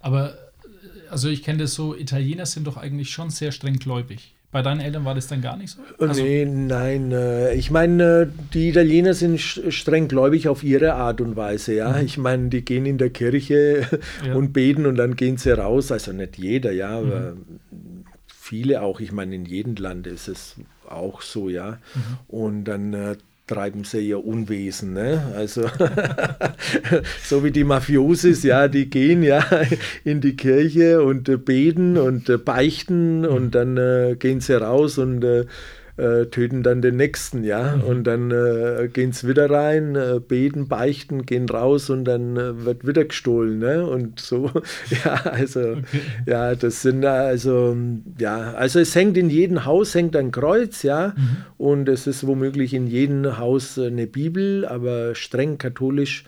Aber, 0.00 0.34
äh, 0.34 1.08
also 1.10 1.28
ich 1.28 1.42
kenne 1.42 1.58
das 1.58 1.74
so, 1.74 1.94
Italiener 1.96 2.46
sind 2.46 2.66
doch 2.66 2.76
eigentlich 2.76 3.10
schon 3.10 3.30
sehr 3.30 3.52
streng 3.52 3.78
gläubig. 3.78 4.34
Bei 4.52 4.62
deinen 4.62 4.80
Eltern 4.80 5.04
war 5.04 5.14
das 5.14 5.28
dann 5.28 5.40
gar 5.42 5.56
nicht 5.56 5.70
so? 5.70 6.04
Also, 6.04 6.22
nee, 6.22 6.44
nein, 6.44 7.12
äh, 7.12 7.54
ich 7.54 7.70
meine, 7.70 8.22
äh, 8.22 8.26
die 8.52 8.70
Italiener 8.70 9.14
sind 9.14 9.40
streng 9.40 10.08
gläubig 10.08 10.48
auf 10.48 10.64
ihre 10.64 10.94
Art 10.94 11.20
und 11.20 11.36
Weise, 11.36 11.74
ja. 11.74 12.00
Ich 12.00 12.18
meine, 12.18 12.48
die 12.48 12.64
gehen 12.64 12.84
in 12.84 12.98
der 12.98 13.10
Kirche 13.10 13.86
Ja. 14.26 14.34
und 14.34 14.52
beten 14.52 14.86
und 14.86 14.96
dann 14.96 15.14
gehen 15.14 15.36
sie 15.36 15.56
raus, 15.56 15.92
also 15.92 16.12
nicht 16.12 16.36
jeder, 16.36 16.72
ja, 16.72 16.98
aber 16.98 17.34
viele 18.26 18.82
auch, 18.82 18.98
ich 18.98 19.12
meine, 19.12 19.36
in 19.36 19.44
jedem 19.44 19.76
Land 19.76 20.08
ist 20.08 20.26
es 20.26 20.56
auch 20.88 21.22
so, 21.22 21.48
ja. 21.48 21.78
Und 22.26 22.64
dann 22.64 22.92
äh, 22.92 23.16
treiben 23.50 23.82
sie 23.82 24.08
ihr 24.08 24.24
Unwesen, 24.24 24.92
ne? 24.92 25.32
Also 25.36 25.62
so 27.24 27.42
wie 27.42 27.50
die 27.50 27.64
Mafiosis, 27.64 28.44
ja, 28.44 28.68
die 28.68 28.88
gehen 28.88 29.24
ja 29.24 29.44
in 30.04 30.20
die 30.20 30.36
Kirche 30.36 31.02
und 31.02 31.28
äh, 31.28 31.36
beten 31.36 31.98
und 31.98 32.28
äh, 32.28 32.38
beichten 32.38 33.26
und 33.26 33.56
dann 33.56 33.76
äh, 33.76 34.14
gehen 34.16 34.40
sie 34.40 34.58
raus 34.58 34.98
und 34.98 35.24
äh, 36.00 36.26
töten 36.26 36.62
dann 36.62 36.82
den 36.82 36.96
nächsten, 36.96 37.44
ja. 37.44 37.74
Und 37.74 38.04
dann 38.04 38.30
äh, 38.30 38.88
gehen 38.92 39.12
sie 39.12 39.28
wieder 39.28 39.50
rein, 39.50 39.96
äh, 39.96 40.20
beten, 40.26 40.68
beichten, 40.68 41.26
gehen 41.26 41.48
raus 41.48 41.90
und 41.90 42.04
dann 42.04 42.36
äh, 42.36 42.64
wird 42.64 42.86
wieder 42.86 43.04
gestohlen, 43.04 43.58
ne? 43.58 43.86
Und 43.86 44.18
so, 44.20 44.50
ja, 45.04 45.14
also, 45.24 45.76
ja, 46.26 46.54
das 46.54 46.82
sind 46.82 47.04
also, 47.04 47.76
ja, 48.18 48.54
also 48.54 48.80
es 48.80 48.94
hängt 48.94 49.16
in 49.16 49.30
jedem 49.30 49.64
Haus 49.64 49.94
hängt 49.94 50.16
ein 50.16 50.30
Kreuz, 50.30 50.82
ja. 50.82 51.14
Und 51.58 51.88
es 51.88 52.06
ist 52.06 52.26
womöglich 52.26 52.74
in 52.74 52.86
jedem 52.86 53.38
Haus 53.38 53.78
eine 53.78 54.06
Bibel, 54.06 54.64
aber 54.64 55.14
streng 55.14 55.58
katholisch 55.58 56.24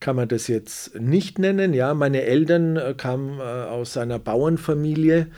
kann 0.00 0.16
man 0.16 0.28
das 0.28 0.46
jetzt 0.46 0.98
nicht 1.00 1.38
nennen. 1.38 1.72
Ja, 1.72 1.94
meine 1.94 2.22
Eltern 2.22 2.76
äh, 2.76 2.94
kamen 2.96 3.38
äh, 3.38 3.42
aus 3.42 3.96
einer 3.96 4.18
Bauernfamilie 4.18 5.28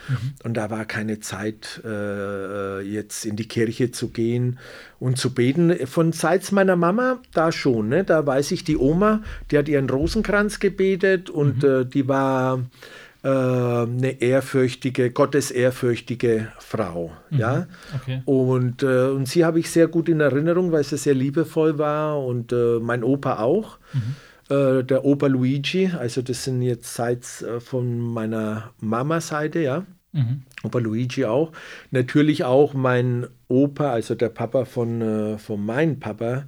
und 0.44 0.56
da 0.56 0.70
war 0.70 0.84
keine 0.84 1.20
Zeit, 1.20 1.80
äh, 1.84 2.80
jetzt 2.80 3.24
in 3.24 3.36
die 3.36 3.46
Kirche 3.46 3.92
zu 3.92 4.08
gehen 4.08 4.58
und 4.98 5.18
zu 5.18 5.32
beten. 5.32 5.86
Von 5.86 6.12
seits 6.12 6.52
meiner 6.52 6.76
Mama 6.76 7.20
da 7.32 7.52
schon. 7.52 7.88
Ne? 7.88 8.04
Da 8.04 8.26
weiß 8.26 8.50
ich, 8.50 8.64
die 8.64 8.76
Oma, 8.76 9.22
die 9.50 9.58
hat 9.58 9.68
ihren 9.68 9.88
Rosenkranz 9.88 10.58
gebetet 10.60 11.30
und 11.30 11.62
äh, 11.62 11.84
die 11.86 12.08
war 12.08 12.64
äh, 13.22 13.28
eine 13.28 14.20
ehrfürchtige, 14.20 15.10
gottesehrfürchtige 15.10 16.48
Frau. 16.58 17.12
Ja. 17.30 17.66
okay. 17.94 18.22
Und, 18.24 18.82
äh, 18.82 19.06
und 19.06 19.26
sie 19.26 19.44
habe 19.44 19.60
ich 19.60 19.70
sehr 19.70 19.88
gut 19.88 20.08
in 20.08 20.20
Erinnerung, 20.20 20.72
weil 20.72 20.84
sie 20.84 20.96
sehr 20.96 21.14
liebevoll 21.14 21.78
war 21.78 22.24
und 22.24 22.52
äh, 22.52 22.78
mein 22.80 23.04
Opa 23.04 23.38
auch. 23.38 23.78
Äh, 24.50 24.82
der 24.84 25.04
Opa 25.04 25.26
Luigi, 25.26 25.90
also 25.98 26.22
das 26.22 26.44
sind 26.44 26.62
jetzt 26.62 26.94
seit 26.94 27.24
äh, 27.42 27.60
von 27.60 27.98
meiner 27.98 28.70
Mama-Seite, 28.80 29.60
ja. 29.60 29.84
Opa 30.64 30.78
Luigi 30.78 31.26
auch. 31.26 31.52
Natürlich 31.92 32.42
auch 32.42 32.74
mein 32.74 33.26
Opa, 33.46 33.92
also 33.92 34.14
der 34.16 34.30
Papa 34.30 34.64
von, 34.64 35.00
äh, 35.02 35.38
von 35.38 35.64
meinem 35.64 36.00
Papa, 36.00 36.44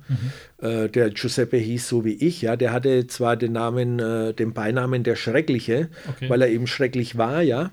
äh, 0.61 0.89
der 0.89 1.11
Giuseppe 1.11 1.59
hieß 1.59 1.87
so 1.87 2.05
wie 2.05 2.15
ich, 2.15 2.43
ja. 2.43 2.57
Der 2.57 2.73
hatte 2.73 3.07
zwar 3.07 3.37
den 3.37 3.53
Namen, 3.53 3.99
äh, 4.01 4.33
den 4.33 4.55
Beinamen 4.55 5.05
der 5.05 5.15
Schreckliche, 5.15 5.89
Okay. 6.09 6.29
weil 6.31 6.43
er 6.43 6.49
eben 6.49 6.67
schrecklich 6.67 7.17
war, 7.19 7.43
ja. 7.43 7.65
Äh, 7.67 7.69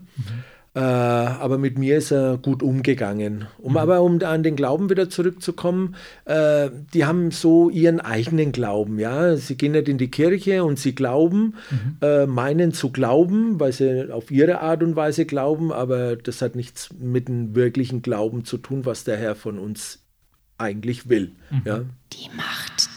aber 0.79 1.57
mit 1.57 1.77
mir 1.77 1.97
ist 1.97 2.11
er 2.11 2.37
gut 2.37 2.61
umgegangen. 2.61 3.47
Um 3.57 3.77
aber 3.77 4.01
um 4.01 4.21
an 4.21 4.43
den 4.43 4.55
Glauben 4.55 4.89
wieder 4.89 5.09
zurückzukommen, 5.09 5.95
äh, 6.25 6.69
die 6.93 7.05
haben 7.05 7.31
so 7.31 7.69
ihren 7.69 7.99
eigenen 7.99 8.51
Glauben, 8.51 8.99
ja. 8.99 9.35
Sie 9.37 9.55
gehen 9.55 9.71
nicht 9.71 9.89
in 9.89 9.97
die 9.97 10.11
Kirche 10.11 10.63
und 10.63 10.79
sie 10.79 10.93
glauben, 10.95 11.55
äh, 12.01 12.25
meinen 12.25 12.73
zu 12.73 12.91
glauben, 12.91 13.59
weil 13.59 13.71
sie 13.71 14.11
auf 14.11 14.31
ihre 14.31 14.61
Art 14.61 14.83
und 14.83 14.95
Weise 14.95 15.25
glauben, 15.25 15.71
aber 15.71 16.15
das 16.15 16.41
hat 16.41 16.55
nichts 16.55 16.89
mit 16.99 17.27
dem 17.27 17.55
wirklichen 17.55 18.01
Glauben 18.01 18.45
zu 18.45 18.57
tun, 18.57 18.85
was 18.85 19.03
der 19.03 19.17
Herr 19.17 19.35
von 19.35 19.59
uns 19.59 20.03
eigentlich 20.57 21.09
will. 21.09 21.31
Ja. 21.65 21.81
Die 22.13 22.29
Macht. 22.35 22.96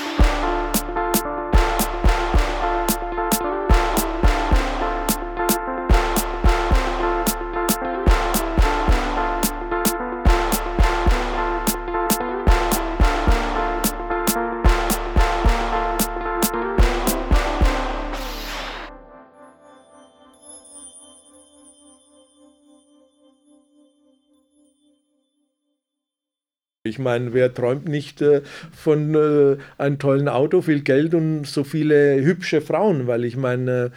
Ich 26.83 26.97
meine, 26.97 27.31
wer 27.31 27.53
träumt 27.53 27.87
nicht 27.87 28.23
äh, 28.23 28.41
von 28.75 29.13
äh, 29.13 29.57
einem 29.77 29.99
tollen 29.99 30.27
Auto, 30.27 30.63
viel 30.63 30.81
Geld 30.81 31.13
und 31.13 31.45
so 31.45 31.63
viele 31.63 32.23
hübsche 32.23 32.59
Frauen? 32.59 33.05
Weil 33.05 33.23
ich 33.23 33.37
meine, 33.37 33.91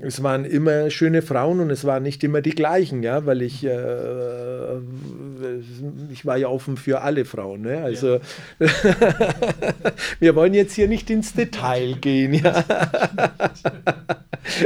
äh, 0.00 0.04
es 0.04 0.20
waren 0.20 0.44
immer 0.44 0.90
schöne 0.90 1.22
Frauen 1.22 1.60
und 1.60 1.70
es 1.70 1.84
waren 1.84 2.02
nicht 2.02 2.24
immer 2.24 2.40
die 2.40 2.50
gleichen, 2.50 3.04
ja, 3.04 3.24
weil 3.24 3.40
ich, 3.40 3.62
ich 6.10 6.26
war 6.26 6.36
ja 6.36 6.48
offen 6.48 6.76
für 6.76 7.02
alle 7.02 7.24
Frauen. 7.24 7.60
Ne? 7.60 7.80
Also 7.84 8.18
wir 10.18 10.34
wollen 10.34 10.54
jetzt 10.54 10.74
hier 10.74 10.88
nicht 10.88 11.10
ins 11.10 11.34
Detail 11.34 11.94
gehen, 12.00 12.34
ja. 12.34 12.64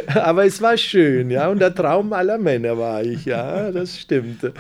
Aber 0.15 0.47
es 0.47 0.63
war 0.63 0.79
schön, 0.79 1.29
ja, 1.31 1.49
und 1.49 1.59
der 1.59 1.75
Traum 1.75 2.15
aller 2.15 2.39
Männer 2.39 2.79
war 2.79 3.03
ich, 3.03 3.27
ja, 3.27 3.71
das 3.71 3.99
stimmt. 3.99 4.53